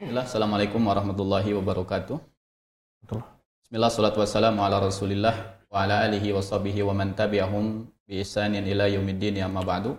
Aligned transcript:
Bismillah, 0.00 0.24
Assalamualaikum 0.24 0.80
warahmatullahi 0.80 1.52
wabarakatuh. 1.60 2.16
Bismillah, 3.04 3.92
salatu 3.92 4.24
wassalamu 4.24 4.64
ala 4.64 4.80
rasulillah 4.80 5.60
wa 5.68 5.76
ala 5.76 6.08
alihi 6.08 6.32
wa 6.32 6.40
sahbihi 6.40 6.80
wa 6.88 6.96
man 6.96 7.12
tabi'ahum 7.12 7.84
bi 8.08 8.24
ihsanin 8.24 8.64
ila 8.64 8.88
yaumiddin 8.88 9.44
amma 9.44 9.60
ba'du. 9.60 9.92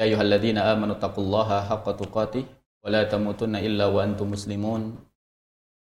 Ya 0.00 0.08
ayyuhalladzina 0.08 0.64
amanu 0.72 0.96
taqullaha 0.96 1.60
haqqa 1.68 1.92
tuqatih 1.92 2.48
wa 2.80 2.88
la 2.88 3.04
tamutunna 3.04 3.60
illa 3.60 3.92
wa 3.92 4.00
antum 4.00 4.32
muslimun. 4.32 4.96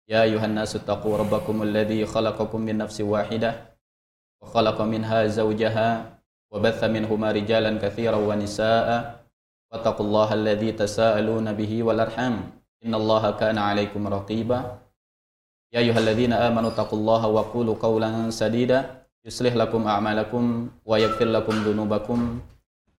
Ya 0.10 0.26
ayuhan 0.26 0.58
nasu 0.58 0.82
taqu 0.82 1.14
rabbakum 1.14 1.62
alladhi 1.62 2.02
khalaqakum 2.02 2.66
min 2.66 2.82
nafsin 2.82 3.06
wahidah 3.06 3.62
wa 4.42 4.50
khalaqa 4.50 4.90
minha 4.90 5.30
zawjaha 5.30 6.18
wa 6.18 6.58
batha 6.58 6.90
minhuma 6.90 7.30
rijalan 7.30 7.78
katsiran 7.78 8.26
wa 8.26 8.34
nisaa'a 8.34 9.22
wattaqullaha 9.70 10.34
alladhi 10.34 10.74
tasaaluna 10.74 11.54
bihi 11.54 11.86
wal 11.86 12.02
arham 12.02 12.58
innallaha 12.82 13.38
kana 13.38 13.72
'alaikum 13.72 14.04
raqiba. 14.10 14.82
Ya 15.72 15.80
ayyuhalladzina 15.80 16.42
amanu 16.50 16.74
taqullaha 16.74 17.30
wa 17.32 17.48
qulu 17.48 17.78
qawlan 17.80 18.34
sadida. 18.34 19.08
Yuslih 19.22 19.54
lakum 19.54 19.86
a'malakum 19.86 20.74
wa 20.84 20.96
yaghfir 20.98 21.30
lakum 21.30 21.62
dhunubakum. 21.62 22.42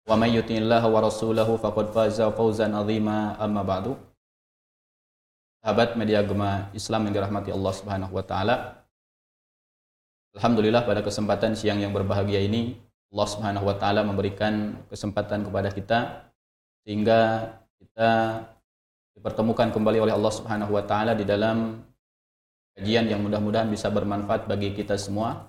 Wa 0.07 0.15
may 0.15 0.33
yuti'illaha 0.39 0.87
wa 0.87 1.03
rasulahu 1.03 1.59
faqad 1.59 1.91
faza 1.91 2.31
fawzan 2.31 2.73
'azima. 2.73 3.35
Amma 3.37 3.67
ba'du. 3.67 3.99
Sahabat 5.63 5.95
media 5.95 6.23
agama 6.23 6.71
Islam 6.75 7.07
yang 7.07 7.15
dirahmati 7.23 7.55
Allah 7.55 7.73
Subhanahu 7.75 8.15
wa 8.15 8.25
taala. 8.27 8.83
Alhamdulillah 10.33 10.89
pada 10.89 11.05
kesempatan 11.05 11.53
siang 11.53 11.79
yang 11.79 11.93
berbahagia 11.93 12.41
ini 12.41 12.81
Allah 13.13 13.29
Subhanahu 13.29 13.69
wa 13.69 13.77
taala 13.77 14.01
memberikan 14.01 14.81
kesempatan 14.89 15.45
kepada 15.45 15.69
kita 15.69 15.99
sehingga 16.83 17.53
kita 17.77 18.43
dipertemukan 19.23 19.71
kembali 19.71 20.03
oleh 20.03 20.19
Allah 20.19 20.35
Subhanahu 20.35 20.75
wa 20.75 20.83
taala 20.83 21.15
di 21.15 21.23
dalam 21.23 21.79
kajian 22.75 23.07
yang 23.07 23.23
mudah-mudahan 23.23 23.71
bisa 23.71 23.87
bermanfaat 23.87 24.51
bagi 24.51 24.75
kita 24.75 24.99
semua. 24.99 25.47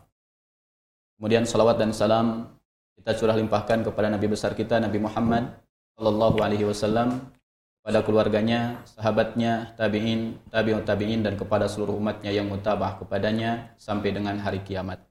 Kemudian 1.17 1.41
salawat 1.41 1.81
dan 1.81 1.89
salam 1.89 2.53
kita 3.01 3.17
curah 3.17 3.33
limpahkan 3.33 3.81
kepada 3.81 4.13
Nabi 4.13 4.29
besar 4.29 4.53
kita 4.53 4.77
Nabi 4.77 5.01
Muhammad 5.01 5.57
sallallahu 5.97 6.37
alaihi 6.45 6.69
wasallam 6.69 7.33
kepada 7.81 8.05
keluarganya, 8.05 8.85
sahabatnya, 8.93 9.73
tabi'in, 9.73 10.37
tabi'ut 10.53 10.85
tabi'in 10.85 11.25
dan 11.25 11.33
kepada 11.33 11.65
seluruh 11.65 11.97
umatnya 11.97 12.29
yang 12.29 12.45
mutabah 12.53 13.01
kepadanya 13.01 13.73
sampai 13.81 14.13
dengan 14.13 14.37
hari 14.37 14.61
kiamat. 14.61 15.01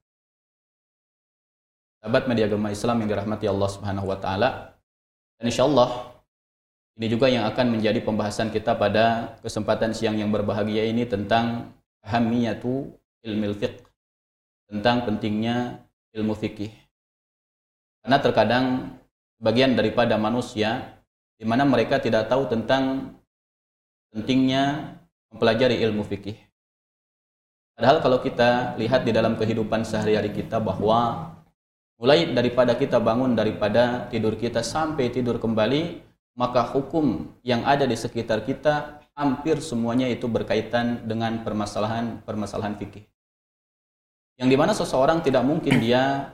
Sahabat 1.99 2.31
media 2.31 2.47
agama 2.47 2.71
Islam 2.71 3.03
yang 3.03 3.11
dirahmati 3.11 3.51
Allah 3.51 3.71
Subhanahu 3.75 4.07
wa 4.07 4.23
taala. 4.23 4.79
Dan 5.43 5.51
insyaallah 5.51 6.12
ini 7.01 7.07
juga 7.09 7.27
yang 7.33 7.49
akan 7.49 7.79
menjadi 7.79 8.05
pembahasan 8.05 8.53
kita 8.53 8.77
pada 8.77 9.37
kesempatan 9.41 9.97
siang 9.97 10.21
yang 10.21 10.29
berbahagia 10.29 10.85
ini 10.85 11.09
tentang 11.09 11.73
ahamiyatu 12.05 12.93
ilmu 13.25 13.57
fiqh. 13.57 13.81
Tentang 14.69 15.09
pentingnya 15.09 15.81
ilmu 16.13 16.37
fikih. 16.37 16.73
Karena 18.05 18.19
terkadang 18.21 18.65
bagian 19.41 19.73
daripada 19.73 20.21
manusia 20.21 21.01
di 21.41 21.49
mana 21.49 21.65
mereka 21.65 21.97
tidak 21.99 22.29
tahu 22.29 22.47
tentang 22.47 23.15
pentingnya 24.13 24.95
mempelajari 25.33 25.81
ilmu 25.81 26.05
fikih. 26.05 26.37
Padahal 27.73 28.05
kalau 28.05 28.19
kita 28.21 28.77
lihat 28.77 29.09
di 29.09 29.17
dalam 29.17 29.35
kehidupan 29.41 29.83
sehari-hari 29.83 30.31
kita 30.31 30.61
bahwa 30.61 31.33
mulai 31.97 32.29
daripada 32.29 32.77
kita 32.77 33.01
bangun 33.01 33.33
daripada 33.33 34.07
tidur 34.13 34.37
kita 34.37 34.61
sampai 34.61 35.09
tidur 35.09 35.41
kembali, 35.41 36.12
maka 36.39 36.65
hukum 36.73 37.29
yang 37.45 37.65
ada 37.65 37.85
di 37.85 37.97
sekitar 37.97 38.47
kita 38.47 39.05
hampir 39.13 39.61
semuanya 39.61 40.09
itu 40.09 40.25
berkaitan 40.29 41.05
dengan 41.05 41.45
permasalahan-permasalahan 41.45 42.77
fikih. 42.81 43.05
Yang 44.41 44.49
di 44.49 44.57
mana 44.57 44.73
seseorang 44.73 45.21
tidak 45.21 45.45
mungkin 45.45 45.77
dia 45.79 46.33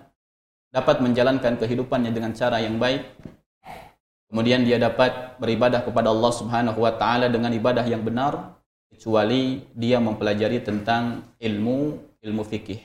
dapat 0.71 1.03
menjalankan 1.03 1.59
kehidupannya 1.59 2.15
dengan 2.15 2.31
cara 2.37 2.63
yang 2.63 2.79
baik 2.79 3.03
Kemudian 4.29 4.61
dia 4.61 4.77
dapat 4.77 5.41
beribadah 5.41 5.81
kepada 5.81 6.13
Allah 6.13 6.33
Subhanahu 6.37 6.85
wa 6.85 6.93
taala 7.01 7.33
dengan 7.33 7.49
ibadah 7.49 7.81
yang 7.89 8.05
benar 8.05 8.61
kecuali 8.93 9.65
dia 9.73 9.97
mempelajari 10.05 10.61
tentang 10.61 11.25
ilmu 11.41 11.97
ilmu 12.21 12.43
fikih. 12.45 12.77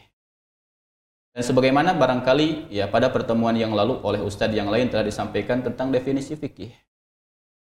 Dan 1.36 1.44
sebagaimana 1.44 1.92
barangkali 2.00 2.72
ya 2.72 2.88
pada 2.88 3.12
pertemuan 3.12 3.60
yang 3.60 3.76
lalu 3.76 4.00
oleh 4.08 4.24
ustadz 4.24 4.56
yang 4.56 4.72
lain 4.72 4.88
telah 4.88 5.04
disampaikan 5.04 5.60
tentang 5.60 5.92
definisi 5.92 6.40
fikih. 6.40 6.72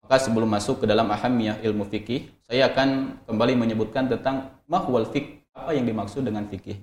Maka 0.08 0.24
sebelum 0.24 0.48
masuk 0.48 0.80
ke 0.80 0.86
dalam 0.88 1.04
ahamiyah 1.12 1.60
ilmu 1.60 1.84
fikih, 1.84 2.32
saya 2.48 2.72
akan 2.72 3.20
kembali 3.28 3.60
menyebutkan 3.60 4.08
tentang 4.08 4.56
mahwal 4.64 5.04
fik, 5.04 5.44
apa 5.52 5.76
yang 5.76 5.84
dimaksud 5.84 6.24
dengan 6.24 6.48
fikih. 6.48 6.80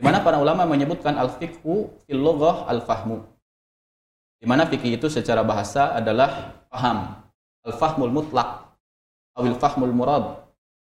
Di 0.00 0.02
mana 0.02 0.24
para 0.24 0.40
ulama 0.40 0.64
menyebutkan 0.64 1.20
al-fiqhu 1.20 1.92
fil 2.08 2.24
al-fahmu 2.24 3.38
di 4.38 4.46
mana 4.46 4.70
fikih 4.70 4.98
itu 4.98 5.10
secara 5.10 5.42
bahasa 5.42 5.98
adalah 5.98 6.62
paham, 6.70 7.26
al-fahmul 7.66 8.10
mutlak, 8.10 8.70
awil 9.34 9.58
fahmul 9.58 9.90
murad, 9.90 10.46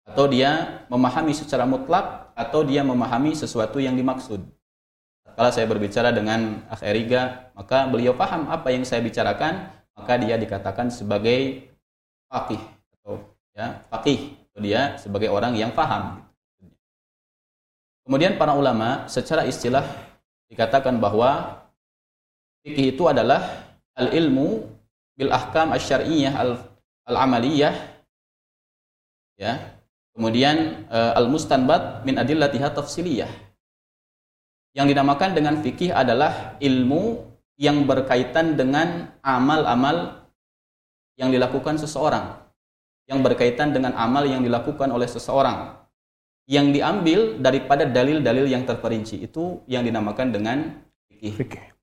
atau 0.04 0.28
dia 0.28 0.84
memahami 0.92 1.32
secara 1.32 1.64
mutlak 1.64 2.36
atau 2.36 2.60
dia 2.64 2.84
memahami 2.84 3.32
sesuatu 3.32 3.80
yang 3.80 3.96
dimaksud. 3.96 4.44
Kalau 5.24 5.50
saya 5.56 5.64
berbicara 5.64 6.12
dengan 6.12 6.60
Akh 6.68 6.84
Eriga, 6.84 7.48
maka 7.56 7.88
beliau 7.88 8.12
paham 8.12 8.52
apa 8.52 8.68
yang 8.76 8.84
saya 8.84 9.00
bicarakan, 9.00 9.72
maka 10.00 10.16
dia 10.16 10.40
dikatakan 10.40 10.88
sebagai 10.88 11.68
faqih 12.32 12.62
atau 12.96 13.20
ya 13.52 13.84
faqih, 13.92 14.32
atau 14.48 14.60
dia 14.64 14.96
sebagai 14.96 15.28
orang 15.28 15.52
yang 15.60 15.76
paham. 15.76 16.24
Kemudian 18.08 18.40
para 18.40 18.56
ulama 18.56 19.04
secara 19.12 19.44
istilah 19.44 19.84
dikatakan 20.48 20.96
bahwa 20.96 21.60
Fikih 22.60 22.92
itu 22.92 23.08
adalah 23.08 23.72
al-ilmu 23.96 24.68
bil 25.16 25.32
ahkam 25.32 25.72
asy-syar'iyyah 25.72 26.36
al-amaliyah 27.08 27.72
ya. 29.40 29.80
Kemudian 30.12 30.84
uh, 30.92 31.16
al-mustanbat 31.16 32.04
min 32.04 32.20
adillatiha 32.20 32.76
tafsiliyah. 32.76 33.30
Yang 34.76 34.86
dinamakan 34.92 35.32
dengan 35.32 35.54
fikih 35.64 35.90
adalah 35.96 36.60
ilmu 36.60 37.29
yang 37.60 37.84
berkaitan 37.84 38.56
dengan 38.56 39.12
amal-amal 39.20 40.24
yang 41.20 41.28
dilakukan 41.28 41.76
seseorang. 41.76 42.40
Yang 43.04 43.20
berkaitan 43.20 43.76
dengan 43.76 43.92
amal 44.00 44.24
yang 44.24 44.40
dilakukan 44.40 44.88
oleh 44.88 45.04
seseorang. 45.04 45.76
Yang 46.48 46.80
diambil 46.80 47.20
daripada 47.36 47.84
dalil-dalil 47.84 48.48
yang 48.48 48.64
terperinci. 48.64 49.20
Itu 49.20 49.60
yang 49.68 49.84
dinamakan 49.84 50.32
dengan 50.32 50.80
fikih. 51.12 51.76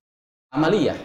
amaliyah. 0.50 0.98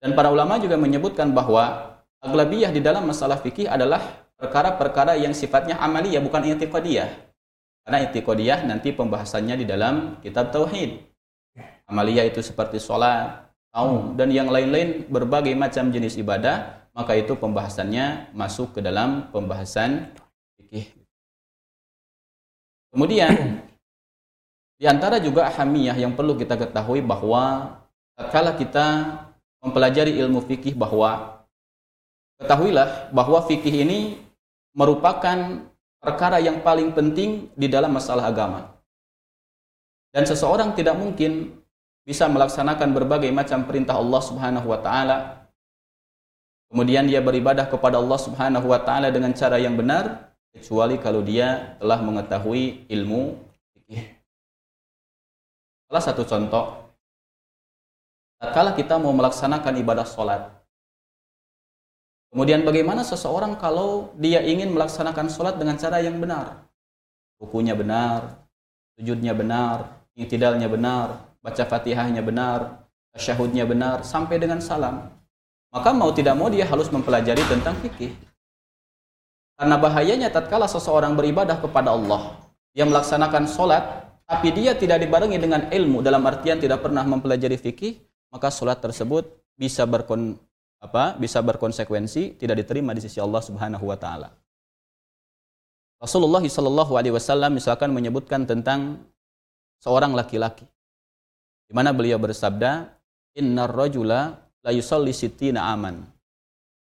Dan 0.00 0.16
para 0.16 0.32
ulama 0.32 0.56
juga 0.56 0.80
menyebutkan 0.80 1.36
bahwa 1.36 2.00
aglabiyah 2.24 2.72
di 2.72 2.80
dalam 2.80 3.04
masalah 3.04 3.44
fikih 3.44 3.68
adalah 3.68 4.24
perkara-perkara 4.40 5.20
yang 5.20 5.36
sifatnya 5.36 5.76
amaliyah 5.84 6.24
bukan 6.24 6.48
i'tiqadiyah. 6.48 7.08
Karena 7.84 7.98
i'tiqadiyah 8.08 8.64
nanti 8.64 8.96
pembahasannya 8.96 9.60
di 9.60 9.66
dalam 9.68 10.16
kitab 10.24 10.48
tauhid. 10.48 11.04
Amaliyah 11.86 12.26
itu 12.26 12.42
seperti 12.42 12.82
sholat, 12.82 13.45
saum 13.76 14.16
dan 14.16 14.32
yang 14.32 14.48
lain-lain 14.48 15.04
berbagai 15.04 15.52
macam 15.52 15.92
jenis 15.92 16.16
ibadah, 16.16 16.88
maka 16.96 17.12
itu 17.12 17.36
pembahasannya 17.36 18.32
masuk 18.32 18.72
ke 18.72 18.80
dalam 18.80 19.28
pembahasan 19.28 20.16
fikih. 20.56 20.96
Kemudian 22.88 23.60
di 24.80 24.88
antara 24.88 25.20
juga 25.20 25.52
ahamiyah 25.52 25.92
yang 25.92 26.16
perlu 26.16 26.40
kita 26.40 26.56
ketahui 26.56 27.04
bahwa 27.04 27.76
tatkala 28.16 28.56
kita 28.56 28.86
mempelajari 29.60 30.16
ilmu 30.24 30.40
fikih 30.48 30.72
bahwa 30.72 31.44
ketahuilah 32.40 33.12
bahwa 33.12 33.44
fikih 33.44 33.84
ini 33.84 34.24
merupakan 34.72 35.68
perkara 36.00 36.40
yang 36.40 36.64
paling 36.64 36.96
penting 36.96 37.52
di 37.52 37.68
dalam 37.68 37.92
masalah 37.92 38.24
agama. 38.32 38.72
Dan 40.16 40.24
seseorang 40.24 40.72
tidak 40.72 40.96
mungkin 40.96 41.60
bisa 42.06 42.30
melaksanakan 42.30 42.94
berbagai 42.94 43.28
macam 43.34 43.66
perintah 43.66 43.98
Allah 43.98 44.22
Subhanahu 44.22 44.70
wa 44.70 44.78
taala. 44.78 45.50
Kemudian 46.70 47.10
dia 47.10 47.18
beribadah 47.18 47.66
kepada 47.66 47.98
Allah 47.98 48.18
Subhanahu 48.22 48.70
wa 48.70 48.78
taala 48.78 49.10
dengan 49.10 49.34
cara 49.34 49.58
yang 49.58 49.74
benar 49.74 50.30
kecuali 50.54 51.02
kalau 51.02 51.20
dia 51.26 51.74
telah 51.82 51.98
mengetahui 51.98 52.86
ilmu 52.86 53.34
fikih. 53.74 54.14
Salah 55.90 56.02
satu 56.06 56.22
contoh 56.22 56.86
tatkala 58.38 58.78
kita 58.78 59.02
mau 59.02 59.10
melaksanakan 59.10 59.74
ibadah 59.82 60.06
sholat. 60.06 60.42
Kemudian 62.30 62.62
bagaimana 62.62 63.02
seseorang 63.02 63.58
kalau 63.58 64.14
dia 64.14 64.44
ingin 64.46 64.70
melaksanakan 64.70 65.26
sholat 65.26 65.58
dengan 65.58 65.74
cara 65.74 65.98
yang 65.98 66.22
benar? 66.22 66.70
Bukunya 67.40 67.74
benar, 67.74 68.46
sujudnya 68.94 69.32
benar, 69.32 70.04
intidalnya 70.18 70.68
benar, 70.68 71.35
baca 71.46 71.62
fatihahnya 71.62 72.26
benar, 72.26 72.82
tasyahudnya 73.14 73.62
benar, 73.70 74.02
sampai 74.02 74.42
dengan 74.42 74.58
salam. 74.58 75.14
Maka 75.70 75.94
mau 75.94 76.10
tidak 76.10 76.34
mau 76.34 76.50
dia 76.50 76.66
harus 76.66 76.90
mempelajari 76.90 77.38
tentang 77.46 77.78
fikih. 77.78 78.10
Karena 79.54 79.78
bahayanya 79.78 80.28
tatkala 80.34 80.66
seseorang 80.66 81.14
beribadah 81.14 81.62
kepada 81.62 81.94
Allah, 81.94 82.34
dia 82.74 82.82
melaksanakan 82.82 83.46
solat, 83.46 84.10
tapi 84.26 84.50
dia 84.50 84.74
tidak 84.74 85.06
dibarengi 85.06 85.38
dengan 85.38 85.70
ilmu 85.70 86.02
dalam 86.02 86.26
artian 86.26 86.58
tidak 86.58 86.82
pernah 86.82 87.06
mempelajari 87.06 87.54
fikih, 87.54 88.02
maka 88.34 88.50
solat 88.50 88.82
tersebut 88.82 89.30
bisa 89.54 89.86
berkon 89.86 90.34
apa 90.76 91.16
bisa 91.16 91.40
berkonsekuensi 91.40 92.36
tidak 92.36 92.60
diterima 92.60 92.92
di 92.92 93.00
sisi 93.00 93.16
Allah 93.16 93.40
Subhanahu 93.40 93.88
wa 93.88 93.96
taala. 93.96 94.28
Rasulullah 95.96 96.44
Shallallahu 96.44 97.00
alaihi 97.00 97.16
wasallam 97.16 97.56
misalkan 97.56 97.88
menyebutkan 97.96 98.44
tentang 98.44 99.00
seorang 99.80 100.12
laki-laki 100.12 100.68
di 101.66 101.72
mana 101.74 101.90
beliau 101.90 102.16
bersabda, 102.16 102.88
"Innar 103.36 103.70
rajula 103.70 104.38
la 104.62 104.70
yusalli 104.70 105.10
sittina 105.10 105.68
aman." 105.70 106.06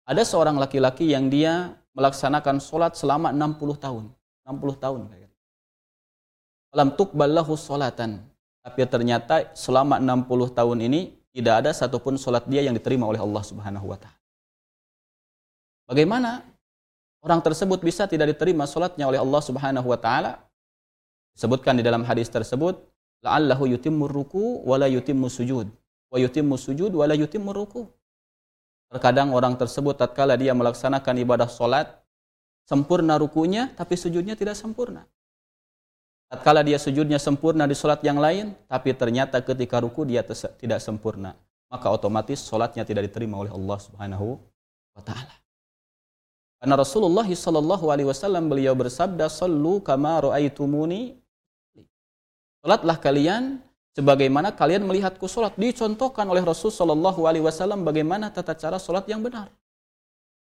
Ada 0.09 0.25
seorang 0.25 0.57
laki-laki 0.57 1.13
yang 1.13 1.29
dia 1.29 1.77
melaksanakan 1.93 2.63
sholat 2.63 2.97
selama 2.97 3.35
60 3.35 3.77
tahun. 3.77 4.09
60 4.47 4.77
tahun. 4.81 5.01
Lam 6.73 6.93
tukballahu 6.97 7.57
sholatan. 7.57 8.21
Tapi 8.65 8.85
ternyata 8.85 9.53
selama 9.57 9.97
60 9.97 10.53
tahun 10.53 10.79
ini 10.85 11.17
tidak 11.33 11.55
ada 11.65 11.71
satupun 11.73 12.21
sholat 12.21 12.45
dia 12.45 12.65
yang 12.65 12.77
diterima 12.77 13.09
oleh 13.09 13.21
Allah 13.21 13.41
Subhanahu 13.41 13.87
wa 13.89 13.97
taala. 13.97 14.21
Bagaimana 15.89 16.45
orang 17.25 17.41
tersebut 17.41 17.81
bisa 17.81 18.05
tidak 18.05 18.37
diterima 18.37 18.69
sholatnya 18.69 19.09
oleh 19.09 19.17
Allah 19.17 19.41
Subhanahu 19.41 19.89
wa 19.89 19.97
taala? 19.97 20.45
Sebutkan 21.39 21.79
di 21.79 21.87
dalam 21.87 22.05
hadis 22.05 22.29
tersebut, 22.29 22.77
la'allahu 23.25 23.67
yutimmu 23.67 24.07
ruku 24.07 24.63
wa 24.63 24.77
la 24.79 24.87
yutimmu 24.87 25.27
sujud 25.27 25.69
wa 26.09 26.17
yutimmu 26.17 26.57
sujud 26.57 26.93
wa 26.95 27.05
la 27.05 27.15
yutimmu 27.15 27.53
ruku. 27.53 27.89
Terkadang 28.89 29.37
orang 29.37 29.61
tersebut 29.61 30.01
tatkala 30.01 30.41
dia 30.41 30.57
melaksanakan 30.57 31.15
ibadah 31.21 31.49
solat, 31.49 32.01
sempurna 32.65 33.21
rukunya, 33.21 33.69
tapi 33.77 34.01
sujudnya 34.01 34.33
tidak 34.33 34.57
sempurna. 34.57 35.05
Tatkala 36.33 36.65
dia 36.65 36.81
sujudnya 36.81 37.21
sempurna 37.21 37.69
di 37.69 37.77
solat 37.77 38.01
yang 38.01 38.17
lain, 38.17 38.57
tapi 38.65 38.97
ternyata 38.97 39.45
ketika 39.45 39.81
ruku 39.85 40.09
dia 40.09 40.25
tidak 40.57 40.81
sempurna. 40.81 41.37
Maka 41.69 41.93
otomatis 41.93 42.41
solatnya 42.41 42.85
tidak 42.89 43.13
diterima 43.13 43.37
oleh 43.37 43.53
Allah 43.53 43.77
subhanahu 43.77 44.41
wa 44.97 45.03
ta'ala. 45.05 45.37
Karena 46.57 46.75
Rasulullah 46.81 47.29
sallallahu 47.29 47.93
alaihi 47.93 48.09
wasallam 48.09 48.49
beliau 48.49 48.73
bersabda, 48.73 49.29
"Sallu 49.29 49.85
kama 49.85 50.33
ra'aitumuni." 50.33 51.18
Salatlah 52.69 53.01
kalian 53.01 53.65
sebagaimana 53.97 54.53
kalian 54.53 54.85
melihatku 54.85 55.25
sholat 55.25 55.57
dicontohkan 55.57 56.29
oleh 56.29 56.45
Rasul 56.45 56.69
Shallallahu 56.69 57.25
Alaihi 57.25 57.41
Wasallam 57.41 57.81
bagaimana 57.81 58.29
tata 58.29 58.53
cara 58.53 58.77
sholat 58.77 59.09
yang 59.09 59.25
benar, 59.25 59.49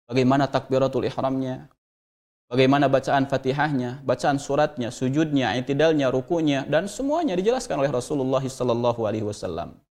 bagaimana 0.05 0.45
takbiratul 0.45 1.01
ihramnya, 1.09 1.65
bagaimana 2.45 2.85
bacaan 2.93 3.25
fatihahnya, 3.25 4.05
bacaan 4.05 4.37
suratnya, 4.37 4.93
sujudnya, 4.93 5.57
itidalnya, 5.57 6.13
rukunya, 6.13 6.61
dan 6.69 6.85
semuanya 6.85 7.33
dijelaskan 7.33 7.81
oleh 7.81 7.89
Rasulullah 7.89 8.45
Shallallahu 8.45 9.01
Alaihi 9.01 9.25
Wasallam. 9.25 9.81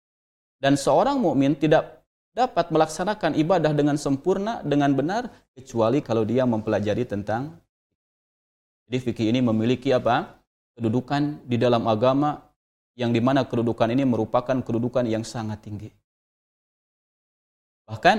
Dan 0.63 0.79
seorang 0.79 1.19
mukmin 1.19 1.59
tidak 1.59 2.07
dapat 2.31 2.71
melaksanakan 2.71 3.35
ibadah 3.43 3.75
dengan 3.75 3.99
sempurna, 3.99 4.63
dengan 4.63 4.95
benar, 4.95 5.27
kecuali 5.51 5.99
kalau 5.99 6.23
dia 6.23 6.47
mempelajari 6.47 7.11
tentang. 7.11 7.59
Jadi 8.87 9.03
fikih 9.03 9.35
ini 9.35 9.43
memiliki 9.43 9.91
apa? 9.91 10.39
Kedudukan 10.81 11.45
di 11.45 11.61
dalam 11.61 11.85
agama 11.85 12.41
yang 12.97 13.13
di 13.13 13.21
mana 13.21 13.45
kedudukan 13.45 13.93
ini 13.93 14.09
merupakan 14.09 14.57
kedudukan 14.65 15.05
yang 15.05 15.21
sangat 15.21 15.61
tinggi. 15.61 15.93
Bahkan 17.85 18.19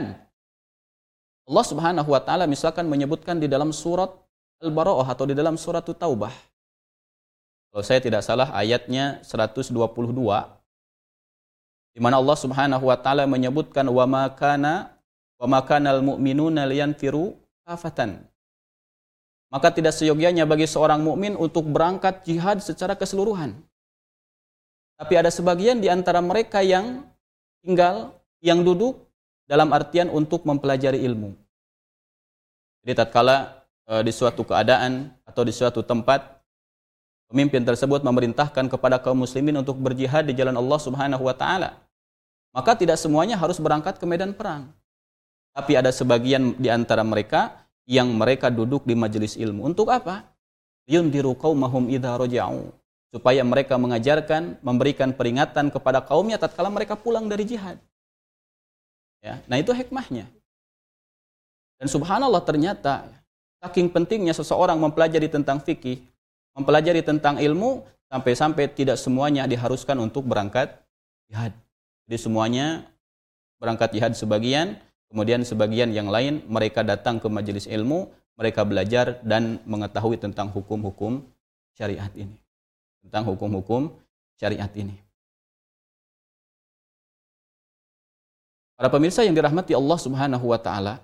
Allah 1.50 1.66
Subhanahu 1.66 2.10
wa 2.14 2.22
taala 2.22 2.46
misalkan 2.46 2.86
menyebutkan 2.86 3.42
di 3.42 3.50
dalam 3.50 3.74
surat 3.74 4.14
Al-Bara'ah 4.62 5.10
atau 5.10 5.26
di 5.26 5.34
dalam 5.34 5.58
surat 5.58 5.82
Taubah. 5.82 6.30
Kalau 7.74 7.82
saya 7.82 7.98
tidak 7.98 8.22
salah 8.22 8.54
ayatnya 8.54 9.26
122 9.26 9.74
di 11.92 12.00
mana 12.00 12.22
Allah 12.22 12.38
Subhanahu 12.40 12.88
wa 12.88 12.98
taala 13.02 13.28
menyebutkan 13.28 13.84
wa 13.90 14.06
ma 14.06 14.30
kana 14.32 14.96
wa 15.42 15.48
ma 15.50 15.60
kanal 15.66 16.00
mu'minuna 16.06 16.64
liyanfiru 16.70 17.36
kafatan. 17.68 18.31
Maka 19.52 19.68
tidak 19.68 19.92
seyogianya 19.92 20.48
bagi 20.48 20.64
seorang 20.64 21.04
mukmin 21.04 21.36
untuk 21.36 21.68
berangkat 21.68 22.24
jihad 22.24 22.64
secara 22.64 22.96
keseluruhan. 22.96 23.60
Tapi 24.96 25.14
ada 25.20 25.28
sebagian 25.28 25.84
di 25.84 25.92
antara 25.92 26.24
mereka 26.24 26.64
yang 26.64 27.04
tinggal, 27.60 28.16
yang 28.40 28.64
duduk 28.64 29.12
dalam 29.44 29.68
artian 29.76 30.08
untuk 30.08 30.48
mempelajari 30.48 31.04
ilmu. 31.04 31.36
Jadi 32.82 32.94
tatkala 32.96 33.68
e, 33.84 34.00
di 34.08 34.16
suatu 34.16 34.48
keadaan 34.48 35.12
atau 35.28 35.44
di 35.44 35.52
suatu 35.52 35.84
tempat 35.84 36.40
pemimpin 37.28 37.60
tersebut 37.68 38.02
memerintahkan 38.08 38.72
kepada 38.72 39.04
kaum 39.04 39.20
muslimin 39.20 39.60
untuk 39.60 39.76
berjihad 39.76 40.32
di 40.32 40.34
jalan 40.34 40.56
Allah 40.56 40.80
Subhanahu 40.80 41.28
wa 41.28 41.36
taala, 41.36 41.76
maka 42.56 42.72
tidak 42.80 42.96
semuanya 42.96 43.36
harus 43.36 43.60
berangkat 43.60 44.00
ke 44.00 44.06
medan 44.08 44.32
perang. 44.32 44.72
Tapi 45.52 45.76
ada 45.76 45.92
sebagian 45.92 46.56
di 46.56 46.72
antara 46.72 47.04
mereka 47.04 47.61
yang 47.90 48.10
mereka 48.14 48.50
duduk 48.52 48.86
di 48.86 48.94
majelis 48.94 49.38
ilmu. 49.38 49.68
Untuk 49.72 49.90
apa? 49.90 50.28
Yundiru 50.90 51.38
qaumahum 51.38 51.88
idza 51.90 52.18
raja'u 52.18 52.74
supaya 53.12 53.44
mereka 53.44 53.76
mengajarkan, 53.76 54.64
memberikan 54.64 55.12
peringatan 55.12 55.68
kepada 55.68 56.00
kaumnya 56.00 56.40
tatkala 56.40 56.72
mereka 56.72 56.96
pulang 56.96 57.28
dari 57.28 57.44
jihad. 57.44 57.76
Ya, 59.22 59.38
nah 59.46 59.60
itu 59.60 59.70
hikmahnya. 59.76 60.26
Dan 61.78 61.88
subhanallah 61.92 62.42
ternyata 62.42 63.06
saking 63.62 63.92
pentingnya 63.92 64.34
seseorang 64.34 64.80
mempelajari 64.80 65.30
tentang 65.30 65.62
fikih, 65.62 66.02
mempelajari 66.58 67.06
tentang 67.06 67.38
ilmu 67.38 67.86
sampai-sampai 68.10 68.72
tidak 68.74 68.98
semuanya 68.98 69.46
diharuskan 69.46 70.00
untuk 70.02 70.26
berangkat 70.26 70.74
jihad. 71.30 71.54
Jadi 72.08 72.18
semuanya 72.18 72.66
berangkat 73.62 73.94
jihad 73.94 74.14
sebagian, 74.18 74.80
kemudian 75.12 75.44
sebagian 75.44 75.92
yang 75.92 76.08
lain 76.08 76.42
mereka 76.48 76.82
datang 76.82 77.20
ke 77.20 77.28
majelis 77.28 77.68
ilmu, 77.68 78.08
mereka 78.40 78.64
belajar 78.64 79.20
dan 79.22 79.60
mengetahui 79.68 80.18
tentang 80.18 80.48
hukum-hukum 80.50 81.22
syariat 81.76 82.10
ini 82.16 82.42
tentang 83.02 83.26
hukum-hukum 83.26 83.90
syariat 84.38 84.70
ini. 84.78 84.96
Para 88.78 88.90
pemirsa 88.90 89.22
yang 89.22 89.38
dirahmati 89.38 89.78
Allah 89.78 89.98
Subhanahu 90.02 90.46
wa 90.50 90.58
taala, 90.58 91.02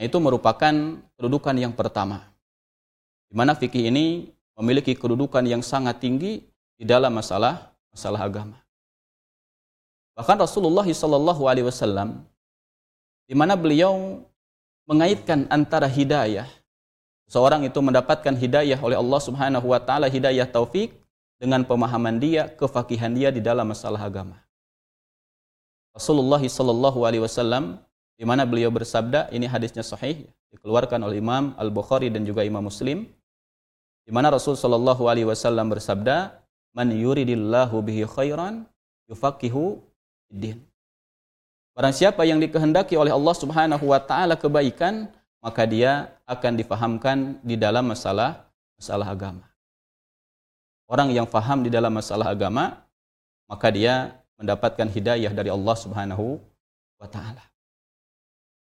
itu 0.00 0.16
merupakan 0.20 0.72
kedudukan 1.16 1.56
yang 1.56 1.72
pertama. 1.72 2.24
Di 3.28 3.34
mana 3.36 3.52
fikih 3.52 3.92
ini 3.92 4.32
memiliki 4.56 4.96
kedudukan 4.96 5.44
yang 5.44 5.60
sangat 5.60 6.00
tinggi 6.00 6.44
di 6.76 6.84
dalam 6.88 7.12
masalah 7.12 7.72
masalah 7.92 8.24
agama. 8.24 8.56
Bahkan 10.16 10.40
Rasulullah 10.40 10.84
Shallallahu 10.88 11.44
alaihi 11.44 11.68
wasallam 11.68 12.24
di 13.26 13.34
mana 13.34 13.58
beliau 13.58 14.22
mengaitkan 14.86 15.50
antara 15.50 15.90
hidayah 15.90 16.46
seorang 17.26 17.66
itu 17.66 17.78
mendapatkan 17.82 18.34
hidayah 18.34 18.78
oleh 18.78 18.96
Allah 18.96 19.20
Subhanahu 19.20 19.66
wa 19.74 19.80
taala 19.82 20.06
hidayah 20.06 20.46
taufik 20.46 20.94
dengan 21.36 21.66
pemahaman 21.66 22.16
dia, 22.16 22.48
kefakihan 22.48 23.12
dia 23.12 23.28
di 23.28 23.44
dalam 23.44 23.68
masalah 23.68 24.00
agama. 24.00 24.40
Rasulullah 25.92 26.40
sallallahu 26.40 27.04
alaihi 27.04 27.24
wasallam 27.24 27.80
di 28.16 28.24
mana 28.24 28.48
beliau 28.48 28.72
bersabda, 28.72 29.28
ini 29.32 29.44
hadisnya 29.44 29.84
sahih, 29.84 30.24
dikeluarkan 30.48 31.04
oleh 31.04 31.20
Imam 31.20 31.52
Al-Bukhari 31.60 32.08
dan 32.08 32.24
juga 32.24 32.40
Imam 32.48 32.64
Muslim, 32.64 33.04
di 34.06 34.12
mana 34.12 34.32
Rasul 34.32 34.56
sallallahu 34.56 35.04
alaihi 35.04 35.28
wasallam 35.28 35.68
bersabda, 35.68 36.40
"Man 36.72 36.88
yuridillahu 36.96 37.76
bihi 37.84 38.08
khairan 38.08 38.64
yufaqihu 39.12 39.84
din." 40.32 40.64
Barang 41.76 41.92
siapa 41.92 42.24
yang 42.24 42.40
dikehendaki 42.40 42.96
oleh 42.96 43.12
Allah 43.12 43.36
Subhanahu 43.36 43.92
wa 43.92 44.00
taala 44.00 44.32
kebaikan, 44.40 45.12
maka 45.44 45.68
dia 45.68 46.16
akan 46.24 46.56
difahamkan 46.56 47.36
di 47.44 47.60
dalam 47.60 47.84
masalah 47.92 48.48
masalah 48.80 49.12
agama 49.12 49.46
orang 50.90 51.10
yang 51.12 51.26
faham 51.26 51.66
di 51.66 51.70
dalam 51.70 51.90
masalah 51.90 52.30
agama, 52.32 52.82
maka 53.50 53.68
dia 53.70 54.14
mendapatkan 54.38 54.86
hidayah 54.90 55.32
dari 55.34 55.50
Allah 55.50 55.76
Subhanahu 55.76 56.38
wa 56.98 57.08
taala. 57.10 57.42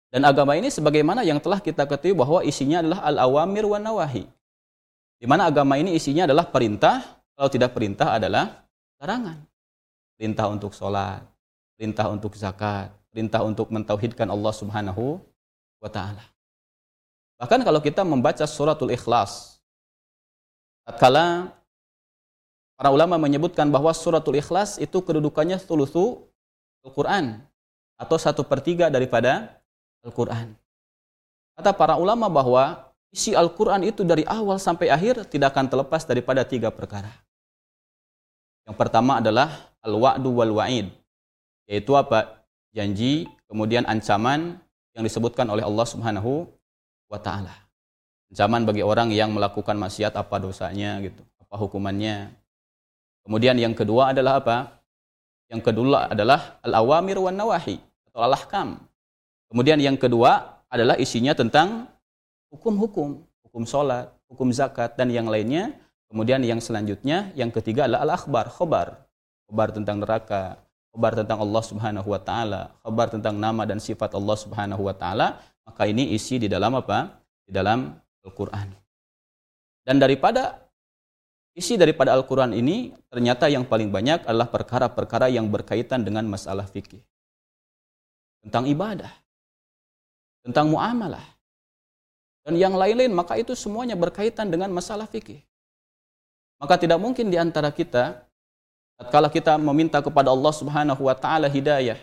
Dan 0.09 0.23
agama 0.23 0.55
ini 0.55 0.71
sebagaimana 0.71 1.27
yang 1.27 1.43
telah 1.43 1.59
kita 1.59 1.91
ketahui 1.91 2.15
bahwa 2.15 2.41
isinya 2.47 2.79
adalah 2.81 3.01
al-awamir 3.03 3.67
wa 3.67 3.83
nawahi. 3.83 4.25
Di 5.19 5.27
mana 5.27 5.51
agama 5.51 5.75
ini 5.75 5.97
isinya 5.99 6.29
adalah 6.29 6.47
perintah, 6.47 7.03
kalau 7.35 7.51
tidak 7.51 7.75
perintah 7.75 8.15
adalah 8.15 8.63
larangan. 9.03 9.43
Perintah 10.15 10.47
untuk 10.47 10.71
sholat, 10.71 11.27
perintah 11.75 12.07
untuk 12.07 12.39
zakat, 12.39 12.95
perintah 13.15 13.47
untuk 13.47 13.71
mentauhidkan 13.71 14.27
Allah 14.27 14.51
Subhanahu 14.51 15.23
wa 15.79 15.87
taala. 15.87 16.27
Bahkan 17.39 17.63
kalau 17.63 17.79
kita 17.79 18.03
membaca 18.03 18.43
suratul 18.43 18.91
Ikhlas, 18.91 19.63
tatkala 20.83 21.55
Para 22.75 22.91
ulama 22.91 23.15
menyebutkan 23.23 23.71
bahwa 23.71 23.95
suratul 23.95 24.35
ikhlas 24.35 24.83
itu 24.83 24.99
kedudukannya 24.99 25.63
sulusu 25.63 26.27
Al-Quran. 26.83 27.39
Atau 27.95 28.19
satu 28.19 28.43
per 28.43 28.59
tiga 28.59 28.91
daripada 28.91 29.63
Al-Quran. 30.03 30.59
Kata 31.55 31.71
para 31.71 31.95
ulama 31.95 32.27
bahwa 32.27 32.91
isi 33.15 33.31
Al-Quran 33.31 33.87
itu 33.87 34.03
dari 34.03 34.27
awal 34.27 34.59
sampai 34.59 34.91
akhir 34.91 35.31
tidak 35.31 35.55
akan 35.55 35.71
terlepas 35.71 36.03
daripada 36.03 36.43
tiga 36.43 36.75
perkara. 36.75 37.15
Yang 38.67 38.75
pertama 38.75 39.23
adalah 39.23 39.71
al-wa'du 39.79 40.35
wal 40.35 40.53
wa'id, 40.59 40.91
yaitu 41.71 41.95
apa? 41.95 42.43
Janji, 42.75 43.31
kemudian 43.47 43.87
ancaman 43.87 44.59
yang 44.99 45.07
disebutkan 45.07 45.47
oleh 45.47 45.63
Allah 45.63 45.87
Subhanahu 45.87 46.51
wa 47.07 47.19
taala. 47.23 47.55
Ancaman 48.35 48.67
bagi 48.67 48.83
orang 48.83 49.15
yang 49.15 49.31
melakukan 49.31 49.79
maksiat 49.79 50.19
apa 50.19 50.43
dosanya 50.43 50.99
gitu, 50.99 51.23
apa 51.39 51.55
hukumannya. 51.55 52.35
Kemudian 53.23 53.55
yang 53.63 53.79
kedua 53.79 54.11
adalah 54.11 54.43
apa? 54.43 54.83
Yang 55.47 55.71
kedua 55.71 56.11
adalah 56.11 56.59
al-awamir 56.67 57.23
wan 57.23 57.39
nawahi 57.39 57.79
atau 58.11 58.21
al-ahkam. 58.27 58.83
Kemudian 59.47 59.79
yang 59.79 59.95
kedua 59.95 60.59
adalah 60.67 60.99
isinya 60.99 61.31
tentang 61.31 61.87
hukum-hukum, 62.51 63.23
hukum 63.47 63.63
sholat, 63.63 64.11
hukum 64.27 64.51
zakat, 64.51 64.99
dan 64.99 65.15
yang 65.15 65.31
lainnya. 65.31 65.79
Kemudian 66.11 66.43
yang 66.43 66.59
selanjutnya, 66.59 67.31
yang 67.39 67.55
ketiga 67.55 67.87
adalah 67.87 68.03
al-akhbar, 68.03 68.51
khobar. 68.51 69.07
Khobar 69.47 69.71
tentang 69.71 70.03
neraka, 70.03 70.59
khobar 70.95 71.19
tentang 71.19 71.43
Allah 71.43 71.63
subhanahu 71.67 72.07
wa 72.07 72.21
ta'ala, 72.23 72.71
khobar 72.87 73.11
tentang 73.11 73.35
nama 73.35 73.67
dan 73.67 73.83
sifat 73.83 74.15
Allah 74.15 74.37
subhanahu 74.39 74.79
wa 74.87 74.95
ta'ala. 74.95 75.43
Maka 75.67 75.91
ini 75.91 76.15
isi 76.15 76.39
di 76.39 76.47
dalam 76.47 76.79
apa? 76.79 77.19
Di 77.43 77.51
dalam 77.51 77.99
Al-Quran. 78.23 78.71
Dan 79.83 79.99
daripada 79.99 80.63
isi 81.59 81.75
daripada 81.75 82.15
Al-Quran 82.15 82.55
ini, 82.55 82.95
ternyata 83.11 83.51
yang 83.51 83.67
paling 83.67 83.91
banyak 83.91 84.23
adalah 84.23 84.47
perkara-perkara 84.47 85.35
yang 85.35 85.51
berkaitan 85.51 86.07
dengan 86.07 86.31
masalah 86.31 86.71
fikih. 86.71 87.03
Tentang 88.47 88.71
ibadah. 88.71 89.11
Tentang 90.47 90.71
muamalah 90.71 91.35
dan 92.45 92.61
yang 92.61 92.77
lain-lain, 92.77 93.09
maka 93.17 93.41
itu 93.41 93.57
semuanya 93.57 93.97
berkaitan 93.97 94.53
dengan 94.53 94.69
masalah 94.69 95.09
fikih. 95.09 95.41
Maka 96.61 96.77
tidak 96.77 97.01
mungkin 97.01 97.33
di 97.33 97.41
antara 97.41 97.73
kita, 97.73 98.21
kalau 99.11 99.27
kita 99.27 99.59
meminta 99.59 99.99
kepada 99.99 100.31
Allah 100.31 100.53
Subhanahu 100.55 101.03
wa 101.11 101.15
taala 101.19 101.51
hidayah, 101.51 101.99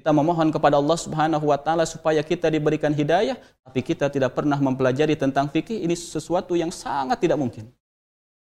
kita 0.00 0.16
memohon 0.16 0.48
kepada 0.48 0.80
Allah 0.80 0.96
Subhanahu 0.96 1.44
wa 1.44 1.58
taala 1.60 1.84
supaya 1.84 2.24
kita 2.24 2.48
diberikan 2.48 2.88
hidayah, 2.88 3.36
tapi 3.60 3.84
kita 3.84 4.08
tidak 4.08 4.32
pernah 4.32 4.56
mempelajari 4.56 5.12
tentang 5.12 5.52
fikih, 5.52 5.84
ini 5.84 5.92
sesuatu 5.92 6.56
yang 6.56 6.72
sangat 6.72 7.20
tidak 7.20 7.36
mungkin. 7.36 7.68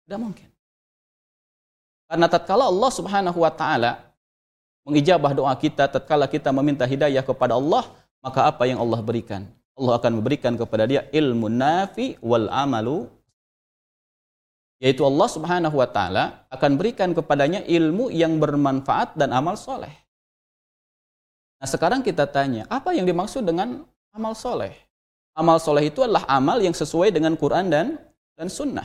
Tidak 0.09 0.17
mungkin. 0.17 0.49
Karena 2.09 2.25
tatkala 2.25 2.65
Allah 2.73 2.91
Subhanahu 2.93 3.37
wa 3.37 3.53
taala 3.53 4.01
mengijabah 4.81 5.31
doa 5.37 5.53
kita 5.53 5.85
tatkala 5.87 6.25
kita 6.25 6.49
meminta 6.49 6.89
hidayah 6.89 7.21
kepada 7.21 7.53
Allah, 7.53 7.85
maka 8.17 8.49
apa 8.49 8.65
yang 8.65 8.81
Allah 8.81 8.97
berikan? 9.05 9.45
Allah 9.73 9.97
akan 10.01 10.21
memberikan 10.21 10.53
kepada 10.53 10.85
dia 10.85 11.05
ilmu 11.09 11.49
nafi 11.49 12.17
wal 12.21 12.49
amalu 12.49 13.09
yaitu 14.83 15.07
Allah 15.07 15.27
Subhanahu 15.31 15.79
wa 15.79 15.87
taala 15.87 16.43
akan 16.51 16.75
berikan 16.75 17.15
kepadanya 17.15 17.63
ilmu 17.63 18.11
yang 18.11 18.35
bermanfaat 18.35 19.15
dan 19.15 19.31
amal 19.31 19.55
soleh. 19.55 19.95
Nah 21.63 21.67
sekarang 21.71 22.03
kita 22.03 22.27
tanya, 22.27 22.67
apa 22.67 22.91
yang 22.91 23.07
dimaksud 23.07 23.47
dengan 23.47 23.87
amal 24.11 24.35
soleh? 24.35 24.75
Amal 25.31 25.63
soleh 25.63 25.87
itu 25.87 26.03
adalah 26.03 26.27
amal 26.27 26.59
yang 26.59 26.75
sesuai 26.75 27.15
dengan 27.15 27.39
Quran 27.39 27.71
dan 27.71 27.95
dan 28.35 28.51
Sunnah. 28.51 28.83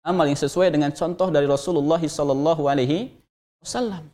Amal 0.00 0.32
yang 0.32 0.40
sesuai 0.40 0.72
dengan 0.72 0.88
contoh 0.96 1.28
dari 1.28 1.44
Rasulullah 1.44 2.00
Sallallahu 2.00 2.64
Alaihi 2.64 3.12
Wasallam. 3.60 4.08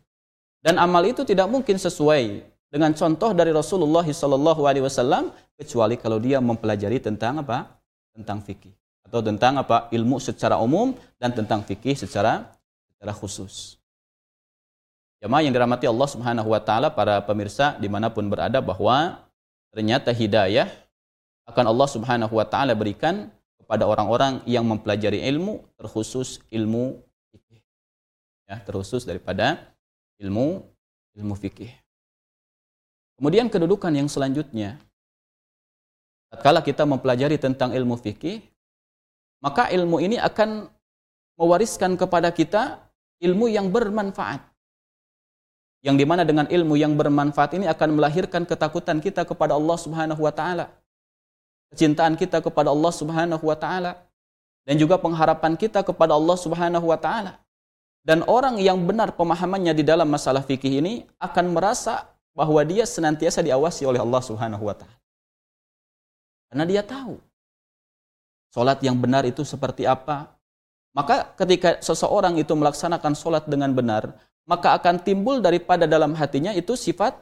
Dan 0.66 0.82
amal 0.82 1.06
itu 1.06 1.22
tidak 1.22 1.46
mungkin 1.46 1.78
sesuai 1.78 2.42
dengan 2.74 2.90
contoh 2.90 3.30
dari 3.30 3.54
Rasulullah 3.54 4.02
Sallallahu 4.02 4.66
Alaihi 4.66 4.82
Wasallam 4.82 5.30
kecuali 5.54 5.94
kalau 5.94 6.18
dia 6.18 6.42
mempelajari 6.42 6.98
tentang 6.98 7.46
apa? 7.46 7.70
Tentang 8.18 8.42
fikih 8.42 8.81
atau 9.12 9.20
tentang 9.20 9.60
apa? 9.60 9.92
Ilmu 9.92 10.16
secara 10.16 10.56
umum 10.56 10.96
dan 11.20 11.36
tentang 11.36 11.60
fikih 11.60 11.92
secara 11.92 12.48
secara 12.88 13.12
khusus. 13.12 13.76
Jamaah 15.20 15.44
yang 15.44 15.52
dirahmati 15.52 15.84
Allah 15.84 16.08
Subhanahu 16.08 16.48
wa 16.48 16.56
taala 16.64 16.88
para 16.88 17.20
pemirsa 17.20 17.76
di 17.76 17.92
mana 17.92 18.08
pun 18.08 18.24
berada 18.32 18.56
bahwa 18.64 19.20
ternyata 19.68 20.16
hidayah 20.16 20.64
akan 21.44 21.76
Allah 21.76 21.88
Subhanahu 21.92 22.32
wa 22.40 22.46
taala 22.48 22.72
berikan 22.72 23.28
kepada 23.60 23.84
orang-orang 23.84 24.40
yang 24.48 24.64
mempelajari 24.64 25.20
ilmu 25.28 25.60
terkhusus 25.76 26.40
ilmu 26.48 26.96
fikih. 27.36 27.60
Ya, 28.48 28.64
terkhusus 28.64 29.04
daripada 29.04 29.60
ilmu 30.16 30.64
ilmu 31.20 31.36
fikih. 31.36 31.68
Kemudian 33.20 33.52
kedudukan 33.52 33.92
yang 33.92 34.08
selanjutnya 34.08 34.80
Tatkala 36.32 36.64
kita 36.64 36.88
mempelajari 36.88 37.36
tentang 37.36 37.76
ilmu 37.76 38.00
fikih, 38.00 38.40
maka 39.42 39.68
ilmu 39.74 39.98
ini 39.98 40.16
akan 40.22 40.70
mewariskan 41.34 41.98
kepada 41.98 42.30
kita 42.30 42.78
ilmu 43.18 43.50
yang 43.50 43.68
bermanfaat. 43.74 44.38
Yang 45.82 45.96
di 45.98 46.06
mana 46.06 46.22
dengan 46.22 46.46
ilmu 46.46 46.78
yang 46.78 46.94
bermanfaat 46.94 47.58
ini 47.58 47.66
akan 47.66 47.98
melahirkan 47.98 48.46
ketakutan 48.46 49.02
kita 49.02 49.26
kepada 49.26 49.58
Allah 49.58 49.74
Subhanahu 49.74 50.22
wa 50.22 50.30
taala. 50.30 50.70
Kecintaan 51.74 52.14
kita 52.14 52.38
kepada 52.38 52.70
Allah 52.70 52.92
Subhanahu 52.94 53.42
wa 53.42 53.58
taala 53.58 53.98
dan 54.62 54.78
juga 54.78 54.94
pengharapan 55.02 55.58
kita 55.58 55.82
kepada 55.82 56.14
Allah 56.14 56.38
Subhanahu 56.38 56.86
wa 56.86 56.98
taala. 56.98 57.42
Dan 58.06 58.22
orang 58.30 58.62
yang 58.62 58.78
benar 58.82 59.14
pemahamannya 59.18 59.74
di 59.74 59.82
dalam 59.82 60.06
masalah 60.06 60.42
fikih 60.46 60.78
ini 60.78 61.02
akan 61.18 61.50
merasa 61.54 62.14
bahwa 62.30 62.62
dia 62.62 62.86
senantiasa 62.86 63.42
diawasi 63.42 63.82
oleh 63.82 63.98
Allah 63.98 64.22
Subhanahu 64.22 64.62
wa 64.62 64.74
taala. 64.78 64.98
Karena 66.46 66.64
dia 66.68 66.82
tahu. 66.86 67.18
Solat 68.52 68.84
yang 68.84 69.00
benar 69.00 69.24
itu 69.24 69.40
seperti 69.48 69.88
apa. 69.88 70.28
Maka 70.92 71.32
ketika 71.40 71.80
seseorang 71.80 72.36
itu 72.36 72.52
melaksanakan 72.52 73.16
solat 73.16 73.48
dengan 73.48 73.72
benar, 73.72 74.12
maka 74.44 74.76
akan 74.76 75.00
timbul 75.00 75.40
daripada 75.40 75.88
dalam 75.88 76.12
hatinya 76.12 76.52
itu 76.52 76.76
sifat 76.76 77.16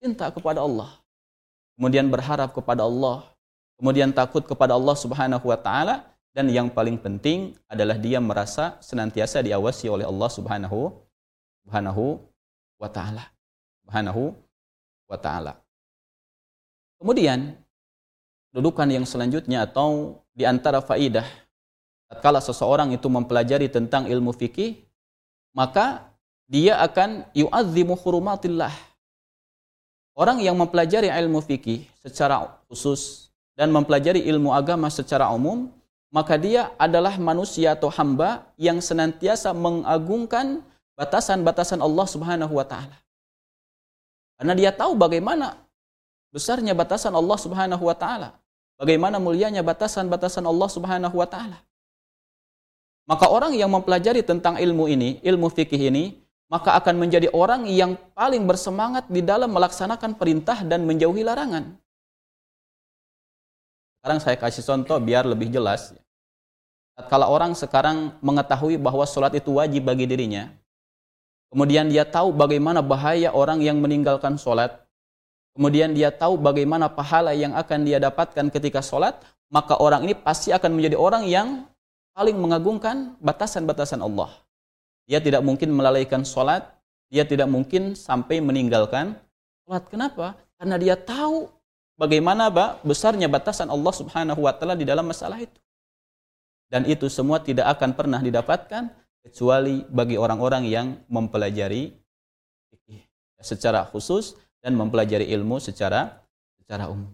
cinta 0.00 0.32
kepada 0.32 0.64
Allah. 0.64 0.96
Kemudian 1.76 2.08
berharap 2.08 2.56
kepada 2.56 2.88
Allah. 2.88 3.28
Kemudian 3.76 4.16
takut 4.16 4.40
kepada 4.40 4.72
Allah 4.72 4.96
subhanahu 4.96 5.44
wa 5.44 5.60
ta'ala. 5.60 6.08
Dan 6.32 6.48
yang 6.48 6.72
paling 6.72 6.96
penting 6.96 7.58
adalah 7.68 8.00
dia 8.00 8.16
merasa 8.16 8.80
senantiasa 8.80 9.44
diawasi 9.44 9.90
oleh 9.92 10.06
Allah 10.08 10.30
subhanahu, 10.30 10.94
subhanahu 11.66 12.22
wa 12.80 12.88
ta'ala. 12.88 13.28
Subhanahu 13.84 14.32
wa 15.10 15.18
ta'ala. 15.20 15.52
Kemudian 17.02 17.60
Dudukan 18.50 18.90
yang 18.90 19.06
selanjutnya 19.06 19.62
atau 19.62 20.18
di 20.40 20.48
antara 20.48 20.80
faidah 20.80 21.28
tatkala 22.08 22.40
seseorang 22.40 22.96
itu 22.96 23.04
mempelajari 23.12 23.68
tentang 23.68 24.08
ilmu 24.08 24.32
fikih 24.32 24.80
maka 25.52 26.08
dia 26.50 26.82
akan 26.82 27.30
yu'azzimu 27.30 27.94
hurumatillah. 27.94 28.74
Orang 30.18 30.42
yang 30.42 30.58
mempelajari 30.58 31.06
ilmu 31.06 31.38
fikih 31.38 31.86
secara 32.02 32.58
khusus 32.66 33.30
dan 33.54 33.70
mempelajari 33.70 34.26
ilmu 34.26 34.50
agama 34.50 34.90
secara 34.90 35.30
umum, 35.30 35.70
maka 36.10 36.34
dia 36.34 36.74
adalah 36.74 37.14
manusia 37.22 37.78
atau 37.78 37.86
hamba 37.94 38.50
yang 38.58 38.82
senantiasa 38.82 39.54
mengagungkan 39.54 40.66
batasan-batasan 40.98 41.78
Allah 41.78 42.06
Subhanahu 42.10 42.58
wa 42.58 42.66
taala. 42.66 42.98
Karena 44.34 44.58
dia 44.58 44.74
tahu 44.74 44.98
bagaimana 44.98 45.54
besarnya 46.34 46.74
batasan 46.74 47.14
Allah 47.14 47.38
Subhanahu 47.38 47.86
wa 47.86 47.94
taala. 47.94 48.34
Bagaimana 48.80 49.20
mulianya 49.20 49.60
batasan-batasan 49.60 50.48
Allah 50.48 50.68
Subhanahu 50.72 51.12
wa 51.12 51.28
taala. 51.28 51.60
Maka 53.04 53.28
orang 53.28 53.52
yang 53.52 53.68
mempelajari 53.68 54.24
tentang 54.24 54.56
ilmu 54.56 54.88
ini, 54.88 55.20
ilmu 55.20 55.52
fikih 55.52 55.92
ini, 55.92 56.16
maka 56.48 56.72
akan 56.80 56.96
menjadi 56.96 57.28
orang 57.36 57.68
yang 57.68 58.00
paling 58.16 58.48
bersemangat 58.48 59.04
di 59.12 59.20
dalam 59.20 59.52
melaksanakan 59.52 60.16
perintah 60.16 60.64
dan 60.64 60.88
menjauhi 60.88 61.20
larangan. 61.20 61.76
Sekarang 64.00 64.20
saya 64.24 64.36
kasih 64.40 64.64
contoh 64.64 64.96
biar 64.96 65.28
lebih 65.28 65.52
jelas. 65.52 65.92
Kalau 67.12 67.28
orang 67.28 67.52
sekarang 67.52 68.16
mengetahui 68.24 68.80
bahwa 68.80 69.04
sholat 69.04 69.36
itu 69.36 69.60
wajib 69.60 69.84
bagi 69.84 70.08
dirinya, 70.08 70.48
kemudian 71.52 71.92
dia 71.92 72.08
tahu 72.08 72.32
bagaimana 72.32 72.80
bahaya 72.80 73.28
orang 73.28 73.60
yang 73.60 73.76
meninggalkan 73.76 74.40
sholat, 74.40 74.80
kemudian 75.54 75.94
dia 75.94 76.10
tahu 76.14 76.38
bagaimana 76.38 76.90
pahala 76.90 77.34
yang 77.34 77.54
akan 77.56 77.86
dia 77.86 77.98
dapatkan 77.98 78.50
ketika 78.50 78.80
sholat, 78.82 79.18
maka 79.50 79.78
orang 79.78 80.06
ini 80.06 80.14
pasti 80.14 80.54
akan 80.54 80.78
menjadi 80.78 80.96
orang 80.96 81.26
yang 81.26 81.66
paling 82.14 82.38
mengagungkan 82.38 83.18
batasan-batasan 83.18 84.02
Allah. 84.02 84.30
Dia 85.10 85.18
tidak 85.18 85.42
mungkin 85.42 85.74
melalaikan 85.74 86.22
sholat, 86.22 86.66
dia 87.10 87.26
tidak 87.26 87.50
mungkin 87.50 87.98
sampai 87.98 88.38
meninggalkan 88.38 89.18
sholat. 89.66 89.84
Kenapa? 89.90 90.38
Karena 90.54 90.76
dia 90.78 90.94
tahu 90.94 91.50
bagaimana 91.98 92.48
besarnya 92.86 93.26
batasan 93.26 93.66
Allah 93.68 93.92
subhanahu 93.94 94.46
wa 94.46 94.52
ta'ala 94.54 94.78
di 94.78 94.86
dalam 94.86 95.08
masalah 95.08 95.42
itu. 95.42 95.58
Dan 96.70 96.86
itu 96.86 97.10
semua 97.10 97.42
tidak 97.42 97.66
akan 97.74 97.98
pernah 97.98 98.22
didapatkan 98.22 98.94
kecuali 99.26 99.82
bagi 99.90 100.14
orang-orang 100.14 100.64
yang 100.70 100.86
mempelajari 101.10 101.90
secara 103.42 103.82
khusus 103.88 104.36
dan 104.60 104.76
mempelajari 104.76 105.28
ilmu 105.32 105.56
secara 105.60 106.20
secara 106.60 106.88
umum. 106.88 107.10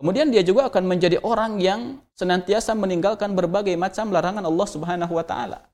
Kemudian 0.00 0.28
dia 0.28 0.42
juga 0.42 0.66
akan 0.66 0.84
menjadi 0.90 1.22
orang 1.22 1.62
yang 1.62 2.02
senantiasa 2.18 2.74
meninggalkan 2.74 3.32
berbagai 3.32 3.78
macam 3.78 4.10
larangan 4.10 4.42
Allah 4.42 4.68
Subhanahu 4.68 5.12
wa 5.14 5.24
taala. 5.24 5.70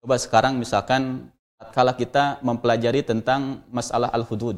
Coba 0.00 0.16
sekarang 0.16 0.56
misalkan 0.56 1.28
kala 1.76 1.92
kita 1.92 2.40
mempelajari 2.40 3.04
tentang 3.04 3.66
masalah 3.68 4.08
al-hudud. 4.12 4.56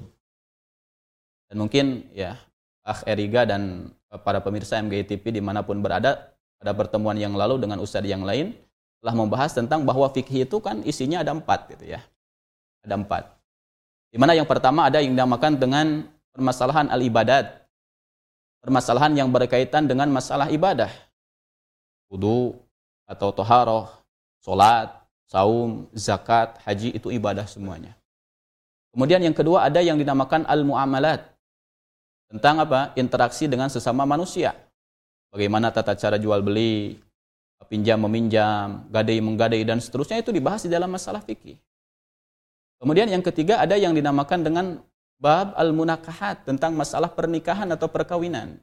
Dan 1.48 1.56
mungkin 1.58 2.06
ya 2.12 2.36
Akh 2.84 3.02
Eriga 3.08 3.48
dan 3.48 3.92
para 4.24 4.40
pemirsa 4.40 4.80
MGI 4.80 5.04
TV 5.04 5.40
di 5.40 5.42
mana 5.42 5.64
pun 5.64 5.80
berada 5.80 6.32
pada 6.60 6.72
pertemuan 6.74 7.16
yang 7.16 7.36
lalu 7.36 7.60
dengan 7.60 7.78
ustadz 7.78 8.08
yang 8.08 8.24
lain 8.24 8.56
telah 8.98 9.14
membahas 9.14 9.54
tentang 9.54 9.86
bahwa 9.86 10.10
fikih 10.10 10.44
itu 10.44 10.58
kan 10.58 10.82
isinya 10.82 11.22
ada 11.22 11.34
empat 11.34 11.70
gitu 11.70 11.96
ya. 11.96 12.00
Ada 12.82 12.98
empat. 12.98 13.37
Di 14.08 14.16
mana 14.16 14.32
yang 14.32 14.48
pertama 14.48 14.88
ada 14.88 15.04
yang 15.04 15.12
dinamakan 15.12 15.60
dengan 15.60 16.08
permasalahan 16.32 16.88
al-ibadat 16.88 17.68
permasalahan 18.62 19.14
yang 19.14 19.28
berkaitan 19.30 19.86
dengan 19.86 20.10
masalah 20.10 20.50
ibadah. 20.50 20.90
Wudu 22.12 22.56
atau 23.08 23.32
toharoh, 23.32 23.88
solat, 24.40 24.92
saum, 25.28 25.88
zakat, 25.96 26.60
haji 26.64 26.96
itu 26.96 27.08
ibadah 27.12 27.48
semuanya. 27.48 27.96
Kemudian 28.92 29.20
yang 29.24 29.36
kedua 29.36 29.68
ada 29.68 29.80
yang 29.84 30.00
dinamakan 30.00 30.48
al-muamalat. 30.48 31.24
Tentang 32.28 32.60
apa? 32.60 32.92
Interaksi 33.00 33.48
dengan 33.48 33.72
sesama 33.72 34.04
manusia. 34.04 34.52
Bagaimana 35.32 35.72
tata 35.72 35.96
cara 35.96 36.20
jual 36.20 36.44
beli, 36.44 36.96
pinjam 37.68 38.00
meminjam, 38.04 38.88
gadai 38.92 39.20
menggadai 39.20 39.64
dan 39.64 39.80
seterusnya 39.80 40.20
itu 40.20 40.32
dibahas 40.32 40.64
di 40.64 40.72
dalam 40.72 40.88
masalah 40.92 41.24
fikih. 41.24 41.56
Kemudian 42.78 43.10
yang 43.10 43.22
ketiga 43.26 43.58
ada 43.58 43.74
yang 43.74 43.90
dinamakan 43.90 44.40
dengan 44.46 44.66
bab 45.18 45.54
al-munakahat 45.58 46.46
tentang 46.46 46.78
masalah 46.78 47.10
pernikahan 47.10 47.66
atau 47.74 47.90
perkawinan. 47.90 48.54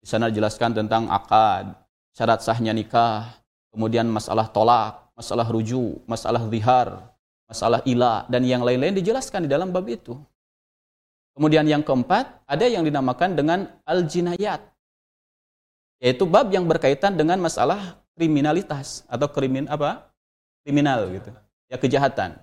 Di 0.00 0.06
sana 0.08 0.32
dijelaskan 0.32 0.72
tentang 0.72 1.08
akad, 1.12 1.76
syarat 2.16 2.40
sahnya 2.40 2.72
nikah, 2.72 3.36
kemudian 3.68 4.08
masalah 4.08 4.48
tolak, 4.48 5.12
masalah 5.12 5.44
ruju, 5.44 6.00
masalah 6.08 6.40
zihar, 6.48 6.88
masalah 7.44 7.80
ilah 7.84 8.24
dan 8.32 8.48
yang 8.48 8.64
lain-lain 8.64 8.96
dijelaskan 8.96 9.44
di 9.44 9.50
dalam 9.52 9.68
bab 9.68 9.84
itu. 9.88 10.16
Kemudian 11.36 11.66
yang 11.66 11.82
keempat, 11.82 12.46
ada 12.46 12.64
yang 12.64 12.86
dinamakan 12.86 13.34
dengan 13.34 13.66
al-jinayat. 13.84 14.62
Yaitu 15.98 16.24
bab 16.24 16.48
yang 16.48 16.64
berkaitan 16.64 17.18
dengan 17.18 17.42
masalah 17.42 17.98
kriminalitas 18.14 19.02
atau 19.10 19.26
krimin 19.28 19.66
apa? 19.66 20.08
kriminal 20.64 21.10
gitu. 21.12 21.28
Ya 21.68 21.76
kejahatan. 21.76 22.40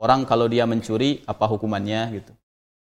Orang 0.00 0.24
kalau 0.24 0.48
dia 0.48 0.64
mencuri 0.64 1.20
apa 1.28 1.44
hukumannya 1.44 2.00
gitu. 2.16 2.32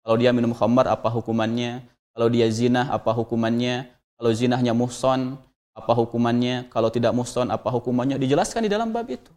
Kalau 0.05 0.15
dia 0.21 0.29
minum 0.29 0.53
khamar 0.53 0.85
apa 0.85 1.09
hukumannya? 1.09 1.81
Kalau 2.13 2.29
dia 2.29 2.45
zina 2.53 2.85
apa 2.85 3.09
hukumannya? 3.09 3.89
Kalau 4.13 4.29
zinahnya 4.29 4.77
muhson 4.77 5.41
apa 5.73 5.91
hukumannya? 5.97 6.69
Kalau 6.69 6.93
tidak 6.93 7.17
muhson 7.17 7.49
apa 7.49 7.65
hukumannya? 7.73 8.21
Dijelaskan 8.21 8.69
di 8.69 8.69
dalam 8.69 8.93
bab 8.93 9.09
itu. 9.09 9.33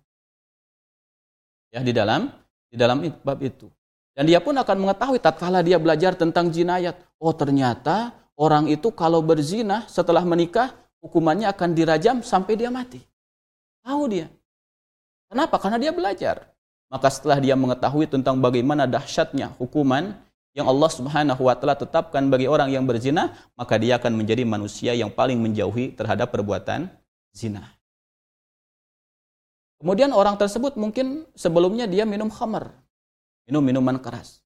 Ya, 1.73 1.81
di 1.81 1.97
dalam 1.97 2.29
di 2.69 2.77
dalam 2.77 3.01
bab 3.25 3.41
itu. 3.41 3.73
Dan 4.13 4.29
dia 4.29 4.45
pun 4.45 4.53
akan 4.53 4.77
mengetahui 4.77 5.17
tatkala 5.17 5.65
dia 5.65 5.81
belajar 5.81 6.13
tentang 6.13 6.53
jinayat. 6.53 7.01
Oh, 7.17 7.33
ternyata 7.33 8.13
orang 8.37 8.69
itu 8.69 8.93
kalau 8.93 9.25
berzina 9.25 9.89
setelah 9.89 10.21
menikah 10.29 10.77
hukumannya 11.01 11.49
akan 11.49 11.73
dirajam 11.73 12.21
sampai 12.21 12.53
dia 12.61 12.69
mati. 12.69 13.01
Tahu 13.81 14.03
dia. 14.13 14.29
Kenapa? 15.33 15.57
Karena 15.57 15.81
dia 15.81 15.97
belajar. 15.97 16.52
Maka 16.93 17.09
setelah 17.09 17.41
dia 17.41 17.57
mengetahui 17.57 18.05
tentang 18.05 18.37
bagaimana 18.45 18.85
dahsyatnya 18.85 19.57
hukuman 19.57 20.13
yang 20.53 20.69
Allah 20.69 20.91
Subhanahu 20.93 21.49
wa 21.49 21.57
taala 21.57 21.73
tetapkan 21.73 22.29
bagi 22.29 22.45
orang 22.45 22.69
yang 22.69 22.85
berzina, 22.85 23.33
maka 23.57 23.81
dia 23.81 23.97
akan 23.97 24.13
menjadi 24.21 24.45
manusia 24.45 24.93
yang 24.93 25.09
paling 25.09 25.41
menjauhi 25.41 25.97
terhadap 25.97 26.29
perbuatan 26.29 26.93
zina. 27.33 27.65
Kemudian 29.81 30.13
orang 30.13 30.37
tersebut 30.37 30.77
mungkin 30.77 31.25
sebelumnya 31.33 31.89
dia 31.89 32.05
minum 32.05 32.29
khamar, 32.29 32.77
minum 33.49 33.65
minuman 33.65 33.97
keras. 33.97 34.45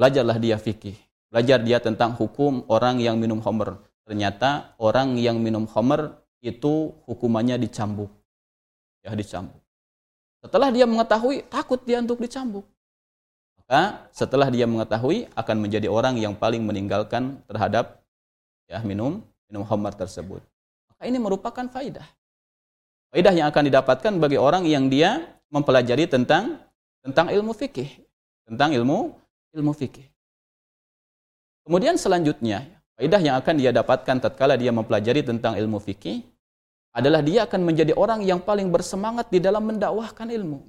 Belajarlah 0.00 0.40
dia 0.40 0.56
fikih, 0.56 0.96
belajar 1.28 1.60
dia 1.60 1.76
tentang 1.84 2.16
hukum 2.16 2.64
orang 2.72 3.04
yang 3.04 3.20
minum 3.20 3.44
khamar. 3.44 3.84
Ternyata 4.08 4.72
orang 4.80 5.20
yang 5.20 5.36
minum 5.44 5.68
khamar 5.68 6.24
itu 6.40 6.96
hukumannya 7.04 7.60
dicambuk. 7.60 8.08
Ya 9.04 9.12
dicambuk. 9.12 9.67
Setelah 10.40 10.68
dia 10.70 10.86
mengetahui, 10.86 11.46
takut 11.50 11.80
dia 11.82 11.98
untuk 11.98 12.22
dicambuk 12.22 12.64
maka 13.68 14.08
setelah 14.16 14.48
dia 14.48 14.64
mengetahui 14.64 15.28
akan 15.36 15.56
menjadi 15.60 15.92
orang 15.92 16.16
yang 16.16 16.32
paling 16.32 16.64
meninggalkan 16.64 17.36
terhadap 17.44 18.00
ya 18.64 18.80
minum 18.80 19.20
minum 19.44 19.60
khamar 19.60 19.92
tersebut. 19.92 20.40
Maka 20.88 21.04
ini 21.04 21.20
merupakan 21.20 21.68
faidah. 21.68 22.08
Faidah 23.12 23.36
yang 23.36 23.52
akan 23.52 23.68
didapatkan 23.68 24.12
bagi 24.16 24.40
orang 24.40 24.64
yang 24.64 24.88
dia 24.88 25.20
mempelajari 25.52 26.08
tentang 26.08 26.56
tentang 27.04 27.28
ilmu 27.28 27.52
fikih, 27.52 27.92
tentang 28.48 28.72
ilmu 28.72 29.12
ilmu 29.52 29.72
fikih. 29.76 30.08
Kemudian 31.68 32.00
selanjutnya, 32.00 32.64
faidah 32.96 33.20
yang 33.20 33.36
akan 33.36 33.54
dia 33.60 33.68
dapatkan 33.68 34.16
tatkala 34.16 34.56
dia 34.56 34.72
mempelajari 34.72 35.20
tentang 35.20 35.60
ilmu 35.60 35.76
fikih 35.76 36.24
adalah 36.92 37.20
dia 37.20 37.44
akan 37.44 37.60
menjadi 37.62 37.92
orang 37.94 38.24
yang 38.24 38.40
paling 38.40 38.72
bersemangat 38.72 39.28
di 39.28 39.38
dalam 39.38 39.64
mendakwahkan 39.68 40.28
ilmu. 40.28 40.64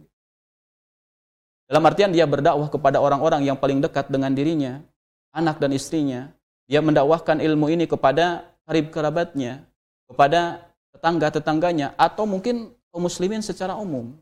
Dalam 1.70 1.86
artian 1.86 2.10
dia 2.10 2.26
berdakwah 2.26 2.66
kepada 2.66 2.98
orang-orang 2.98 3.46
yang 3.46 3.58
paling 3.58 3.78
dekat 3.78 4.10
dengan 4.10 4.34
dirinya, 4.34 4.82
anak 5.30 5.62
dan 5.62 5.70
istrinya. 5.74 6.34
Dia 6.70 6.82
mendakwahkan 6.82 7.42
ilmu 7.42 7.70
ini 7.70 7.86
kepada 7.86 8.46
karib 8.66 8.90
kerabatnya, 8.94 9.66
kepada 10.10 10.70
tetangga-tetangganya, 10.94 11.94
atau 11.98 12.26
mungkin 12.26 12.74
kaum 12.90 13.06
muslimin 13.06 13.42
secara 13.42 13.78
umum. 13.78 14.18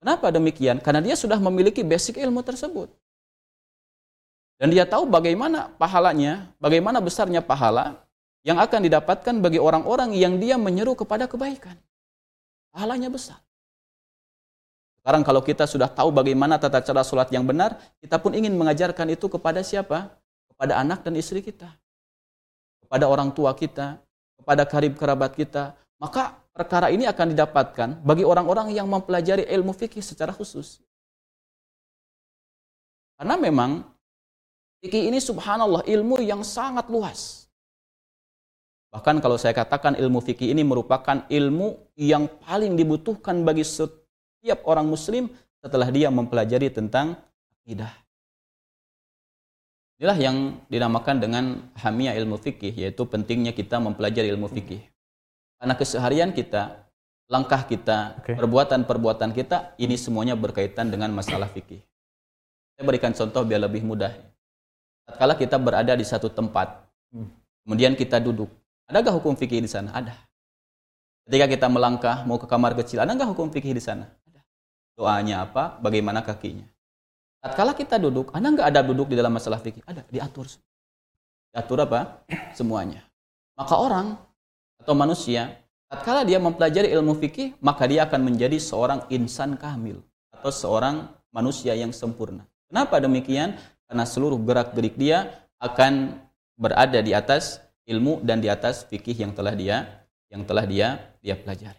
Kenapa 0.00 0.28
demikian? 0.28 0.80
Karena 0.80 1.00
dia 1.00 1.16
sudah 1.16 1.40
memiliki 1.40 1.80
basic 1.80 2.20
ilmu 2.20 2.44
tersebut. 2.44 2.92
Dan 4.56 4.72
dia 4.72 4.88
tahu 4.88 5.04
bagaimana 5.04 5.68
pahalanya, 5.76 6.48
bagaimana 6.56 7.00
besarnya 7.00 7.44
pahala 7.44 8.05
yang 8.46 8.62
akan 8.62 8.86
didapatkan 8.86 9.42
bagi 9.42 9.58
orang-orang 9.58 10.14
yang 10.14 10.38
dia 10.38 10.54
menyeru 10.54 10.94
kepada 10.94 11.26
kebaikan. 11.26 11.74
Pahalanya 12.70 13.10
besar. 13.10 13.42
Sekarang 15.02 15.26
kalau 15.26 15.42
kita 15.42 15.66
sudah 15.66 15.90
tahu 15.90 16.14
bagaimana 16.14 16.54
tata 16.54 16.78
cara 16.78 17.02
sholat 17.02 17.26
yang 17.34 17.42
benar, 17.42 17.74
kita 17.98 18.22
pun 18.22 18.38
ingin 18.38 18.54
mengajarkan 18.54 19.10
itu 19.10 19.26
kepada 19.26 19.66
siapa? 19.66 20.14
Kepada 20.46 20.78
anak 20.78 21.02
dan 21.02 21.18
istri 21.18 21.42
kita. 21.42 21.66
Kepada 22.86 23.10
orang 23.10 23.34
tua 23.34 23.50
kita, 23.50 23.98
kepada 24.38 24.62
karib 24.62 24.94
kerabat 24.94 25.34
kita. 25.34 25.74
Maka 25.98 26.38
perkara 26.54 26.94
ini 26.94 27.02
akan 27.10 27.34
didapatkan 27.34 27.88
bagi 28.06 28.22
orang-orang 28.22 28.70
yang 28.70 28.86
mempelajari 28.86 29.42
ilmu 29.50 29.74
fikih 29.74 30.02
secara 30.02 30.30
khusus. 30.30 30.78
Karena 33.18 33.34
memang 33.34 33.82
fikih 34.82 35.10
ini 35.10 35.18
subhanallah 35.18 35.82
ilmu 35.82 36.22
yang 36.22 36.46
sangat 36.46 36.86
luas. 36.86 37.45
Bahkan 38.94 39.20
kalau 39.20 39.36
saya 39.36 39.52
katakan 39.52 39.98
ilmu 39.98 40.22
fikih 40.22 40.54
ini 40.54 40.62
merupakan 40.62 41.26
ilmu 41.26 41.94
yang 41.98 42.30
paling 42.46 42.78
dibutuhkan 42.78 43.42
bagi 43.42 43.66
setiap 43.66 44.64
orang 44.64 44.86
muslim 44.86 45.28
setelah 45.60 45.90
dia 45.90 46.08
mempelajari 46.08 46.70
tentang 46.70 47.18
akidah. 47.62 47.92
Inilah 49.96 50.18
yang 50.20 50.36
dinamakan 50.68 51.16
dengan 51.18 51.44
hamiyah 51.72 52.12
ilmu 52.20 52.36
fikih, 52.36 52.68
yaitu 52.76 53.08
pentingnya 53.08 53.56
kita 53.56 53.80
mempelajari 53.80 54.28
ilmu 54.28 54.44
fikih. 54.52 54.84
Karena 55.56 55.72
keseharian 55.72 56.36
kita, 56.36 56.84
langkah 57.32 57.64
kita, 57.64 58.20
perbuatan-perbuatan 58.28 59.32
kita, 59.32 59.72
ini 59.80 59.96
semuanya 59.96 60.36
berkaitan 60.36 60.92
dengan 60.92 61.08
masalah 61.16 61.48
fikih. 61.48 61.80
Saya 62.76 62.84
berikan 62.84 63.16
contoh 63.16 63.40
biar 63.40 63.64
lebih 63.64 63.88
mudah. 63.88 64.12
Tatkala 65.08 65.32
kita 65.32 65.56
berada 65.56 65.96
di 65.96 66.04
satu 66.04 66.28
tempat, 66.28 66.76
hmm. 67.16 67.28
kemudian 67.64 67.96
kita 67.96 68.20
duduk, 68.20 68.52
adakah 68.90 69.18
hukum 69.20 69.34
fikih 69.38 69.62
di 69.62 69.70
sana? 69.70 69.94
Ada. 69.94 70.14
Ketika 71.26 71.46
kita 71.50 71.66
melangkah 71.66 72.22
mau 72.22 72.38
ke 72.38 72.46
kamar 72.46 72.78
kecil, 72.78 73.02
ada 73.02 73.10
nggak 73.14 73.34
hukum 73.34 73.50
fikih 73.50 73.74
di 73.74 73.82
sana? 73.82 74.06
doanya 74.96 75.44
apa, 75.44 75.76
bagaimana 75.78 76.24
kakinya. 76.24 76.64
Tatkala 77.44 77.76
kita 77.76 78.00
duduk, 78.00 78.32
Anda 78.32 78.56
nggak 78.56 78.68
ada 78.72 78.80
duduk 78.82 79.12
di 79.12 79.16
dalam 79.20 79.36
masalah 79.36 79.60
fikih? 79.60 79.84
Ada, 79.84 80.02
diatur. 80.08 80.48
Diatur 81.52 81.78
apa? 81.84 82.24
Semuanya. 82.58 83.04
Maka 83.54 83.76
orang 83.76 84.16
atau 84.80 84.96
manusia, 84.96 85.52
tatkala 85.86 86.24
dia 86.24 86.40
mempelajari 86.40 86.90
ilmu 86.90 87.12
fikih, 87.20 87.54
maka 87.60 87.84
dia 87.84 88.08
akan 88.08 88.24
menjadi 88.24 88.56
seorang 88.56 89.04
insan 89.12 89.54
kamil 89.60 90.00
atau 90.32 90.50
seorang 90.50 91.06
manusia 91.30 91.76
yang 91.76 91.92
sempurna. 91.92 92.48
Kenapa 92.66 92.98
demikian? 92.98 93.54
Karena 93.86 94.02
seluruh 94.02 94.40
gerak-gerik 94.42 94.98
dia 94.98 95.46
akan 95.62 96.18
berada 96.58 96.98
di 96.98 97.14
atas 97.14 97.62
ilmu 97.86 98.22
dan 98.26 98.42
di 98.42 98.50
atas 98.50 98.82
fikih 98.86 99.14
yang 99.14 99.32
telah 99.32 99.54
dia 99.54 100.06
yang 100.26 100.42
telah 100.42 100.66
dia 100.66 101.14
dia 101.22 101.38
pelajari. 101.38 101.78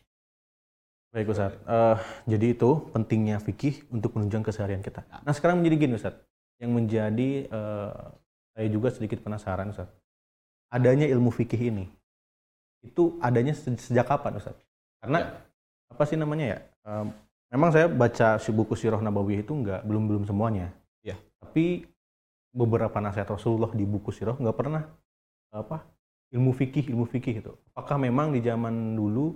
Baik 1.11 1.31
Ustaz, 1.31 1.55
uh, 1.67 1.97
jadi 2.27 2.51
itu 2.55 2.69
pentingnya 2.91 3.39
fikih 3.39 3.87
untuk 3.91 4.15
menunjang 4.15 4.43
keseharian 4.43 4.83
kita. 4.83 5.03
Nah 5.23 5.33
sekarang 5.35 5.59
menjadi 5.59 5.87
gini 5.87 5.93
Ustaz, 5.95 6.15
yang 6.59 6.75
menjadi 6.75 7.47
uh, 7.51 8.11
saya 8.55 8.67
juga 8.71 8.91
sedikit 8.91 9.23
penasaran 9.23 9.71
Ustaz. 9.71 9.87
adanya 10.67 11.07
ilmu 11.07 11.31
fikih 11.31 11.71
ini 11.71 11.87
itu 12.83 13.15
adanya 13.23 13.55
se- 13.55 13.71
sejak 13.79 14.03
kapan 14.03 14.35
Ustaz? 14.35 14.55
Karena 14.99 15.19
Ya. 15.23 15.31
apa 15.95 16.03
sih 16.03 16.19
namanya 16.19 16.45
ya? 16.45 16.59
Em, 16.83 17.07
memang 17.55 17.71
saya 17.71 17.87
baca 17.87 18.35
si 18.35 18.51
buku 18.51 18.75
Sirah 18.75 18.99
Nabawiyah 18.99 19.47
itu 19.47 19.55
nggak 19.55 19.87
belum 19.87 20.03
belum 20.11 20.23
semuanya. 20.27 20.75
Ya. 21.07 21.15
Tapi 21.39 21.87
beberapa 22.51 22.99
nasihat 22.99 23.31
Rasulullah 23.31 23.71
di 23.71 23.87
buku 23.87 24.11
Sirah 24.11 24.35
nggak 24.35 24.57
pernah 24.59 24.83
apa 25.55 25.87
ilmu 26.33 26.51
fikih 26.51 26.91
ilmu 26.91 27.05
fikih 27.07 27.39
itu. 27.39 27.53
Apakah 27.71 27.95
memang 27.97 28.35
di 28.35 28.43
zaman 28.43 28.95
dulu 28.95 29.35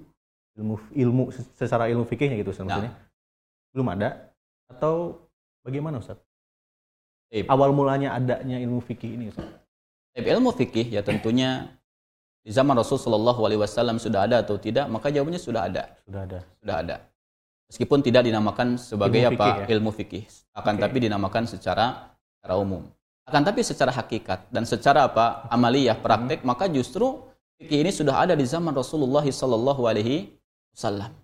ilmu 0.60 0.76
ilmu 0.92 1.24
secara 1.56 1.88
ilmu 1.88 2.04
fikihnya 2.04 2.36
gitu 2.40 2.52
Ustaz, 2.52 2.68
Nah. 2.68 2.92
belum 3.72 3.88
ada 3.96 4.32
atau 4.68 5.24
bagaimana 5.64 6.04
Ustaz? 6.04 6.20
Baik. 7.32 7.48
Awal 7.48 7.72
mulanya 7.72 8.12
adanya 8.12 8.60
ilmu 8.60 8.84
fikih 8.84 9.16
ini 9.16 9.32
Ustaz. 9.32 9.48
Ilmu 10.12 10.52
fikih 10.52 10.92
ya 10.92 11.00
tentunya 11.00 11.72
di 12.44 12.52
zaman 12.52 12.76
Rasul 12.76 13.00
Shallallahu 13.00 13.40
Alaihi 13.48 13.62
Wasallam 13.64 13.96
sudah 13.96 14.28
ada 14.28 14.44
atau 14.44 14.58
tidak, 14.60 14.90
maka 14.92 15.08
jawabannya 15.08 15.40
sudah 15.40 15.70
ada, 15.70 15.96
Sudah 16.04 16.22
ada. 16.28 16.40
sudah 16.60 16.76
ada. 16.84 16.96
Meskipun 17.72 18.04
tidak 18.04 18.28
dinamakan 18.28 18.76
sebagai 18.76 19.24
Ilmu 19.24 19.30
apa 19.32 19.46
fikih 19.48 19.54
ya? 19.56 19.66
ilmu 19.80 19.92
fikih, 19.96 20.24
akan 20.52 20.74
Oke. 20.76 20.82
tapi 20.84 20.98
dinamakan 21.00 21.44
secara 21.48 22.12
secara 22.36 22.60
umum. 22.60 22.84
Akan 23.32 23.48
tapi 23.48 23.64
secara 23.64 23.96
hakikat 23.96 24.52
dan 24.52 24.68
secara 24.68 25.08
apa 25.08 25.48
amaliyah 25.48 25.96
Hmm. 25.96 26.04
praktek, 26.04 26.44
maka 26.44 26.68
justru 26.68 27.24
fikih 27.56 27.80
ini 27.80 27.92
sudah 27.96 28.28
ada 28.28 28.36
di 28.36 28.44
zaman 28.44 28.76
Rasulullah 28.76 29.24
Shallallahu 29.24 29.88
Alaihi 29.88 30.36
Wasallam. 30.76 31.16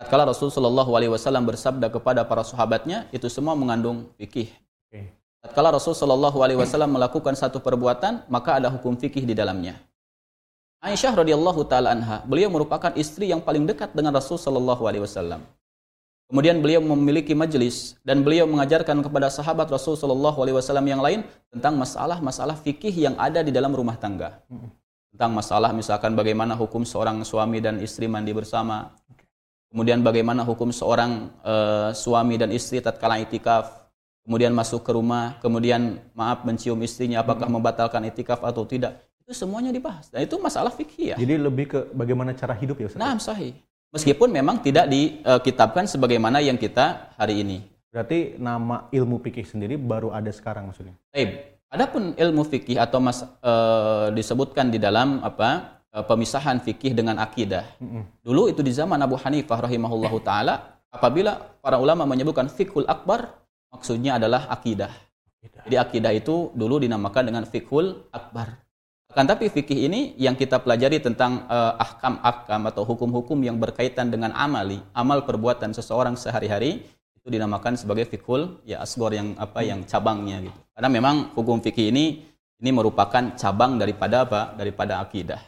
Tatkala 0.00 0.24
Rasul 0.32 0.48
Shallallahu 0.48 0.96
Alaihi 0.96 1.12
Wasallam 1.12 1.44
bersabda 1.44 1.92
kepada 1.92 2.24
para 2.24 2.40
sahabatnya, 2.40 3.04
itu 3.12 3.28
semua 3.28 3.52
mengandung 3.52 4.08
fikih. 4.16 4.48
Oke. 4.88 5.12
Tatkala 5.44 5.76
Rasul 5.76 5.92
Shallallahu 5.92 6.40
Alaihi 6.40 6.56
Wasallam 6.56 6.96
melakukan 6.96 7.36
satu 7.36 7.60
perbuatan, 7.60 8.24
maka 8.32 8.56
ada 8.56 8.72
hukum 8.72 8.96
fikih 8.96 9.28
di 9.28 9.36
dalamnya. 9.36 9.76
Aisyah 10.80 11.20
radhiyallahu 11.20 11.68
taala 11.68 11.92
anha, 11.92 12.24
beliau 12.24 12.48
merupakan 12.48 12.96
istri 12.96 13.28
yang 13.28 13.44
paling 13.44 13.68
dekat 13.68 13.92
dengan 13.92 14.16
Rasul 14.16 14.40
Shallallahu 14.40 14.88
Alaihi 14.88 15.04
Wasallam. 15.04 15.44
Kemudian 16.26 16.58
beliau 16.58 16.82
memiliki 16.82 17.38
majelis 17.38 17.94
dan 18.02 18.26
beliau 18.26 18.50
mengajarkan 18.50 18.98
kepada 18.98 19.30
sahabat 19.30 19.70
Rasul 19.70 19.94
Shallallahu 19.94 20.42
Alaihi 20.42 20.58
Wasallam 20.58 20.86
yang 20.90 20.98
lain 20.98 21.22
tentang 21.54 21.78
masalah-masalah 21.78 22.58
fikih 22.58 22.90
yang 22.90 23.14
ada 23.14 23.46
di 23.46 23.54
dalam 23.54 23.70
rumah 23.70 23.94
tangga. 23.94 24.42
Tentang 25.14 25.30
masalah 25.30 25.70
misalkan 25.70 26.18
bagaimana 26.18 26.58
hukum 26.58 26.82
seorang 26.82 27.22
suami 27.22 27.62
dan 27.62 27.78
istri 27.78 28.10
mandi 28.10 28.34
bersama. 28.34 28.90
Kemudian 29.70 30.02
bagaimana 30.02 30.42
hukum 30.42 30.74
seorang 30.74 31.30
eh, 31.46 31.90
suami 31.94 32.34
dan 32.34 32.50
istri 32.50 32.82
tatkala 32.82 33.22
itikaf. 33.22 33.86
Kemudian 34.26 34.50
masuk 34.50 34.82
ke 34.82 34.90
rumah, 34.90 35.38
kemudian 35.38 36.02
maaf 36.10 36.42
mencium 36.42 36.82
istrinya 36.82 37.22
apakah 37.22 37.46
membatalkan 37.46 38.02
itikaf 38.10 38.42
atau 38.42 38.66
tidak. 38.66 38.98
Itu 39.22 39.30
semuanya 39.30 39.70
dibahas. 39.70 40.10
Dan 40.10 40.26
itu 40.26 40.34
masalah 40.42 40.74
fikih 40.74 41.14
ya. 41.14 41.16
Jadi 41.18 41.34
lebih 41.38 41.66
ke 41.70 41.78
bagaimana 41.94 42.34
cara 42.34 42.58
hidup 42.58 42.82
ya 42.82 42.90
Ustaz? 42.90 42.98
Nah, 42.98 43.14
sahih. 43.22 43.54
Meskipun 43.94 44.28
memang 44.28 44.60
tidak 44.60 44.90
dikitabkan 44.90 45.86
sebagaimana 45.86 46.42
yang 46.42 46.58
kita 46.58 47.14
hari 47.16 47.40
ini. 47.40 47.58
Berarti 47.96 48.36
nama 48.36 48.92
ilmu 48.92 49.16
fikih 49.24 49.46
sendiri 49.48 49.80
baru 49.80 50.12
ada 50.12 50.28
sekarang 50.28 50.68
maksudnya. 50.68 50.92
Baik. 51.08 51.56
Adapun 51.72 52.12
ilmu 52.14 52.44
fikih 52.44 52.76
atau 52.76 53.00
mas, 53.00 53.24
eh, 53.24 54.06
disebutkan 54.12 54.68
di 54.68 54.76
dalam 54.76 55.24
apa 55.24 55.80
eh, 55.90 56.04
pemisahan 56.04 56.60
fikih 56.60 56.92
dengan 56.92 57.16
akidah. 57.16 57.64
Dulu 58.20 58.52
itu 58.52 58.60
di 58.60 58.70
zaman 58.76 59.00
Abu 59.00 59.16
Hanifah 59.16 59.64
rahimahullahu 59.64 60.18
taala 60.20 60.76
apabila 60.92 61.40
para 61.64 61.80
ulama 61.80 62.04
menyebutkan 62.04 62.52
fikhul 62.52 62.84
akbar 62.84 63.32
maksudnya 63.72 64.20
adalah 64.20 64.44
akidah. 64.52 64.92
Jadi 65.66 65.76
akidah 65.78 66.12
itu 66.12 66.52
dulu 66.52 66.82
dinamakan 66.82 67.32
dengan 67.32 67.44
fikhul 67.48 68.12
akbar. 68.12 68.65
Akan 69.16 69.32
tapi 69.32 69.48
fikih 69.48 69.88
ini 69.88 70.12
yang 70.20 70.36
kita 70.36 70.60
pelajari 70.60 71.00
tentang 71.00 71.48
eh, 71.48 71.72
ahkam-ahkam 71.80 72.68
atau 72.68 72.84
hukum-hukum 72.84 73.40
yang 73.40 73.56
berkaitan 73.56 74.12
dengan 74.12 74.28
amali, 74.36 74.76
amal 74.92 75.24
perbuatan 75.24 75.72
seseorang 75.72 76.20
sehari-hari 76.20 76.84
itu 77.16 77.24
dinamakan 77.32 77.80
sebagai 77.80 78.04
fikhul 78.12 78.60
ya 78.68 78.84
asgor 78.84 79.16
yang 79.16 79.32
apa 79.40 79.64
yang 79.64 79.88
cabangnya 79.88 80.44
gitu. 80.44 80.58
Karena 80.76 80.92
memang 80.92 81.32
hukum 81.32 81.64
fikih 81.64 81.88
ini 81.88 82.28
ini 82.60 82.70
merupakan 82.76 83.32
cabang 83.40 83.80
daripada 83.80 84.28
apa? 84.28 84.52
Daripada 84.52 85.00
akidah. 85.00 85.40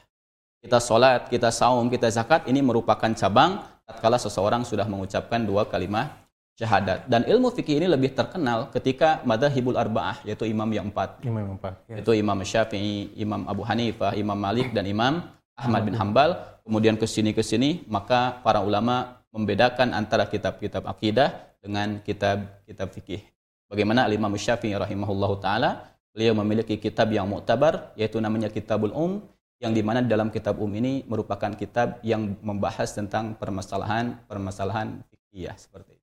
Kita 0.64 0.81
sholat, 0.81 1.28
kita 1.28 1.52
saum, 1.52 1.92
kita 1.92 2.09
zakat 2.09 2.48
ini 2.48 2.64
merupakan 2.64 3.12
cabang 3.12 3.61
tatkala 3.85 4.16
seseorang 4.16 4.64
sudah 4.64 4.88
mengucapkan 4.88 5.44
dua 5.44 5.68
kalimat 5.68 6.09
syahadat. 6.58 7.06
Dan 7.06 7.22
ilmu 7.22 7.54
fikih 7.54 7.78
ini 7.78 7.86
lebih 7.86 8.18
terkenal 8.18 8.66
ketika 8.74 9.22
madhahibul 9.22 9.78
arba'ah 9.78 10.26
yaitu 10.26 10.42
imam 10.50 10.66
yang 10.74 10.90
empat 10.90 11.22
Imam 11.22 11.54
empat. 11.54 11.86
Ya. 11.86 12.02
yaitu 12.02 12.12
Imam 12.18 12.38
Syafi'i, 12.42 13.14
Imam 13.14 13.46
Abu 13.46 13.62
Hanifah, 13.62 14.18
Imam 14.18 14.34
Malik 14.34 14.74
dan 14.74 14.84
Imam 14.90 15.22
Ahmad 15.54 15.86
bin 15.86 15.94
Hambal. 15.94 16.34
Kemudian 16.66 17.00
ke 17.00 17.06
sini 17.08 17.32
ke 17.32 17.40
sini, 17.40 17.86
maka 17.88 18.42
para 18.44 18.60
ulama 18.60 19.24
membedakan 19.32 19.96
antara 19.96 20.28
kitab-kitab 20.28 20.84
akidah 20.84 21.32
dengan 21.62 22.02
kitab-kitab 22.02 22.92
fikih. 22.92 23.22
Bagaimana 23.70 24.10
Imam 24.10 24.34
Syafi'i 24.34 24.74
rahimahullahu 24.74 25.40
taala, 25.40 25.94
beliau 26.12 26.34
memiliki 26.42 26.76
kitab 26.76 27.08
yang 27.14 27.30
muktabar 27.30 27.94
yaitu 27.94 28.18
namanya 28.18 28.50
Kitabul 28.50 28.90
Um 28.92 29.22
yang 29.58 29.74
di 29.74 29.82
mana 29.82 30.02
dalam 30.02 30.30
kitab 30.34 30.58
Um 30.58 30.70
ini 30.74 31.06
merupakan 31.06 31.50
kitab 31.54 32.02
yang 32.02 32.34
membahas 32.42 32.94
tentang 32.94 33.38
permasalahan-permasalahan 33.38 35.02
fikih 35.10 35.50
seperti 35.54 35.94
itu. 35.94 35.97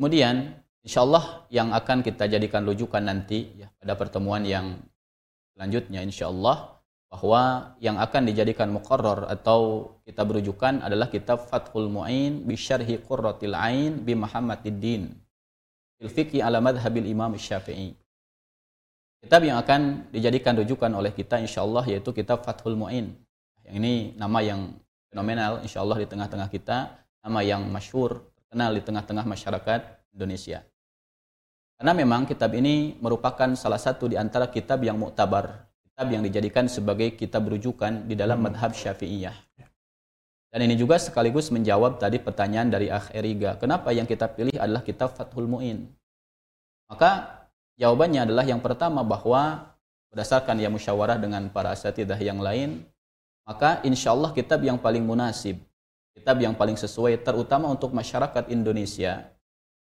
Kemudian 0.00 0.56
insya 0.80 1.04
Allah 1.04 1.44
yang 1.52 1.76
akan 1.76 2.00
kita 2.00 2.24
jadikan 2.24 2.64
rujukan 2.64 3.04
nanti 3.04 3.52
ya 3.52 3.68
pada 3.76 4.00
pertemuan 4.00 4.40
yang 4.48 4.80
selanjutnya 5.52 6.00
insya 6.00 6.32
Allah 6.32 6.80
bahwa 7.12 7.76
yang 7.84 8.00
akan 8.00 8.32
dijadikan 8.32 8.72
muqarrar 8.72 9.28
atau 9.28 9.92
kita 10.08 10.24
berujukan 10.24 10.80
adalah 10.80 11.12
kitab 11.12 11.44
Fathul 11.44 11.92
Mu'in 11.92 12.48
bi 12.48 12.56
syarhi 12.56 12.96
Qurratil 12.96 13.52
Ain 13.52 14.00
bi 14.00 14.16
Muhammadiddin 14.16 15.12
fil 16.00 16.08
fiqhi 16.08 16.40
ala 16.40 16.64
madhabil 16.64 17.04
Imam 17.04 17.36
Syafi'i. 17.36 17.92
Kitab 19.20 19.44
yang 19.44 19.60
akan 19.60 20.08
dijadikan 20.16 20.56
rujukan 20.56 20.88
oleh 20.96 21.12
kita 21.12 21.44
insya 21.44 21.60
Allah 21.60 21.84
yaitu 21.84 22.08
kitab 22.16 22.40
Fathul 22.40 22.72
Mu'in. 22.72 23.12
Yang 23.68 23.74
ini 23.76 23.94
nama 24.16 24.40
yang 24.40 24.80
fenomenal 25.12 25.60
insya 25.60 25.84
Allah 25.84 26.00
di 26.00 26.08
tengah-tengah 26.08 26.48
kita, 26.48 26.88
nama 27.20 27.44
yang 27.44 27.68
masyhur, 27.68 28.29
terkenal 28.50 28.74
di 28.74 28.82
tengah-tengah 28.82 29.30
masyarakat 29.30 30.10
Indonesia. 30.10 30.66
Karena 31.78 31.94
memang 31.94 32.26
kitab 32.26 32.50
ini 32.58 32.98
merupakan 32.98 33.46
salah 33.54 33.78
satu 33.78 34.10
di 34.10 34.18
antara 34.18 34.50
kitab 34.50 34.82
yang 34.82 34.98
muktabar, 34.98 35.70
kitab 35.86 36.10
yang 36.10 36.26
dijadikan 36.26 36.66
sebagai 36.66 37.14
kitab 37.14 37.46
rujukan 37.46 38.10
di 38.10 38.18
dalam 38.18 38.42
madhab 38.42 38.74
syafi'iyah. 38.74 39.38
Dan 40.50 40.66
ini 40.66 40.74
juga 40.74 40.98
sekaligus 40.98 41.54
menjawab 41.54 42.02
tadi 42.02 42.18
pertanyaan 42.18 42.74
dari 42.74 42.90
Akh 42.90 43.14
Eriga, 43.14 43.54
kenapa 43.54 43.94
yang 43.94 44.02
kita 44.02 44.26
pilih 44.26 44.58
adalah 44.58 44.82
kitab 44.82 45.14
Fathul 45.14 45.46
Mu'in? 45.46 45.86
Maka 46.90 47.46
jawabannya 47.78 48.26
adalah 48.26 48.42
yang 48.42 48.58
pertama 48.58 49.06
bahwa 49.06 49.78
berdasarkan 50.10 50.58
ya 50.58 50.66
musyawarah 50.66 51.22
dengan 51.22 51.46
para 51.54 51.70
asatidah 51.70 52.18
yang 52.18 52.42
lain, 52.42 52.82
maka 53.46 53.78
insya 53.86 54.10
Allah 54.10 54.34
kitab 54.34 54.58
yang 54.66 54.74
paling 54.74 55.06
munasib, 55.06 55.62
kitab 56.16 56.36
yang 56.42 56.54
paling 56.58 56.76
sesuai 56.76 57.22
terutama 57.22 57.70
untuk 57.70 57.94
masyarakat 57.94 58.50
Indonesia, 58.50 59.30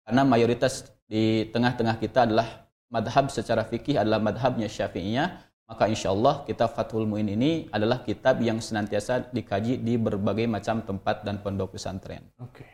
karena 0.05 0.21
mayoritas 0.25 0.89
di 1.09 1.49
tengah-tengah 1.49 1.97
kita 1.97 2.29
adalah 2.29 2.69
madhab 2.89 3.29
secara 3.29 3.65
fikih 3.65 4.01
adalah 4.01 4.17
madhabnya 4.21 4.69
syafi'iyah, 4.69 5.49
maka 5.69 5.85
insya 5.85 6.09
Allah 6.09 6.41
kitab 6.49 6.73
Fathul 6.73 7.05
Mu'in 7.05 7.29
ini 7.29 7.69
adalah 7.69 8.01
kitab 8.01 8.41
yang 8.41 8.57
senantiasa 8.57 9.29
dikaji 9.29 9.77
di 9.77 10.01
berbagai 10.01 10.49
macam 10.49 10.81
tempat 10.81 11.21
dan 11.21 11.37
pondok 11.45 11.77
pesantren. 11.77 12.25
Oke. 12.41 12.65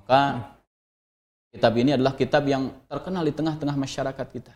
Maka 0.00 0.52
kitab 1.52 1.76
ini 1.76 1.92
adalah 1.92 2.16
kitab 2.16 2.48
yang 2.48 2.72
terkenal 2.88 3.20
di 3.28 3.36
tengah-tengah 3.36 3.76
masyarakat 3.76 4.26
kita. 4.32 4.54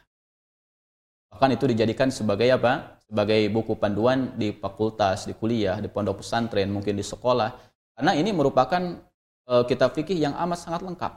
Bahkan 1.37 1.51
itu 1.53 1.64
dijadikan 1.68 2.09
sebagai 2.09 2.49
apa? 2.49 2.96
Sebagai 3.05 3.44
buku 3.53 3.77
panduan 3.77 4.33
di 4.40 4.57
fakultas, 4.57 5.29
di 5.29 5.37
kuliah, 5.37 5.77
di 5.77 5.92
pondok 5.92 6.25
pesantren, 6.25 6.72
mungkin 6.72 6.96
di 6.96 7.05
sekolah. 7.05 7.53
Karena 7.97 8.13
ini 8.13 8.31
merupakan 8.31 9.01
eh, 9.49 9.65
kitab 9.65 9.97
fikih 9.97 10.21
yang 10.21 10.37
amat 10.37 10.59
sangat 10.61 10.85
lengkap. 10.85 11.13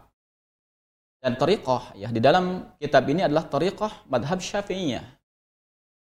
Dan 1.20 1.36
tariqah, 1.36 2.00
ya 2.00 2.08
di 2.08 2.24
dalam 2.24 2.72
kitab 2.80 3.04
ini 3.12 3.28
adalah 3.28 3.44
tariqah 3.44 4.08
madhab 4.08 4.40
syafi'iyah. 4.40 5.04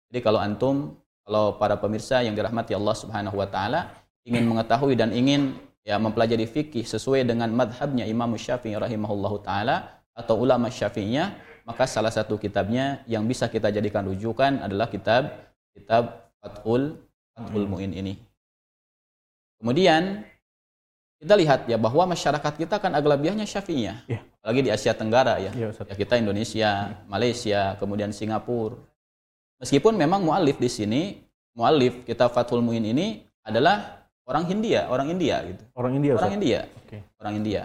Jadi 0.10 0.20
kalau 0.24 0.40
antum, 0.40 0.96
kalau 1.28 1.60
para 1.60 1.76
pemirsa 1.76 2.24
yang 2.24 2.34
dirahmati 2.34 2.72
Allah 2.72 2.96
Subhanahu 2.96 3.36
wa 3.36 3.46
taala 3.46 3.92
ingin 4.24 4.48
mengetahui 4.48 4.96
dan 4.96 5.12
ingin 5.12 5.60
ya 5.84 6.00
mempelajari 6.00 6.48
fikih 6.48 6.88
sesuai 6.88 7.28
dengan 7.28 7.52
madhabnya 7.52 8.08
Imam 8.08 8.32
Syafi'i 8.34 8.80
rahimahullahu 8.80 9.44
taala 9.44 10.00
atau 10.16 10.40
ulama 10.40 10.72
Syafi'iyah, 10.72 11.36
maka 11.68 11.84
salah 11.84 12.10
satu 12.10 12.40
kitabnya 12.40 13.04
yang 13.06 13.28
bisa 13.28 13.52
kita 13.52 13.70
jadikan 13.70 14.08
rujukan 14.08 14.64
adalah 14.64 14.88
kitab 14.88 15.52
kitab 15.76 16.32
Fathul 16.40 16.96
Fathul 17.36 17.68
Muin 17.68 17.92
ini. 17.92 18.18
Kemudian 19.60 20.24
kita 21.20 21.36
lihat 21.36 21.68
ya 21.68 21.76
bahwa 21.76 22.16
masyarakat 22.16 22.54
kita 22.56 22.80
kan 22.80 22.96
aglabiahnya 22.96 23.44
Syafi'iyah. 23.44 24.08
Iya. 24.08 24.24
Apalagi 24.40 24.62
di 24.64 24.72
Asia 24.72 24.96
Tenggara 24.96 25.36
ya. 25.44 25.52
Ustaz. 25.52 25.92
Ya 25.92 25.96
kita 26.00 26.16
Indonesia, 26.16 26.96
Malaysia, 27.12 27.76
kemudian 27.76 28.16
Singapura. 28.16 28.80
Meskipun 29.60 30.00
memang 30.00 30.24
mualif 30.24 30.56
di 30.56 30.72
sini 30.72 31.20
muallif 31.52 32.08
kitab 32.08 32.32
Fathul 32.32 32.64
Muin 32.64 32.88
ini 32.88 33.28
adalah 33.44 34.08
orang 34.24 34.48
Hindia, 34.48 34.88
orang 34.88 35.12
India 35.12 35.44
gitu. 35.44 35.64
Orang 35.76 36.00
India. 36.00 36.16
Orang 36.16 36.32
Ustaz? 36.32 36.40
India. 36.40 36.60
Oke. 36.88 36.98
Orang 37.20 37.36
India. 37.36 37.62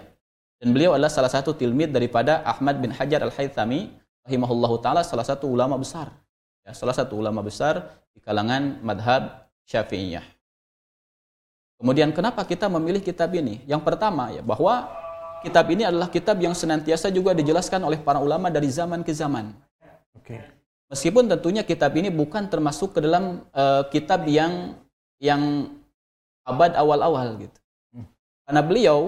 Dan 0.59 0.75
beliau 0.75 0.91
adalah 0.91 1.07
salah 1.07 1.31
satu 1.31 1.55
tilmid 1.55 1.95
daripada 1.95 2.43
Ahmad 2.43 2.83
bin 2.83 2.91
Hajar 2.91 3.23
Al-Haythami 3.23 3.87
rahimahullahu 4.27 4.83
taala 4.83 5.07
salah 5.07 5.23
satu 5.23 5.47
ulama 5.47 5.79
besar. 5.79 6.11
Ya, 6.67 6.75
salah 6.75 6.91
satu 6.91 7.15
ulama 7.15 7.39
besar 7.39 8.03
di 8.11 8.19
kalangan 8.19 8.83
madhab 8.83 9.47
Syafi'iyah. 9.63 10.34
Kemudian 11.75 12.15
kenapa 12.15 12.47
kita 12.47 12.71
memilih 12.71 13.03
kitab 13.03 13.35
ini? 13.35 13.59
Yang 13.67 13.83
pertama 13.83 14.31
ya 14.31 14.39
bahwa 14.39 14.87
kitab 15.43 15.67
ini 15.67 15.83
adalah 15.83 16.07
kitab 16.07 16.39
yang 16.39 16.55
senantiasa 16.55 17.11
juga 17.11 17.35
dijelaskan 17.35 17.83
oleh 17.83 17.99
para 17.99 18.23
ulama 18.23 18.47
dari 18.47 18.71
zaman 18.71 19.03
ke 19.03 19.11
zaman. 19.11 19.51
Oke. 20.15 20.39
Meskipun 20.87 21.27
tentunya 21.27 21.65
kitab 21.67 21.91
ini 21.99 22.07
bukan 22.07 22.47
termasuk 22.47 22.95
ke 22.95 22.99
dalam 23.03 23.43
eh, 23.51 23.83
kitab 23.91 24.23
yang 24.29 24.79
yang 25.19 25.73
abad 26.47 26.77
awal-awal 26.79 27.35
gitu. 27.41 27.59
Hmm. 27.91 28.07
Karena 28.47 28.61
beliau 28.63 28.99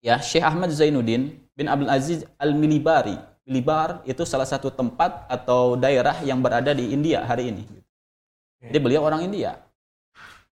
ya 0.00 0.16
Syekh 0.22 0.46
Ahmad 0.46 0.72
Zainuddin 0.72 1.36
bin 1.52 1.66
Abdul 1.68 1.92
Aziz 1.92 2.24
Al-Milibari. 2.40 3.18
Milibar 3.50 4.06
itu 4.06 4.22
salah 4.22 4.46
satu 4.46 4.70
tempat 4.70 5.26
atau 5.26 5.74
daerah 5.74 6.14
yang 6.22 6.38
berada 6.38 6.70
di 6.70 6.94
India 6.94 7.26
hari 7.26 7.50
ini. 7.50 7.66
Jadi 8.62 8.78
beliau 8.78 9.02
orang 9.02 9.26
India. 9.26 9.58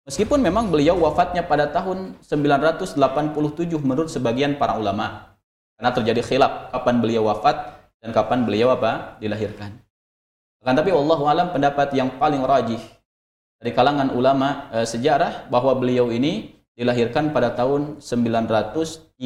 Meskipun 0.03 0.43
memang 0.43 0.67
beliau 0.67 0.99
wafatnya 0.99 1.47
pada 1.47 1.71
tahun 1.71 2.19
987 2.19 2.99
menurut 3.79 4.11
sebagian 4.11 4.59
para 4.59 4.75
ulama. 4.75 5.39
Karena 5.79 5.95
terjadi 5.95 6.21
khilaf 6.23 6.75
kapan 6.75 6.99
beliau 6.99 7.31
wafat 7.31 7.87
dan 8.03 8.11
kapan 8.11 8.43
beliau 8.43 8.75
apa 8.75 9.15
dilahirkan. 9.23 9.79
Akan 10.59 10.75
tapi 10.75 10.91
Allah 10.91 11.19
alam 11.23 11.47
pendapat 11.55 11.95
yang 11.95 12.19
paling 12.19 12.43
rajih 12.43 12.79
dari 13.63 13.71
kalangan 13.71 14.11
ulama 14.11 14.67
eh, 14.75 14.83
sejarah 14.83 15.47
bahwa 15.47 15.71
beliau 15.79 16.11
ini 16.11 16.51
dilahirkan 16.75 17.31
pada 17.31 17.55
tahun 17.55 18.03
938 18.03 19.23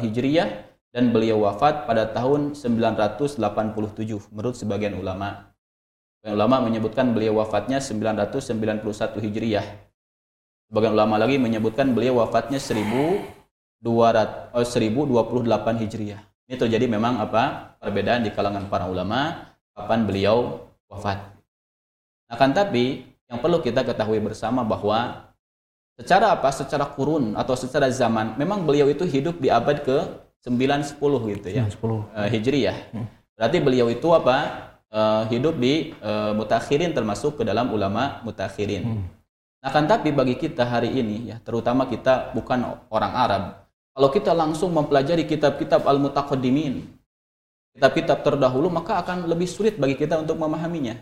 Hijriyah 0.00 0.48
dan 0.96 1.12
beliau 1.12 1.44
wafat 1.44 1.84
pada 1.84 2.08
tahun 2.08 2.56
987 2.56 3.36
menurut 4.32 4.56
sebagian 4.56 4.96
ulama. 4.96 5.52
Sebagian 6.20 6.36
ulama 6.40 6.56
menyebutkan 6.64 7.12
beliau 7.12 7.36
wafatnya 7.40 7.84
991 7.84 9.20
Hijriyah. 9.20 9.89
Sebagian 10.70 10.94
ulama 10.94 11.18
lagi 11.18 11.34
menyebutkan 11.34 11.90
beliau 11.90 12.22
wafatnya 12.22 12.62
1200 12.62 14.54
oh, 14.54 14.62
1028 14.62 15.82
Hijriyah. 15.82 16.22
Ini 16.46 16.54
terjadi 16.54 16.86
memang 16.86 17.18
apa? 17.18 17.74
Perbedaan 17.82 18.22
di 18.22 18.30
kalangan 18.30 18.70
para 18.70 18.86
ulama 18.86 19.50
kapan 19.74 20.06
beliau 20.06 20.62
wafat. 20.86 21.18
Akan 22.30 22.54
tapi 22.54 23.02
yang 23.26 23.42
perlu 23.42 23.58
kita 23.58 23.82
ketahui 23.82 24.22
bersama 24.22 24.62
bahwa 24.62 25.34
secara 25.98 26.38
apa? 26.38 26.54
Secara 26.54 26.86
kurun 26.86 27.34
atau 27.34 27.58
secara 27.58 27.90
zaman 27.90 28.38
memang 28.38 28.62
beliau 28.62 28.86
itu 28.86 29.02
hidup 29.02 29.42
di 29.42 29.50
abad 29.50 29.82
ke 29.82 29.98
9 30.46 30.86
10 30.86 31.02
gitu 31.34 31.48
ya. 31.50 31.66
10. 31.66 32.14
Eh, 32.14 32.28
Hijriyah. 32.30 32.78
Berarti 33.34 33.58
beliau 33.58 33.90
itu 33.90 34.06
apa? 34.14 34.70
Eh, 34.86 35.22
hidup 35.34 35.58
di 35.58 35.98
eh, 35.98 36.32
mutakhirin 36.38 36.94
termasuk 36.94 37.38
ke 37.38 37.42
dalam 37.42 37.74
ulama 37.74 38.22
mutakhirin. 38.22 38.86
Hmm. 38.86 39.19
Akan 39.60 39.84
tapi 39.84 40.08
bagi 40.08 40.40
kita 40.40 40.64
hari 40.64 40.88
ini 40.88 41.32
ya, 41.32 41.36
terutama 41.44 41.84
kita 41.84 42.32
bukan 42.32 42.80
orang 42.88 43.12
Arab, 43.12 43.42
kalau 43.92 44.08
kita 44.08 44.32
langsung 44.32 44.72
mempelajari 44.72 45.28
kitab-kitab 45.28 45.84
al-mutaqaddimin, 45.84 46.88
kitab-kitab 47.76 48.24
terdahulu, 48.24 48.72
maka 48.72 48.96
akan 49.04 49.28
lebih 49.28 49.44
sulit 49.44 49.76
bagi 49.76 50.00
kita 50.00 50.16
untuk 50.16 50.40
memahaminya. 50.40 50.96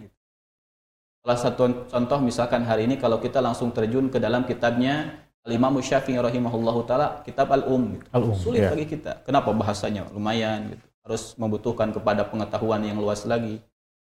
Salah 1.22 1.38
satu 1.38 1.86
contoh 1.86 2.18
misalkan 2.18 2.66
hari 2.66 2.90
ini 2.90 2.98
kalau 2.98 3.22
kita 3.22 3.38
langsung 3.38 3.70
terjun 3.70 4.10
ke 4.10 4.18
dalam 4.18 4.42
kitabnya 4.42 5.22
Al-Imam 5.46 5.78
Syafi'i 5.78 6.18
rahimahullahu 6.18 6.82
taala, 6.88 7.22
kitab 7.22 7.54
Al-Um. 7.54 7.94
gitu. 7.94 8.06
Al-Um, 8.10 8.34
Sulit 8.34 8.66
ya. 8.66 8.70
bagi 8.74 8.90
kita. 8.90 9.22
Kenapa 9.22 9.54
bahasanya 9.54 10.10
lumayan 10.10 10.74
gitu. 10.74 10.84
Harus 11.06 11.38
membutuhkan 11.38 11.94
kepada 11.94 12.26
pengetahuan 12.26 12.82
yang 12.82 12.98
luas 12.98 13.22
lagi. 13.24 13.62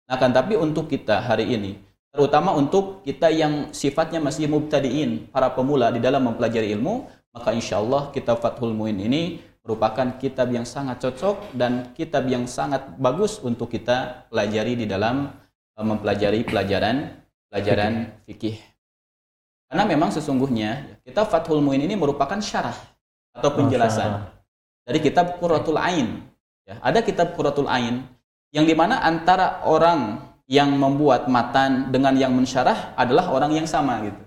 Nah, 0.06 0.20
kan 0.20 0.36
tapi 0.36 0.60
untuk 0.60 0.92
kita 0.92 1.24
hari 1.24 1.50
ini, 1.50 1.80
terutama 2.12 2.52
untuk 2.54 3.02
kita 3.08 3.32
yang 3.32 3.72
sifatnya 3.72 4.20
masih 4.20 4.52
mubtadiin, 4.52 5.32
para 5.32 5.52
pemula 5.56 5.90
di 5.90 6.04
dalam 6.04 6.28
mempelajari 6.28 6.76
ilmu, 6.76 7.08
maka 7.32 7.56
insya 7.56 7.80
Allah 7.80 8.12
kitab 8.12 8.44
Fathul 8.44 8.76
Muin 8.76 9.00
ini 9.00 9.40
merupakan 9.64 10.20
kitab 10.20 10.52
yang 10.52 10.68
sangat 10.68 11.00
cocok 11.00 11.56
dan 11.56 11.96
kitab 11.96 12.28
yang 12.28 12.50
sangat 12.50 12.98
bagus 12.98 13.40
untuk 13.40 13.72
kita 13.72 14.28
pelajari 14.28 14.74
di 14.76 14.86
dalam 14.90 15.32
eh, 15.80 15.86
mempelajari 15.86 16.44
pelajaran 16.44 17.24
pelajaran 17.48 18.24
fikih. 18.28 18.60
Karena 19.72 19.88
memang 19.88 20.12
sesungguhnya 20.12 21.00
kitab 21.08 21.32
Fathul 21.32 21.64
Muin 21.64 21.80
ini 21.80 21.96
merupakan 21.96 22.40
syarah 22.44 22.76
atau 23.32 23.56
penjelasan 23.56 24.28
dari 24.84 25.00
kitab 25.00 25.40
Qurratul 25.40 25.80
Ain. 25.80 26.28
Ya, 26.68 26.76
ada 26.84 27.00
kitab 27.00 27.32
Qurratul 27.40 27.72
Ain 27.72 28.04
yang 28.52 28.68
di 28.68 28.76
mana 28.76 29.00
antara 29.00 29.64
orang 29.64 30.31
yang 30.52 30.76
membuat 30.76 31.32
matan 31.32 31.96
dengan 31.96 32.12
yang 32.20 32.36
mensyarah 32.36 32.92
adalah 33.00 33.32
orang 33.32 33.56
yang 33.56 33.64
sama 33.64 34.04
gitu. 34.04 34.20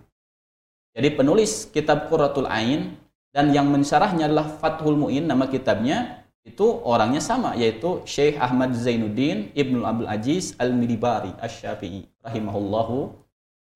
Jadi 0.97 1.09
penulis 1.13 1.69
kitab 1.69 2.09
Qurratul 2.09 2.49
Ain 2.49 2.97
dan 3.29 3.53
yang 3.53 3.69
mensyarahnya 3.69 4.33
adalah 4.33 4.49
Fathul 4.49 4.97
Muin 4.97 5.29
nama 5.29 5.45
kitabnya 5.45 6.25
itu 6.49 6.65
orangnya 6.65 7.21
sama 7.21 7.53
yaitu 7.61 8.01
Syekh 8.09 8.41
Ahmad 8.41 8.73
Zainuddin 8.73 9.53
Ibnu 9.53 9.85
Abdul 9.85 10.09
Aziz 10.09 10.57
Al-Milibari 10.57 11.37
Asy-Syafi'i 11.37 12.09
rahimahullahu 12.25 13.13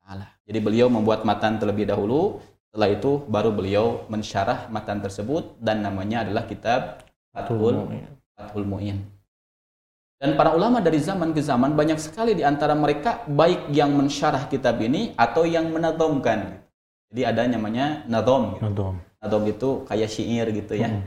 taala. 0.01 0.33
Jadi 0.49 0.59
beliau 0.65 0.89
membuat 0.89 1.29
matan 1.29 1.61
terlebih 1.61 1.85
dahulu, 1.85 2.41
setelah 2.73 2.89
itu 2.89 3.29
baru 3.29 3.53
beliau 3.53 4.09
mensyarah 4.09 4.73
matan 4.73 5.05
tersebut 5.05 5.61
dan 5.61 5.85
namanya 5.85 6.25
adalah 6.25 6.49
kitab 6.49 7.05
Fathul 7.29 7.93
Fathul 8.33 8.65
Muin. 8.65 9.18
Dan 10.19 10.35
para 10.35 10.51
ulama 10.51 10.83
dari 10.83 10.99
zaman 10.99 11.31
ke 11.31 11.39
zaman 11.39 11.79
banyak 11.79 11.99
sekali 12.03 12.35
di 12.35 12.43
antara 12.43 12.75
mereka 12.75 13.23
baik 13.31 13.71
yang 13.71 13.95
mensyarah 13.95 14.51
kitab 14.51 14.83
ini 14.83 15.15
atau 15.15 15.47
yang 15.47 15.71
menadomkan. 15.71 16.59
Jadi 17.15 17.23
ada 17.23 17.47
namanya 17.47 18.03
nadom. 18.11 18.59
Gitu. 18.59 18.67
Nadom. 18.67 18.95
Nadom 19.23 19.43
itu 19.47 19.69
kayak 19.87 20.11
syair 20.11 20.47
gitu 20.51 20.75
ya. 20.75 20.91
Hmm. 20.91 21.07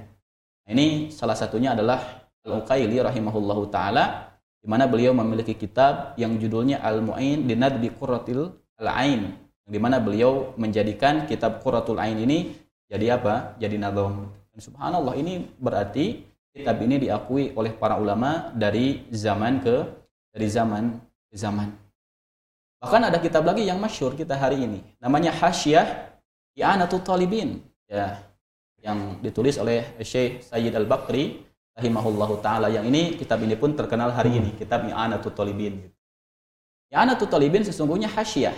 Nah, 0.64 0.72
ini 0.72 1.12
salah 1.12 1.36
satunya 1.36 1.76
adalah 1.76 2.24
Al-Uqaili 2.48 3.04
rahimahullahu 3.04 3.68
taala 3.68 4.32
di 4.64 4.68
mana 4.72 4.88
beliau 4.88 5.12
memiliki 5.12 5.60
kitab 5.60 6.16
yang 6.16 6.40
judulnya 6.40 6.80
Al-Mu'in 6.80 7.44
di 7.44 7.54
Nadbi 7.54 7.92
Qurratil 7.92 8.48
Al-Ain 8.80 9.52
di 9.68 9.80
mana 9.80 10.04
beliau 10.04 10.52
menjadikan 10.60 11.28
kitab 11.28 11.64
Qurratul 11.64 12.00
Ain 12.02 12.20
ini 12.20 12.52
jadi 12.92 13.16
apa? 13.16 13.56
Jadi 13.56 13.80
nadom. 13.80 14.28
Dan 14.52 14.60
subhanallah 14.60 15.16
ini 15.16 15.48
berarti 15.56 16.28
kitab 16.52 16.78
ini 16.84 17.08
diakui 17.08 17.56
oleh 17.56 17.72
para 17.72 17.96
ulama 17.96 18.52
dari 18.52 19.08
zaman 19.12 19.64
ke 19.64 19.76
dari 20.32 20.48
zaman 20.48 21.00
ke 21.32 21.36
zaman. 21.36 21.72
Bahkan 22.82 23.02
ada 23.14 23.18
kitab 23.22 23.46
lagi 23.46 23.64
yang 23.64 23.78
masyhur 23.78 24.18
kita 24.18 24.36
hari 24.36 24.66
ini, 24.66 24.80
namanya 25.00 25.32
Hasyiah 25.32 26.18
I'anatul 26.58 27.06
Talibin. 27.06 27.62
Ya, 27.86 28.24
yang 28.82 29.22
ditulis 29.22 29.60
oleh 29.62 29.86
Syekh 30.02 30.42
Sayyid 30.48 30.74
Al-Bakri 30.74 31.44
rahimahullahu 31.78 32.42
taala. 32.42 32.68
Yang 32.68 32.86
ini 32.90 33.02
kitab 33.16 33.40
ini 33.46 33.56
pun 33.56 33.78
terkenal 33.78 34.12
hari 34.12 34.42
ini, 34.42 34.52
kitab 34.58 34.84
I'anatul 34.84 35.32
Talibin. 35.32 35.88
I'anatul 36.92 37.32
Talibin 37.32 37.64
sesungguhnya 37.64 38.12
hasyiah. 38.12 38.56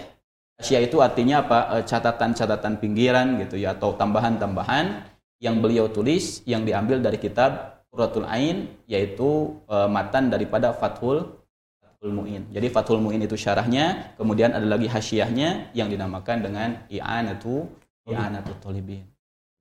Hasyiah 0.57 0.85
itu 0.85 1.01
artinya 1.01 1.45
apa? 1.45 1.81
Eh, 1.81 1.83
Catatan-catatan 1.85 2.81
pinggiran 2.81 3.37
gitu 3.45 3.57
ya 3.61 3.77
atau 3.77 3.93
tambahan-tambahan 3.93 5.05
yang 5.43 5.59
beliau 5.59 5.91
tulis 5.91 6.41
yang 6.47 6.63
diambil 6.63 7.03
dari 7.03 7.19
kitab 7.19 7.72
Qurratul 7.93 8.25
Ain 8.25 8.73
yaitu 8.89 9.61
e, 9.69 9.75
matan 9.85 10.33
daripada 10.33 10.73
Fathul 10.73 11.29
Fathul 11.77 12.09
Muin. 12.09 12.49
Jadi 12.49 12.67
Fathul 12.73 12.97
Muin 12.97 13.21
itu 13.21 13.37
syarahnya, 13.37 14.17
kemudian 14.17 14.49
ada 14.49 14.65
lagi 14.65 14.89
hasyiahnya 14.89 15.77
yang 15.77 15.93
dinamakan 15.93 16.41
dengan 16.41 16.69
I'anatu 16.89 17.69
I'anatu 18.09 18.57
Talibin. 18.57 19.05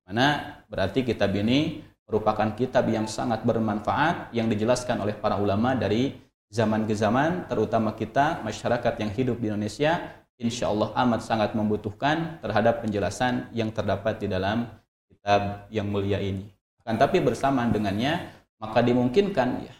Mana 0.09 0.59
berarti 0.65 1.05
kitab 1.05 1.31
ini 1.37 1.85
merupakan 2.09 2.51
kitab 2.57 2.89
yang 2.89 3.05
sangat 3.07 3.45
bermanfaat 3.45 4.33
yang 4.35 4.49
dijelaskan 4.51 4.99
oleh 4.99 5.15
para 5.15 5.37
ulama 5.37 5.77
dari 5.77 6.17
zaman 6.51 6.83
ke 6.89 6.97
zaman 6.97 7.47
terutama 7.47 7.95
kita 7.95 8.43
masyarakat 8.43 8.93
yang 8.99 9.11
hidup 9.15 9.37
di 9.39 9.47
Indonesia 9.47 10.21
insya 10.35 10.67
Allah 10.67 10.91
amat 10.93 11.23
sangat 11.23 11.55
membutuhkan 11.55 12.43
terhadap 12.43 12.83
penjelasan 12.83 13.47
yang 13.55 13.71
terdapat 13.71 14.19
di 14.19 14.27
dalam 14.27 14.67
kitab 15.07 15.71
yang 15.71 15.87
mulia 15.87 16.19
ini. 16.19 16.51
Akan 16.83 16.99
tapi 16.99 17.23
bersamaan 17.23 17.71
dengannya, 17.71 18.27
maka 18.59 18.83
dimungkinkan 18.83 19.63
ya, 19.63 19.75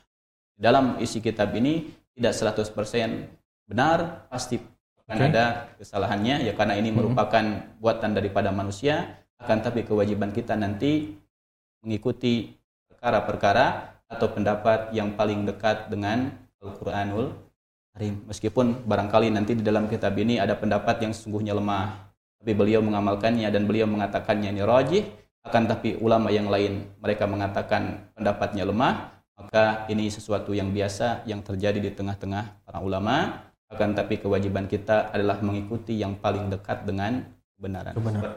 dalam 0.56 0.96
isi 1.04 1.20
kitab 1.20 1.52
ini 1.52 1.92
tidak 2.16 2.32
100% 2.32 3.68
benar, 3.68 4.28
pasti 4.32 4.60
akan 5.04 5.20
Oke. 5.20 5.28
ada 5.36 5.46
kesalahannya 5.76 6.48
ya 6.48 6.56
karena 6.56 6.80
ini 6.80 6.96
merupakan 6.96 7.44
buatan 7.84 8.16
daripada 8.16 8.56
manusia, 8.56 9.20
akan 9.44 9.60
tapi 9.60 9.84
kewajiban 9.84 10.32
kita 10.32 10.56
nanti 10.56 11.20
mengikuti 11.84 12.56
perkara-perkara 12.88 14.00
atau 14.08 14.28
pendapat 14.32 14.96
yang 14.96 15.20
paling 15.20 15.44
dekat 15.44 15.92
dengan 15.92 16.32
Al-Qur'anul 16.64 17.36
Karim. 17.92 18.24
Meskipun 18.32 18.88
barangkali 18.88 19.28
nanti 19.28 19.60
di 19.60 19.64
dalam 19.66 19.92
kitab 19.92 20.16
ini 20.16 20.40
ada 20.40 20.56
pendapat 20.56 21.04
yang 21.04 21.12
sesungguhnya 21.12 21.52
lemah, 21.52 22.16
tapi 22.40 22.56
beliau 22.56 22.80
mengamalkannya 22.80 23.52
dan 23.52 23.68
beliau 23.68 23.86
mengatakannya 23.92 24.56
ini 24.56 24.64
rajih, 24.64 25.04
akan 25.44 25.64
tapi 25.68 26.00
ulama 26.00 26.32
yang 26.32 26.48
lain 26.48 26.88
mereka 27.00 27.28
mengatakan 27.28 28.08
pendapatnya 28.16 28.64
lemah, 28.64 29.12
maka 29.36 29.84
ini 29.88 30.08
sesuatu 30.08 30.56
yang 30.56 30.72
biasa 30.72 31.28
yang 31.28 31.44
terjadi 31.44 31.84
di 31.84 31.92
tengah-tengah 31.92 32.64
para 32.64 32.80
ulama, 32.80 33.44
akan 33.68 33.92
tapi 33.92 34.18
kewajiban 34.18 34.66
kita 34.66 35.12
adalah 35.12 35.44
mengikuti 35.44 36.00
yang 36.00 36.16
paling 36.16 36.48
dekat 36.48 36.88
dengan 36.88 37.28
kebenaran. 37.60 37.94
Kebenaran. 37.94 38.34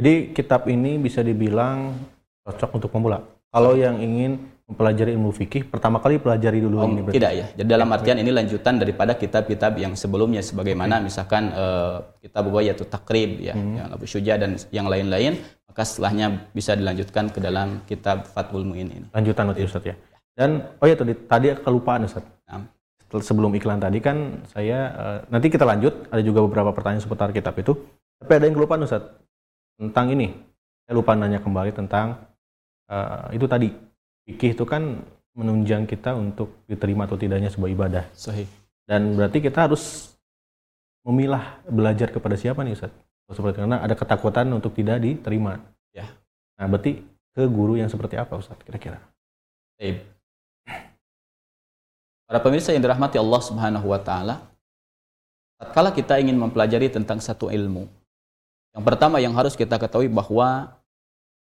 Jadi 0.00 0.32
kitab 0.32 0.64
ini 0.64 0.96
bisa 0.96 1.20
dibilang 1.20 1.92
cocok 2.40 2.70
untuk 2.72 2.88
pemula. 2.88 3.20
Kalau 3.50 3.74
yang 3.74 3.98
ingin 4.00 4.38
mempelajari 4.64 5.10
ilmu 5.12 5.34
fikih, 5.34 5.66
pertama 5.66 5.98
kali 5.98 6.22
pelajari 6.22 6.62
dulu 6.62 6.78
Oh, 6.78 6.86
ini. 6.86 7.02
berarti. 7.02 7.16
tidak 7.18 7.32
ya. 7.34 7.46
Jadi 7.58 7.68
dalam 7.68 7.90
artian 7.90 8.16
ini 8.22 8.30
lanjutan 8.30 8.78
daripada 8.78 9.18
kitab-kitab 9.18 9.74
yang 9.76 9.98
sebelumnya 9.98 10.38
sebagaimana 10.40 11.02
misalkan 11.02 11.50
eh, 11.50 11.96
kitab 12.22 12.46
Ghayatul 12.46 12.86
Takrib 12.86 13.42
ya, 13.42 13.58
Hmm. 13.58 13.74
yang 13.76 13.86
Abu 13.90 14.06
Syuja 14.06 14.38
dan 14.38 14.54
yang 14.70 14.86
lain-lain, 14.86 15.42
maka 15.70 15.86
setelahnya 15.86 16.50
bisa 16.50 16.74
dilanjutkan 16.74 17.30
ke 17.30 17.38
dalam 17.38 17.86
kitab 17.86 18.26
Fathul 18.26 18.66
Muin 18.66 18.90
ini. 18.90 19.06
Lanjutan 19.14 19.54
nanti 19.54 19.62
Ustaz 19.62 19.86
ya. 19.86 19.94
Dan 20.34 20.66
oh 20.82 20.86
ya 20.90 20.98
tadi 20.98 21.14
tadi 21.14 21.54
kelupaan 21.62 22.10
Ustaz. 22.10 22.26
Nah, 22.50 22.66
Sebelum 23.10 23.50
iklan 23.58 23.82
tadi 23.82 23.98
kan 23.98 24.42
saya 24.50 24.78
eh, 24.94 25.18
nanti 25.34 25.50
kita 25.50 25.66
lanjut 25.66 26.10
ada 26.14 26.22
juga 26.22 26.46
beberapa 26.46 26.70
pertanyaan 26.74 27.02
seputar 27.02 27.30
kitab 27.30 27.54
itu. 27.58 27.74
Tapi 28.18 28.32
ada 28.34 28.44
yang 28.50 28.58
kelupaan 28.58 28.82
Ustaz 28.82 29.02
tentang 29.78 30.10
ini. 30.10 30.34
Saya 30.86 30.94
lupa 30.98 31.14
nanya 31.14 31.38
kembali 31.42 31.70
tentang 31.70 32.18
eh, 32.90 33.34
itu 33.38 33.46
tadi 33.46 33.70
fikih 34.26 34.54
itu 34.58 34.62
kan 34.66 35.02
menunjang 35.34 35.86
kita 35.86 36.14
untuk 36.18 36.66
diterima 36.66 37.06
atau 37.06 37.18
tidaknya 37.18 37.50
sebuah 37.50 37.70
ibadah. 37.70 38.04
sahih. 38.14 38.46
Dan 38.86 39.14
berarti 39.14 39.38
kita 39.38 39.70
harus 39.70 40.14
memilah 41.06 41.62
belajar 41.66 42.10
kepada 42.10 42.34
siapa 42.38 42.62
nih 42.62 42.74
Ustaz? 42.74 42.94
Seperti 43.30 43.62
karena 43.62 43.78
ada 43.78 43.94
ketakutan 43.94 44.50
untuk 44.50 44.74
tidak 44.74 44.98
diterima. 44.98 45.62
Ya. 45.94 46.10
Nah, 46.58 46.66
berarti 46.66 46.98
ke 47.30 47.46
guru 47.46 47.78
yang 47.78 47.86
seperti 47.86 48.18
apa 48.18 48.34
Ustaz 48.34 48.58
kira-kira? 48.66 48.98
Baik. 49.78 50.02
Para 52.26 52.38
pemirsa 52.42 52.74
yang 52.74 52.82
dirahmati 52.82 53.18
Allah 53.18 53.40
Subhanahu 53.42 53.86
wa 53.90 53.98
taala, 54.02 54.42
tatkala 55.58 55.90
kita 55.90 56.18
ingin 56.18 56.38
mempelajari 56.38 56.90
tentang 56.90 57.18
satu 57.18 57.50
ilmu, 57.50 57.90
yang 58.70 58.86
pertama 58.86 59.18
yang 59.18 59.34
harus 59.34 59.58
kita 59.58 59.82
ketahui 59.82 60.06
bahwa 60.06 60.78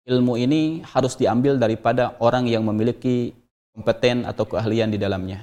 ilmu 0.06 0.38
ini 0.38 0.86
harus 0.86 1.18
diambil 1.18 1.58
daripada 1.58 2.14
orang 2.22 2.46
yang 2.46 2.62
memiliki 2.62 3.34
kompeten 3.74 4.22
atau 4.22 4.46
keahlian 4.46 4.94
di 4.94 5.02
dalamnya. 5.02 5.42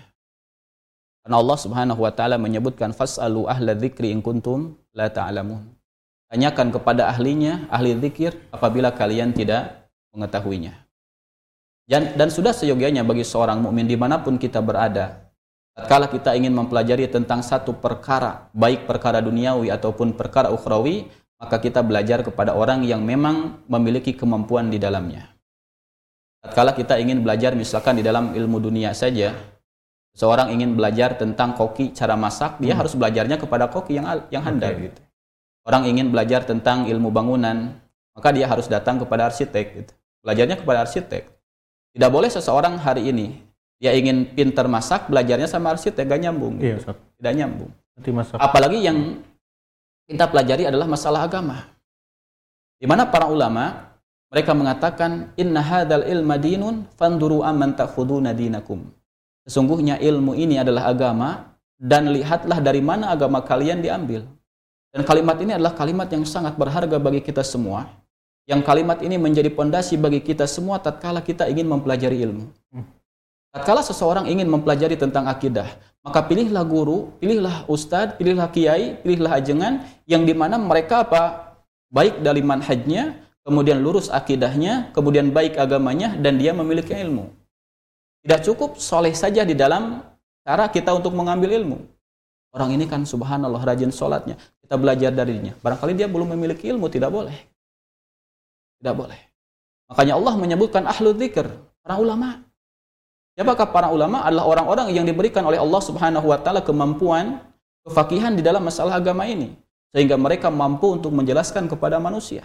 Karena 1.19 1.35
Allah 1.43 1.57
Subhanahu 1.59 1.99
wa 1.99 2.15
taala 2.15 2.39
menyebutkan 2.39 2.95
fasalu 2.95 3.51
ahla 3.51 3.75
dzikri 3.75 4.15
in 4.15 4.23
kuntum 4.23 4.79
la 4.95 5.11
ta'lamun. 5.11 5.74
Tanyakan 6.25 6.73
kepada 6.73 7.05
ahlinya, 7.13 7.69
ahli 7.69 7.93
zikir 8.01 8.33
apabila 8.49 8.89
kalian 8.89 9.29
tidak 9.29 9.85
mengetahuinya. 10.09 10.73
Dan, 11.85 12.17
dan 12.17 12.33
sudah 12.33 12.49
seyogianya 12.49 13.05
bagi 13.05 13.21
seorang 13.21 13.61
mukmin 13.61 13.85
di 13.85 13.93
mana 13.93 14.17
pun 14.17 14.41
kita 14.41 14.57
berada, 14.57 15.29
tatkala 15.77 16.09
kita 16.09 16.33
ingin 16.33 16.49
mempelajari 16.49 17.05
tentang 17.05 17.45
satu 17.45 17.77
perkara, 17.77 18.49
baik 18.57 18.89
perkara 18.89 19.21
duniawi 19.21 19.69
ataupun 19.69 20.17
perkara 20.17 20.49
ukhrawi, 20.49 21.05
maka 21.37 21.61
kita 21.61 21.85
belajar 21.85 22.25
kepada 22.25 22.57
orang 22.57 22.81
yang 22.81 23.05
memang 23.05 23.61
memiliki 23.69 24.17
kemampuan 24.17 24.73
di 24.73 24.81
dalamnya. 24.81 25.29
Tatkala 26.41 26.73
kita 26.73 26.97
ingin 26.97 27.21
belajar 27.21 27.53
misalkan 27.53 28.01
di 28.01 28.03
dalam 28.05 28.33
ilmu 28.33 28.57
dunia 28.57 28.89
saja, 28.97 29.37
seorang 30.17 30.49
ingin 30.57 30.73
belajar 30.73 31.13
tentang 31.21 31.53
koki 31.53 31.93
cara 31.93 32.17
masak, 32.17 32.57
dia 32.57 32.73
harus 32.73 32.97
belajarnya 32.97 33.37
kepada 33.37 33.69
koki 33.69 34.01
yang 34.01 34.25
yang 34.33 34.41
handal 34.41 34.73
Oke. 34.73 34.89
gitu. 34.89 35.04
Orang 35.65 35.89
ingin 35.89 36.13
belajar 36.13 36.45
tentang 36.45 36.85
ilmu 36.85 37.09
bangunan, 37.09 37.73
maka 38.13 38.29
dia 38.29 38.45
harus 38.45 38.69
datang 38.69 39.01
kepada 39.01 39.33
arsitek 39.33 39.65
gitu. 39.73 39.91
Belajarnya 40.21 40.61
kepada 40.61 40.85
arsitek. 40.85 41.25
Tidak 41.97 42.09
boleh 42.13 42.29
seseorang 42.29 42.77
hari 42.77 43.09
ini 43.09 43.41
dia 43.75 43.91
ingin 43.91 44.29
pintar 44.31 44.71
masak, 44.71 45.11
belajarnya 45.11 45.51
sama 45.51 45.75
arsitek 45.75 46.07
gak 46.07 46.21
nyambung. 46.21 46.61
Iya 46.63 46.79
gitu. 46.79 46.89
Ustaz. 46.89 46.97
Tidak 47.19 47.33
nyambung. 47.35 47.71
Nanti 47.97 48.09
masak. 48.13 48.37
Apalagi 48.39 48.79
yang 48.79 49.19
kita 50.07 50.25
pelajari 50.31 50.63
adalah 50.69 50.87
masalah 50.87 51.27
agama. 51.27 51.65
Di 52.79 52.87
mana 52.87 53.07
para 53.07 53.27
ulama 53.27 53.95
mereka 54.31 54.51
mengatakan 54.51 55.31
inna 55.39 55.63
hadzal 55.63 56.03
ilma 56.07 56.35
dinun 56.39 56.87
fanduru 56.95 57.43
amman 57.43 57.75
ta'khuduna 57.75 58.35
dinakum. 58.35 58.83
Sesungguhnya 59.47 60.01
ilmu 60.01 60.33
ini 60.33 60.59
adalah 60.59 60.89
agama 60.89 61.55
dan 61.77 62.09
lihatlah 62.09 62.59
dari 62.63 62.81
mana 62.81 63.11
agama 63.13 63.43
kalian 63.43 63.83
diambil. 63.83 64.25
Dan 64.95 65.03
kalimat 65.03 65.35
ini 65.43 65.51
adalah 65.51 65.75
kalimat 65.75 66.07
yang 66.07 66.23
sangat 66.23 66.55
berharga 66.55 66.95
bagi 66.95 67.19
kita 67.19 67.43
semua. 67.43 67.91
Yang 68.47 68.63
kalimat 68.63 69.03
ini 69.03 69.19
menjadi 69.19 69.51
pondasi 69.51 69.99
bagi 69.99 70.23
kita 70.23 70.47
semua 70.47 70.79
tatkala 70.79 71.19
kita 71.19 71.51
ingin 71.51 71.67
mempelajari 71.67 72.23
ilmu. 72.23 72.47
Tatkala 73.51 73.83
seseorang 73.83 74.31
ingin 74.31 74.47
mempelajari 74.47 74.95
tentang 74.95 75.27
akidah, 75.27 75.67
maka 75.99 76.23
pilihlah 76.23 76.63
guru, 76.63 77.11
pilihlah 77.19 77.67
ustadz, 77.67 78.15
pilihlah 78.15 78.47
kiai, 78.55 78.95
pilihlah 79.03 79.35
ajengan 79.35 79.83
yang 80.07 80.23
di 80.23 80.31
mana 80.31 80.55
mereka 80.55 81.03
apa? 81.03 81.55
Baik 81.91 82.23
dari 82.23 82.39
manhajnya, 82.39 83.19
kemudian 83.43 83.83
lurus 83.83 84.07
akidahnya, 84.07 84.95
kemudian 84.95 85.27
baik 85.35 85.59
agamanya, 85.59 86.15
dan 86.15 86.39
dia 86.39 86.55
memiliki 86.55 86.95
ilmu. 86.95 87.35
Tidak 88.23 88.47
cukup 88.47 88.79
soleh 88.79 89.11
saja 89.11 89.43
di 89.43 89.59
dalam 89.59 90.07
cara 90.47 90.71
kita 90.71 90.95
untuk 90.95 91.11
mengambil 91.11 91.51
ilmu. 91.51 91.79
Orang 92.55 92.71
ini 92.71 92.87
kan 92.87 93.03
subhanallah 93.03 93.59
rajin 93.67 93.91
sholatnya. 93.91 94.39
Kita 94.65 94.81
belajar 94.81 95.13
darinya. 95.13 95.53
Barangkali 95.61 95.93
dia 95.93 96.09
belum 96.09 96.33
memiliki 96.33 96.73
ilmu, 96.73 96.89
tidak 96.89 97.13
boleh. 97.13 97.37
Tidak 98.81 98.95
boleh. 98.97 99.19
Makanya 99.93 100.17
Allah 100.17 100.33
menyebutkan 100.41 100.83
ahlu 100.89 101.13
dzikr, 101.13 101.45
para 101.85 102.01
ulama. 102.01 102.41
Siapakah 103.37 103.69
para 103.69 103.87
ulama? 103.93 104.25
Adalah 104.25 104.49
orang-orang 104.49 104.87
yang 104.89 105.05
diberikan 105.05 105.45
oleh 105.45 105.61
Allah 105.61 105.81
Subhanahu 105.85 106.33
wa 106.33 106.41
taala 106.41 106.65
kemampuan, 106.65 107.45
kefakihan 107.85 108.33
di 108.33 108.41
dalam 108.41 108.65
masalah 108.65 108.97
agama 108.97 109.29
ini 109.29 109.53
sehingga 109.95 110.19
mereka 110.19 110.51
mampu 110.51 110.91
untuk 110.91 111.15
menjelaskan 111.15 111.71
kepada 111.71 112.01
manusia. 112.03 112.43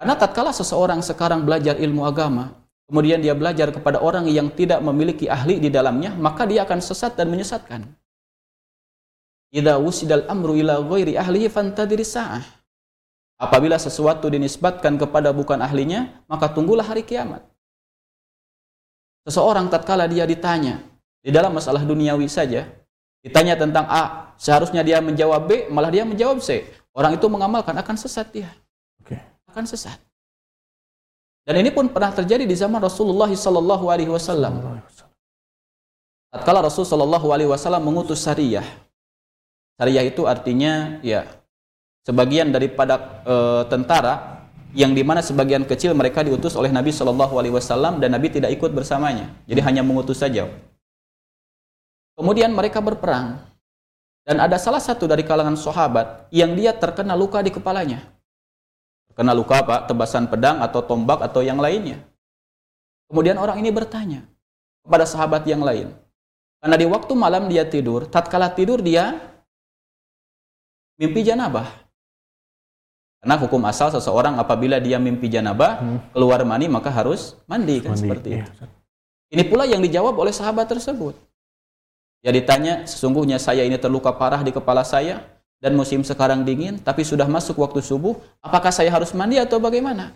Karena 0.00 0.16
tatkala 0.16 0.48
seseorang 0.48 1.04
sekarang 1.04 1.44
belajar 1.44 1.76
ilmu 1.76 2.08
agama, 2.08 2.56
kemudian 2.88 3.20
dia 3.20 3.36
belajar 3.36 3.68
kepada 3.68 4.00
orang 4.00 4.24
yang 4.32 4.48
tidak 4.48 4.80
memiliki 4.80 5.28
ahli 5.28 5.60
di 5.60 5.68
dalamnya, 5.68 6.16
maka 6.16 6.48
dia 6.48 6.64
akan 6.64 6.80
sesat 6.80 7.20
dan 7.20 7.28
menyesatkan. 7.28 7.84
Idza 9.52 9.76
wusidal 9.76 10.24
amru 10.32 10.56
ila 10.56 10.80
ghairi 10.80 11.20
ahlihi 11.20 11.52
fantadiri 11.52 12.02
sa'ah. 12.02 12.40
Apabila 13.36 13.76
sesuatu 13.76 14.32
dinisbatkan 14.32 14.96
kepada 14.96 15.28
bukan 15.28 15.60
ahlinya, 15.60 16.24
maka 16.24 16.48
tunggulah 16.48 16.86
hari 16.86 17.04
kiamat. 17.04 17.44
Seseorang 19.28 19.68
tatkala 19.68 20.08
dia 20.08 20.24
ditanya 20.24 20.80
di 21.20 21.30
dalam 21.30 21.52
masalah 21.52 21.84
duniawi 21.84 22.26
saja, 22.32 22.64
ditanya 23.20 23.54
tentang 23.54 23.86
A, 23.86 24.34
seharusnya 24.40 24.80
dia 24.80 25.04
menjawab 25.04 25.46
B, 25.46 25.50
malah 25.68 25.92
dia 25.92 26.02
menjawab 26.02 26.40
C. 26.40 26.64
Orang 26.96 27.20
itu 27.20 27.26
mengamalkan 27.28 27.76
akan 27.76 27.96
sesat 28.00 28.32
dia. 28.32 28.50
Oke. 29.04 29.20
Akan 29.46 29.68
sesat. 29.68 30.00
Dan 31.42 31.58
ini 31.58 31.74
pun 31.74 31.90
pernah 31.90 32.14
terjadi 32.14 32.46
di 32.46 32.54
zaman 32.54 32.78
Rasulullah 32.78 33.28
sallallahu 33.28 33.90
alaihi 33.90 34.10
wasallam. 34.10 34.80
Tatkala 36.30 36.62
Rasul 36.62 36.86
sallallahu 36.86 37.34
alaihi 37.34 37.50
wasallam 37.50 37.82
mengutus 37.82 38.22
Sariyah. 38.22 38.64
Sariyah 39.82 40.06
itu 40.06 40.30
artinya 40.30 41.02
ya 41.02 41.26
sebagian 42.06 42.54
daripada 42.54 43.18
eh, 43.26 43.62
tentara 43.66 44.46
yang 44.78 44.94
di 44.94 45.02
mana 45.02 45.18
sebagian 45.18 45.66
kecil 45.66 45.90
mereka 45.90 46.22
diutus 46.22 46.54
oleh 46.54 46.70
Nabi 46.70 46.94
Shallallahu 46.94 47.34
Alaihi 47.34 47.50
Wasallam 47.58 47.98
dan 47.98 48.14
Nabi 48.14 48.30
tidak 48.30 48.54
ikut 48.54 48.70
bersamanya, 48.70 49.34
jadi 49.42 49.58
hanya 49.66 49.82
mengutus 49.82 50.22
saja. 50.22 50.46
Kemudian 52.14 52.54
mereka 52.54 52.78
berperang 52.78 53.42
dan 54.22 54.38
ada 54.38 54.54
salah 54.54 54.78
satu 54.78 55.10
dari 55.10 55.26
kalangan 55.26 55.58
sahabat 55.58 56.30
yang 56.30 56.54
dia 56.54 56.70
terkena 56.70 57.18
luka 57.18 57.42
di 57.42 57.50
kepalanya, 57.50 58.06
terkena 59.10 59.34
luka 59.34 59.66
apa? 59.66 59.82
Tebasan 59.90 60.30
pedang 60.30 60.62
atau 60.62 60.78
tombak 60.86 61.26
atau 61.26 61.42
yang 61.42 61.58
lainnya. 61.58 62.06
Kemudian 63.10 63.34
orang 63.34 63.58
ini 63.58 63.74
bertanya 63.74 64.30
kepada 64.86 65.10
sahabat 65.10 65.42
yang 65.42 65.58
lain, 65.58 65.90
karena 66.62 66.78
di 66.78 66.86
waktu 66.86 67.18
malam 67.18 67.50
dia 67.50 67.66
tidur, 67.66 68.06
tatkala 68.06 68.46
tidur 68.46 68.78
dia 68.78 69.31
mimpi 70.98 71.24
janabah. 71.24 71.68
Karena 73.22 73.38
hukum 73.38 73.62
asal 73.70 73.94
seseorang 73.94 74.34
apabila 74.42 74.82
dia 74.82 74.98
mimpi 74.98 75.30
janabah, 75.30 75.78
Hmm. 75.78 75.98
keluar 76.10 76.42
mani 76.42 76.66
maka 76.66 76.90
harus 76.90 77.38
mandi 77.46 77.78
kan 77.78 77.94
Mandi. 77.94 78.02
seperti 78.02 78.28
Iya, 78.34 78.44
itu. 78.50 78.64
Ini 79.32 79.42
pula 79.46 79.64
yang 79.64 79.78
dijawab 79.78 80.18
oleh 80.18 80.34
sahabat 80.34 80.66
tersebut. 80.66 81.14
Ya 82.22 82.34
ditanya, 82.34 82.82
sesungguhnya 82.86 83.38
saya 83.38 83.62
ini 83.62 83.78
terluka 83.78 84.10
parah 84.14 84.42
di 84.42 84.50
kepala 84.50 84.82
saya 84.82 85.22
dan 85.62 85.78
musim 85.78 86.02
sekarang 86.02 86.42
dingin, 86.42 86.82
tapi 86.82 87.06
sudah 87.06 87.26
masuk 87.30 87.62
waktu 87.62 87.78
subuh, 87.78 88.18
apakah 88.42 88.74
saya 88.74 88.90
harus 88.90 89.14
mandi 89.14 89.38
atau 89.38 89.62
bagaimana? 89.62 90.14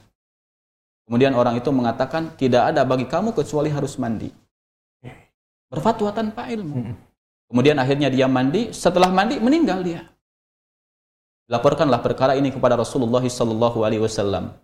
Kemudian 1.07 1.39
orang 1.39 1.55
itu 1.55 1.70
mengatakan, 1.70 2.35
tidak 2.35 2.74
ada 2.74 2.83
bagi 2.83 3.07
kamu 3.07 3.31
kecuali 3.31 3.70
harus 3.70 3.95
mandi. 3.95 4.35
Berfatwa 5.70 6.11
tanpa 6.11 6.51
ilmu. 6.51 6.74
Mm-mm. 6.74 6.95
Kemudian 7.47 7.79
akhirnya 7.79 8.11
dia 8.11 8.27
mandi, 8.27 8.74
setelah 8.74 9.11
mandi 9.11 9.39
meninggal 9.39 9.87
dia. 9.87 10.03
Laporkanlah 11.47 12.03
perkara 12.03 12.34
ini 12.34 12.51
kepada 12.51 12.74
Rasulullah 12.74 13.22
sallallahu 13.22 13.86
alaihi 13.86 14.03
wasallam. 14.03 14.59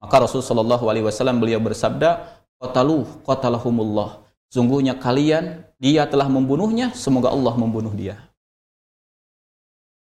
Maka 0.00 0.16
Rasul 0.24 0.44
sallallahu 0.44 0.88
alaihi 0.88 1.04
wasallam 1.08 1.40
beliau 1.40 1.60
bersabda, 1.60 2.40
"Qataluh 2.60 3.08
qatalahumullah." 3.24 4.24
Sungguhnya 4.52 4.96
kalian 4.96 5.64
dia 5.80 6.04
telah 6.04 6.28
membunuhnya, 6.28 6.92
semoga 6.92 7.32
Allah 7.32 7.54
membunuh 7.56 7.92
dia. 7.96 8.18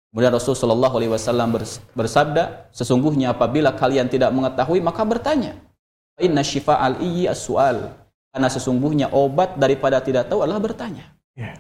Kemudian 0.10 0.34
Rasul 0.34 0.58
sallallahu 0.58 0.98
alaihi 0.98 1.14
wasallam 1.14 1.56
bersabda, 1.96 2.74
sesungguhnya 2.74 3.32
apabila 3.32 3.72
kalian 3.76 4.10
tidak 4.12 4.34
mengetahui 4.34 4.82
maka 4.82 5.06
bertanya. 5.06 5.56
Inna 6.20 6.44
al 6.78 6.96
iyyi 7.00 7.30
as-su'al. 7.30 7.96
Karena 8.32 8.48
sesungguhnya 8.48 9.12
obat 9.12 9.60
daripada 9.60 10.00
tidak 10.00 10.32
tahu 10.32 10.44
adalah 10.48 10.64
bertanya. 10.64 11.12
Yeah. 11.36 11.60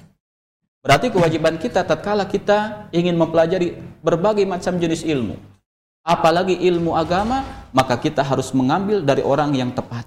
Berarti 0.82 1.14
kewajiban 1.14 1.62
kita 1.62 1.86
tatkala 1.86 2.26
kita 2.26 2.90
ingin 2.96 3.14
mempelajari 3.14 3.78
berbagai 4.02 4.44
macam 4.44 4.76
jenis 4.82 5.06
ilmu, 5.06 5.38
apalagi 6.02 6.58
ilmu 6.58 6.98
agama, 6.98 7.70
maka 7.72 7.96
kita 7.98 8.26
harus 8.26 8.52
mengambil 8.52 9.02
dari 9.06 9.22
orang 9.22 9.54
yang 9.54 9.70
tepat. 9.72 10.04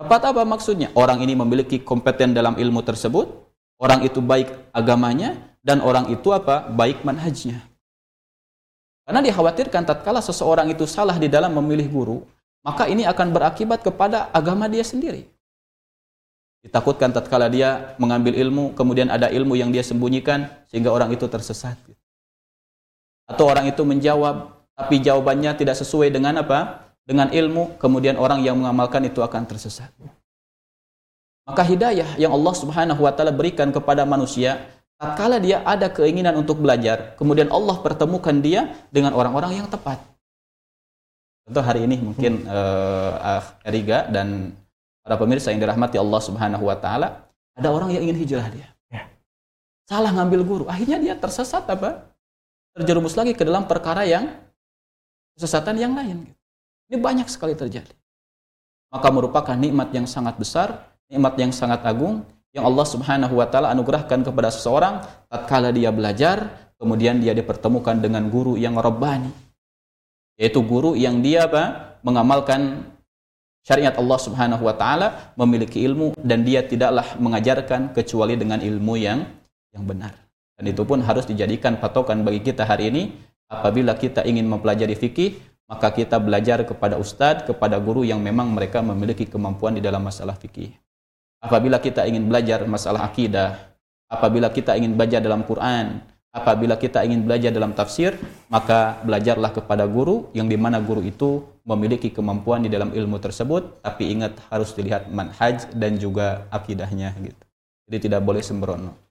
Tepat 0.00 0.32
apa 0.32 0.42
maksudnya? 0.48 0.88
Orang 0.96 1.20
ini 1.20 1.36
memiliki 1.36 1.76
kompeten 1.76 2.32
dalam 2.32 2.56
ilmu 2.56 2.80
tersebut, 2.80 3.28
orang 3.76 4.00
itu 4.00 4.24
baik 4.24 4.48
agamanya, 4.72 5.36
dan 5.60 5.84
orang 5.84 6.08
itu 6.08 6.32
apa? 6.32 6.64
Baik 6.72 7.04
manhajnya. 7.04 7.60
Karena 9.04 9.20
dikhawatirkan 9.20 9.84
tatkala 9.84 10.24
seseorang 10.24 10.72
itu 10.72 10.88
salah 10.88 11.20
di 11.20 11.28
dalam 11.28 11.52
memilih 11.52 11.88
guru, 11.92 12.18
maka 12.64 12.88
ini 12.88 13.04
akan 13.04 13.28
berakibat 13.28 13.84
kepada 13.84 14.32
agama 14.32 14.72
dia 14.72 14.84
sendiri. 14.84 15.28
Ditakutkan 16.60 17.12
tatkala 17.12 17.48
dia 17.48 17.96
mengambil 17.96 18.36
ilmu, 18.36 18.76
kemudian 18.76 19.08
ada 19.08 19.32
ilmu 19.32 19.56
yang 19.56 19.72
dia 19.72 19.80
sembunyikan 19.80 20.48
sehingga 20.68 20.92
orang 20.92 21.12
itu 21.12 21.24
tersesat. 21.24 21.76
Atau 23.30 23.46
orang 23.46 23.70
itu 23.70 23.86
menjawab, 23.86 24.50
tapi 24.74 24.98
jawabannya 24.98 25.54
tidak 25.54 25.78
sesuai 25.78 26.10
dengan 26.10 26.42
apa? 26.42 26.90
Dengan 27.06 27.30
ilmu, 27.30 27.78
kemudian 27.78 28.18
orang 28.18 28.42
yang 28.42 28.58
mengamalkan 28.58 29.06
itu 29.06 29.22
akan 29.22 29.46
tersesat. 29.46 29.94
Maka 31.46 31.62
hidayah 31.66 32.18
yang 32.18 32.30
Allah 32.34 32.54
Subhanahu 32.54 33.02
wa 33.02 33.10
taala 33.14 33.34
berikan 33.34 33.70
kepada 33.70 34.06
manusia, 34.06 34.70
tatkala 34.98 35.42
dia 35.42 35.62
ada 35.66 35.90
keinginan 35.90 36.38
untuk 36.38 36.62
belajar, 36.62 37.18
kemudian 37.18 37.50
Allah 37.50 37.78
pertemukan 37.82 38.34
dia 38.38 38.70
dengan 38.94 39.14
orang-orang 39.14 39.62
yang 39.62 39.66
tepat. 39.66 39.98
Contoh 41.46 41.66
hari 41.66 41.82
ini 41.86 41.98
mungkin 41.98 42.46
uh, 42.46 43.42
Eriga 43.66 44.06
dan 44.06 44.54
para 45.02 45.18
pemirsa 45.18 45.50
yang 45.50 45.58
dirahmati 45.58 45.98
Allah 45.98 46.20
Subhanahu 46.22 46.62
wa 46.62 46.78
taala, 46.78 47.26
ada 47.58 47.68
orang 47.74 47.90
yang 47.90 48.06
ingin 48.06 48.22
hijrah 48.22 48.46
dia. 48.54 48.70
Ya. 48.86 49.10
Salah 49.90 50.14
ngambil 50.14 50.46
guru, 50.46 50.64
akhirnya 50.70 51.02
dia 51.02 51.14
tersesat 51.18 51.66
apa? 51.66 52.06
Terjerumus 52.76 53.18
lagi 53.18 53.34
ke 53.34 53.42
dalam 53.42 53.66
perkara 53.66 54.06
yang 54.06 54.30
kesesatan 55.34 55.74
yang 55.80 55.92
lain. 55.96 56.28
Ini 56.90 56.96
banyak 56.98 57.26
sekali 57.26 57.54
terjadi. 57.54 57.90
Maka 58.90 59.08
merupakan 59.14 59.54
nikmat 59.54 59.94
yang 59.94 60.06
sangat 60.06 60.34
besar, 60.38 60.90
nikmat 61.06 61.38
yang 61.38 61.54
sangat 61.54 61.82
agung 61.86 62.26
yang 62.50 62.66
Allah 62.66 62.86
Subhanahu 62.86 63.38
wa 63.38 63.46
taala 63.46 63.70
anugerahkan 63.70 64.26
kepada 64.26 64.50
seseorang 64.50 65.06
tatkala 65.30 65.70
dia 65.70 65.94
belajar, 65.94 66.50
kemudian 66.82 67.22
dia 67.22 67.30
dipertemukan 67.30 67.94
dengan 68.02 68.26
guru 68.26 68.58
yang 68.58 68.74
rabbani. 68.74 69.30
Yaitu 70.34 70.58
guru 70.62 70.98
yang 70.98 71.22
dia 71.22 71.46
apa? 71.46 71.90
mengamalkan 72.00 72.88
syariat 73.60 73.92
Allah 73.92 74.18
Subhanahu 74.18 74.64
wa 74.64 74.72
taala 74.72 75.36
memiliki 75.36 75.84
ilmu 75.84 76.16
dan 76.16 76.42
dia 76.48 76.64
tidaklah 76.64 77.04
mengajarkan 77.20 77.92
kecuali 77.92 78.34
dengan 78.40 78.58
ilmu 78.58 78.94
yang 78.96 79.20
yang 79.70 79.84
benar. 79.84 80.16
Dan 80.60 80.76
itu 80.76 80.84
pun 80.84 81.00
harus 81.00 81.24
dijadikan 81.24 81.80
patokan 81.80 82.20
bagi 82.20 82.44
kita 82.44 82.68
hari 82.68 82.92
ini 82.92 83.02
apabila 83.48 83.96
kita 83.96 84.28
ingin 84.28 84.44
mempelajari 84.44 84.92
fikih 84.92 85.50
maka 85.70 85.94
kita 85.94 86.18
belajar 86.18 86.66
kepada 86.66 86.98
ustadz, 86.98 87.46
kepada 87.46 87.78
guru 87.78 88.02
yang 88.02 88.18
memang 88.18 88.50
mereka 88.50 88.82
memiliki 88.82 89.22
kemampuan 89.22 89.78
di 89.78 89.78
dalam 89.78 90.02
masalah 90.02 90.34
fikih. 90.34 90.74
Apabila 91.38 91.78
kita 91.78 92.10
ingin 92.10 92.26
belajar 92.26 92.66
masalah 92.66 93.06
akidah, 93.06 93.70
apabila 94.10 94.50
kita 94.50 94.74
ingin 94.74 94.98
belajar 94.98 95.22
dalam 95.22 95.46
Quran, 95.46 96.02
apabila 96.34 96.74
kita 96.74 97.06
ingin 97.06 97.22
belajar 97.22 97.54
dalam 97.54 97.70
tafsir, 97.70 98.18
maka 98.50 98.98
belajarlah 99.06 99.54
kepada 99.54 99.86
guru 99.86 100.26
yang 100.34 100.50
di 100.50 100.58
mana 100.58 100.82
guru 100.82 101.06
itu 101.06 101.46
memiliki 101.62 102.10
kemampuan 102.10 102.66
di 102.66 102.68
dalam 102.68 102.90
ilmu 102.90 103.22
tersebut, 103.22 103.78
tapi 103.78 104.10
ingat 104.10 104.42
harus 104.50 104.74
dilihat 104.74 105.06
manhaj 105.06 105.70
dan 105.70 105.94
juga 106.02 106.50
akidahnya 106.50 107.14
gitu. 107.22 107.44
Jadi 107.86 108.10
tidak 108.10 108.26
boleh 108.26 108.42
sembrono. 108.42 109.09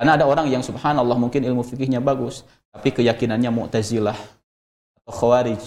Karena 0.00 0.16
ada 0.16 0.24
orang 0.24 0.48
yang 0.48 0.64
subhanallah 0.64 1.20
mungkin 1.20 1.44
ilmu 1.44 1.60
fikihnya 1.60 2.00
bagus, 2.00 2.48
tapi 2.72 2.88
keyakinannya 2.88 3.52
mu'tazilah 3.52 4.16
atau 5.04 5.12
khawarij 5.12 5.60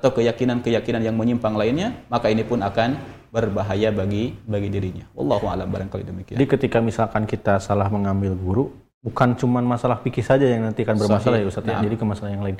atau 0.00 0.16
keyakinan-keyakinan 0.16 1.04
yang 1.04 1.12
menyimpang 1.12 1.52
lainnya, 1.52 1.92
maka 2.08 2.32
ini 2.32 2.40
pun 2.40 2.64
akan 2.64 2.96
berbahaya 3.28 3.92
bagi 3.92 4.32
bagi 4.48 4.72
dirinya. 4.72 5.04
Wallahu 5.12 5.52
a'lam 5.52 5.68
barangkali 5.68 6.08
demikian. 6.08 6.40
Jadi 6.40 6.48
ketika 6.48 6.80
misalkan 6.80 7.28
kita 7.28 7.60
salah 7.60 7.92
mengambil 7.92 8.32
guru, 8.32 8.72
bukan 9.04 9.36
cuma 9.36 9.60
masalah 9.60 10.00
fikih 10.00 10.24
saja 10.24 10.48
yang 10.48 10.64
nanti 10.64 10.80
akan 10.80 10.96
bermasalah 10.96 11.36
Sahih. 11.36 11.44
ya 11.44 11.52
Ustaz 11.52 11.68
ya. 11.68 11.76
Nah. 11.76 11.84
Jadi 11.84 11.96
ke 12.00 12.04
masalah 12.08 12.30
yang 12.32 12.44
lain. 12.48 12.56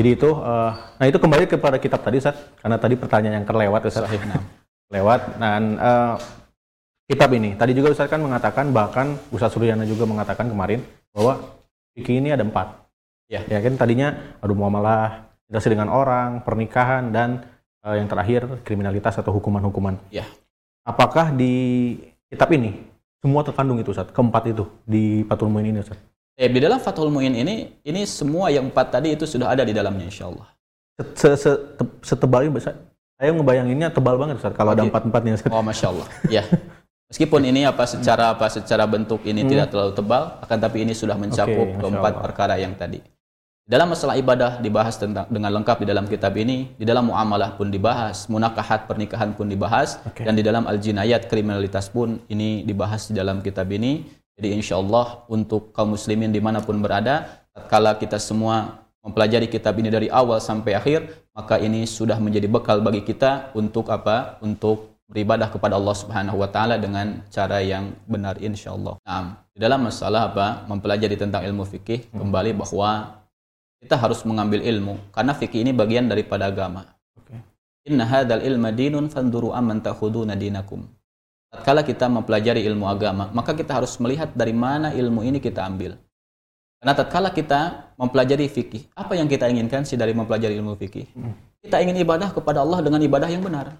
Jadi 0.00 0.08
itu, 0.08 0.30
uh, 0.40 0.72
nah 0.96 1.04
itu 1.04 1.20
kembali 1.20 1.44
kepada 1.52 1.76
kitab 1.76 2.00
tadi, 2.00 2.16
Ustaz. 2.16 2.40
Karena 2.64 2.80
tadi 2.80 2.96
pertanyaan 2.96 3.44
yang 3.44 3.46
kelewat, 3.48 3.92
Ustaz. 3.92 4.08
Nah. 4.08 4.40
Lewat. 4.88 5.20
Dan 5.36 5.76
uh, 5.76 6.16
kitab 7.10 7.34
ini, 7.34 7.58
tadi 7.58 7.74
juga 7.74 7.90
Ustaz 7.90 8.06
kan 8.06 8.22
mengatakan, 8.22 8.70
bahkan 8.70 9.18
Ustaz 9.34 9.50
Suryana 9.50 9.82
juga 9.82 10.06
mengatakan 10.06 10.46
kemarin, 10.46 10.86
bahwa 11.10 11.42
fikih 11.98 12.22
ini 12.22 12.30
ada 12.30 12.46
empat. 12.46 12.86
Ya. 13.26 13.42
ya 13.50 13.58
kan 13.58 13.74
tadinya, 13.74 14.38
aduh 14.38 14.54
muamalah, 14.54 15.26
interaksi 15.50 15.70
dengan 15.74 15.90
orang, 15.90 16.46
pernikahan, 16.46 17.10
dan 17.10 17.42
uh, 17.82 17.98
yang 17.98 18.06
terakhir 18.06 18.46
kriminalitas 18.62 19.18
atau 19.18 19.34
hukuman-hukuman. 19.34 19.98
Ya. 20.14 20.26
Apakah 20.86 21.34
di 21.34 21.94
kitab 22.30 22.50
ini 22.54 22.78
semua 23.18 23.42
terkandung 23.42 23.82
itu 23.82 23.90
Ustaz, 23.90 24.14
keempat 24.14 24.54
itu 24.54 24.70
di 24.86 25.26
Fathul 25.26 25.50
Muin 25.50 25.66
ini 25.66 25.82
Ustaz? 25.82 25.98
Eh, 26.40 26.48
di 26.48 26.56
dalam 26.56 26.80
Fathul 26.80 27.12
Mu'in 27.12 27.36
ini, 27.36 27.68
ini 27.84 28.06
semua 28.08 28.48
yang 28.48 28.72
empat 28.72 28.96
tadi 28.96 29.12
itu 29.12 29.28
sudah 29.28 29.52
ada 29.52 29.60
di 29.60 29.76
dalamnya 29.76 30.08
insya 30.08 30.30
Allah. 30.30 30.48
Setebal 32.00 32.48
ini, 32.48 32.56
saya 32.62 33.30
ngebayanginnya 33.36 33.92
tebal 33.92 34.16
banget 34.16 34.40
Ustaz, 34.40 34.56
kalau 34.56 34.72
okay. 34.72 34.80
ada 34.80 34.82
empat-empatnya 34.88 35.32
Ustaz. 35.36 35.52
Oh 35.52 35.60
Masya 35.60 35.86
Allah, 35.92 36.08
ya. 36.32 36.42
Meskipun 37.10 37.42
ini 37.42 37.66
apa 37.66 37.90
secara 37.90 38.30
apa 38.38 38.46
secara 38.46 38.86
bentuk 38.86 39.26
ini 39.26 39.42
hmm. 39.42 39.50
tidak 39.50 39.66
terlalu 39.74 39.92
tebal, 39.98 40.38
akan 40.46 40.58
tapi 40.62 40.86
ini 40.86 40.94
sudah 40.94 41.18
mencakup 41.18 41.74
okay, 41.74 41.78
keempat 41.82 42.14
perkara 42.22 42.54
yang 42.54 42.78
tadi. 42.78 43.02
Dalam 43.66 43.90
masalah 43.90 44.14
ibadah 44.18 44.62
dibahas 44.62 44.98
tentang 44.98 45.26
dengan 45.30 45.50
lengkap 45.58 45.82
di 45.82 45.86
dalam 45.90 46.06
kitab 46.06 46.38
ini, 46.38 46.70
di 46.74 46.86
dalam 46.86 47.10
muamalah 47.10 47.58
pun 47.58 47.70
dibahas, 47.70 48.30
munakahat 48.30 48.86
pernikahan 48.86 49.34
pun 49.34 49.50
dibahas, 49.50 49.98
okay. 50.06 50.22
dan 50.22 50.38
di 50.38 50.42
dalam 50.42 50.66
al-jinayat 50.70 51.26
kriminalitas 51.26 51.90
pun 51.90 52.22
ini 52.30 52.62
dibahas 52.62 53.10
di 53.10 53.18
dalam 53.18 53.42
kitab 53.42 53.66
ini. 53.74 54.06
Jadi 54.38 54.58
insya 54.58 54.78
Allah 54.78 55.22
untuk 55.30 55.70
kaum 55.70 55.94
muslimin 55.94 56.34
di 56.34 56.42
mana 56.42 56.62
pun 56.62 56.78
berada, 56.82 57.46
tatkala 57.54 57.94
kita 57.94 58.18
semua 58.18 58.86
mempelajari 59.06 59.46
kitab 59.46 59.78
ini 59.78 59.86
dari 59.86 60.06
awal 60.10 60.42
sampai 60.42 60.74
akhir, 60.74 61.06
maka 61.34 61.58
ini 61.62 61.86
sudah 61.86 62.18
menjadi 62.18 62.50
bekal 62.50 62.82
bagi 62.82 63.06
kita 63.06 63.54
untuk 63.54 63.86
apa? 63.90 64.42
Untuk 64.42 64.89
beribadah 65.10 65.50
kepada 65.50 65.74
Allah 65.74 65.92
Subhanahu 65.98 66.38
wa 66.38 66.46
taala 66.46 66.78
dengan 66.78 67.26
cara 67.34 67.58
yang 67.58 67.90
benar 68.06 68.38
insya 68.38 68.70
Allah. 68.78 68.94
Nah, 69.02 69.42
di 69.50 69.58
dalam 69.58 69.82
masalah 69.82 70.30
apa? 70.30 70.46
Mempelajari 70.70 71.18
tentang 71.18 71.42
ilmu 71.42 71.66
fikih 71.66 72.14
kembali 72.14 72.54
bahwa 72.54 73.18
kita 73.82 73.98
harus 73.98 74.22
mengambil 74.22 74.62
ilmu 74.62 75.02
karena 75.10 75.34
fikih 75.34 75.66
ini 75.66 75.74
bagian 75.74 76.06
daripada 76.06 76.46
agama. 76.46 76.86
Inna 77.88 78.04
hadzal 78.06 78.44
ilma 78.44 78.70
dinun 78.70 79.10
fanduru 79.10 79.50
amman 79.56 79.82
ta'khuduna 79.82 80.36
dinakum. 80.38 80.84
Tatkala 81.50 81.82
kita 81.82 82.06
mempelajari 82.06 82.62
ilmu 82.62 82.86
agama, 82.86 83.26
maka 83.34 83.56
kita 83.56 83.74
harus 83.74 83.98
melihat 83.98 84.30
dari 84.36 84.54
mana 84.54 84.94
ilmu 84.94 85.26
ini 85.26 85.42
kita 85.42 85.66
ambil. 85.66 85.98
Karena 86.78 86.92
tatkala 86.94 87.34
kita 87.34 87.90
mempelajari 87.98 88.46
fikih, 88.46 88.86
apa 88.94 89.18
yang 89.18 89.26
kita 89.26 89.50
inginkan 89.50 89.82
sih 89.82 89.98
dari 89.98 90.14
mempelajari 90.14 90.54
ilmu 90.54 90.78
fikih? 90.78 91.10
Hmm. 91.16 91.34
Kita 91.60 91.82
ingin 91.82 91.98
ibadah 91.98 92.30
kepada 92.30 92.62
Allah 92.62 92.78
dengan 92.80 93.02
ibadah 93.02 93.26
yang 93.26 93.42
benar. 93.42 93.74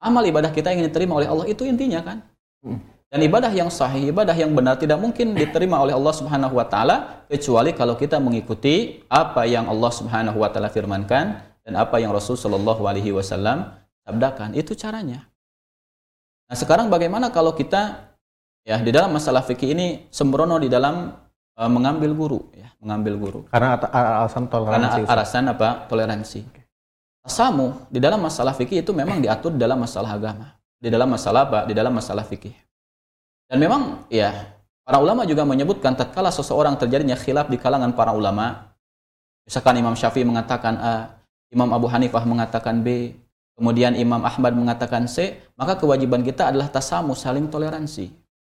Amal 0.00 0.24
ibadah 0.28 0.52
kita 0.52 0.70
ingin 0.72 0.88
diterima 0.92 1.16
oleh 1.16 1.28
Allah 1.28 1.46
itu 1.48 1.64
intinya 1.64 2.00
kan? 2.04 2.18
Hmm. 2.62 2.80
Dan 3.06 3.22
ibadah 3.22 3.48
yang 3.54 3.70
sahih, 3.70 4.10
ibadah 4.10 4.34
yang 4.34 4.52
benar 4.52 4.76
tidak 4.76 4.98
mungkin 4.98 5.32
diterima 5.32 5.78
oleh 5.78 5.94
Allah 5.94 6.14
Subhanahu 6.14 6.58
wa 6.58 6.66
taala 6.66 7.26
kecuali 7.30 7.72
kalau 7.72 7.94
kita 7.94 8.18
mengikuti 8.18 9.00
apa 9.06 9.46
yang 9.46 9.70
Allah 9.70 9.90
Subhanahu 9.94 10.42
wa 10.42 10.50
taala 10.50 10.68
firmankan 10.68 11.38
dan 11.64 11.74
apa 11.78 12.02
yang 12.02 12.10
Rasul 12.10 12.34
sallallahu 12.34 12.82
alaihi 12.84 13.14
wasallam 13.14 13.72
sabdakan. 14.04 14.58
Itu 14.58 14.74
caranya. 14.74 15.24
Nah 16.46 16.56
sekarang 16.58 16.90
bagaimana 16.90 17.30
kalau 17.30 17.54
kita 17.54 18.14
ya 18.66 18.82
di 18.82 18.90
dalam 18.90 19.14
masalah 19.14 19.46
fikih 19.46 19.70
ini 19.74 19.86
sembrono 20.10 20.58
di 20.58 20.66
dalam 20.66 21.14
uh, 21.54 21.70
mengambil 21.70 22.10
guru 22.12 22.40
ya 22.50 22.74
mengambil 22.82 23.14
guru 23.14 23.40
karena 23.54 23.78
alasan 23.78 24.50
toleransi 24.50 25.00
karena 25.06 25.14
alasan 25.14 25.44
apa 25.54 25.68
toleransi 25.86 26.40
samu 27.26 27.74
di 27.90 27.98
dalam 27.98 28.22
masalah 28.22 28.54
fikih 28.54 28.80
itu 28.86 28.94
memang 28.94 29.18
diatur 29.20 29.52
di 29.52 29.60
dalam 29.60 29.82
masalah 29.82 30.14
agama 30.14 30.56
di 30.76 30.88
dalam 30.92 31.08
masalah 31.08 31.48
apa 31.48 31.58
di 31.66 31.74
dalam 31.74 31.92
masalah 31.92 32.22
fikih 32.22 32.54
Dan 33.46 33.62
memang 33.62 34.06
ya 34.10 34.56
para 34.86 34.98
ulama 35.02 35.26
juga 35.26 35.42
menyebutkan 35.42 35.98
tatkala 35.98 36.30
seseorang 36.30 36.78
terjadinya 36.78 37.18
khilaf 37.18 37.50
di 37.50 37.58
kalangan 37.58 37.94
para 37.94 38.14
ulama, 38.14 38.74
misalkan 39.46 39.78
Imam 39.78 39.94
Syafi'i 39.98 40.22
mengatakan 40.22 40.74
A, 40.78 40.94
Imam 41.50 41.70
Abu 41.70 41.90
Hanifah 41.90 42.22
mengatakan 42.26 42.82
B, 42.82 43.14
kemudian 43.58 43.94
Imam 43.98 44.22
Ahmad 44.22 44.54
mengatakan 44.54 45.06
C, 45.06 45.42
maka 45.54 45.78
kewajiban 45.78 46.26
kita 46.26 46.50
adalah 46.50 46.66
tasamu, 46.70 47.14
saling 47.14 47.46
toleransi. 47.46 48.10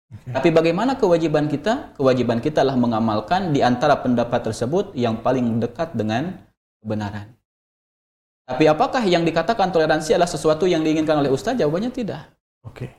Okay. 0.08 0.32
Tapi 0.40 0.48
bagaimana 0.56 0.96
kewajiban 0.96 1.52
kita? 1.52 1.92
Kewajiban 2.00 2.40
kita 2.40 2.64
adalah 2.64 2.80
mengamalkan 2.80 3.52
di 3.52 3.60
antara 3.60 4.00
pendapat 4.00 4.40
tersebut 4.40 4.96
yang 4.96 5.20
paling 5.20 5.60
dekat 5.60 5.92
dengan 5.92 6.32
kebenaran. 6.80 7.37
Tapi 8.48 8.64
apakah 8.64 9.04
yang 9.04 9.28
dikatakan 9.28 9.68
toleransi 9.68 10.16
adalah 10.16 10.30
sesuatu 10.30 10.64
yang 10.64 10.80
diinginkan 10.80 11.20
oleh 11.20 11.28
ustaz? 11.28 11.52
Jawabannya 11.60 11.92
tidak. 11.92 12.32
Oke. 12.64 12.88
Okay. 12.88 12.90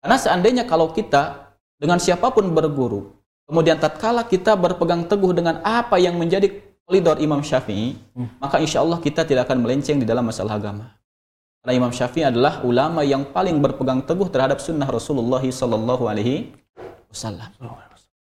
Karena 0.00 0.16
seandainya 0.16 0.64
kalau 0.64 0.88
kita 0.88 1.52
dengan 1.76 2.00
siapa 2.00 2.32
pun 2.32 2.48
berguru, 2.48 3.12
kemudian 3.44 3.76
tatkala 3.76 4.24
kita 4.24 4.56
berpegang 4.56 5.04
teguh 5.04 5.36
dengan 5.36 5.60
apa 5.60 6.00
yang 6.00 6.16
menjadi 6.16 6.48
koridor 6.88 7.20
Imam 7.20 7.44
Syafi'i, 7.44 7.92
hmm. 8.16 8.40
maka 8.40 8.56
insya 8.56 8.80
Allah 8.80 8.96
kita 8.96 9.28
tidak 9.28 9.50
akan 9.50 9.60
melenceng 9.60 10.00
di 10.00 10.08
dalam 10.08 10.24
masalah 10.24 10.56
agama. 10.56 10.96
Karena 11.60 11.72
Imam 11.82 11.92
Syafi'i 11.92 12.24
adalah 12.24 12.62
ulama 12.62 13.02
yang 13.02 13.26
paling 13.34 13.58
berpegang 13.58 14.00
teguh 14.06 14.30
terhadap 14.32 14.62
sunnah 14.62 14.86
Rasulullah 14.86 15.42
Sallallahu 15.42 16.06
Alaihi 16.06 16.54
Wasallam. 17.10 17.52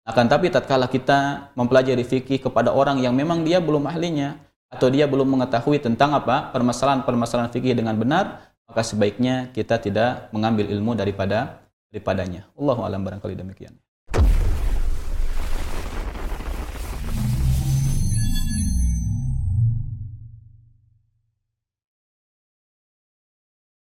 Akan 0.09 0.27
tapi 0.27 0.49
tatkala 0.49 0.89
kita 0.89 1.53
mempelajari 1.53 2.03
fikih 2.03 2.41
kepada 2.41 2.73
orang 2.73 2.99
yang 3.05 3.12
memang 3.12 3.45
dia 3.45 3.61
belum 3.61 3.85
ahlinya, 3.91 4.41
atau 4.71 4.91
dia 4.91 5.07
belum 5.07 5.39
mengetahui 5.39 5.79
tentang 5.79 6.12
apa 6.12 6.51
permasalahan-permasalahan 6.51 7.51
fikih 7.55 7.79
dengan 7.79 7.95
benar, 7.95 8.51
maka 8.67 8.83
sebaiknya 8.83 9.55
kita 9.55 9.79
tidak 9.79 10.27
mengambil 10.35 10.67
ilmu 10.67 10.99
daripada 10.99 11.62
daripadanya. 11.95 12.51
Allahu 12.59 12.83
alam 12.83 13.07
barangkali 13.07 13.39
demikian. 13.39 13.79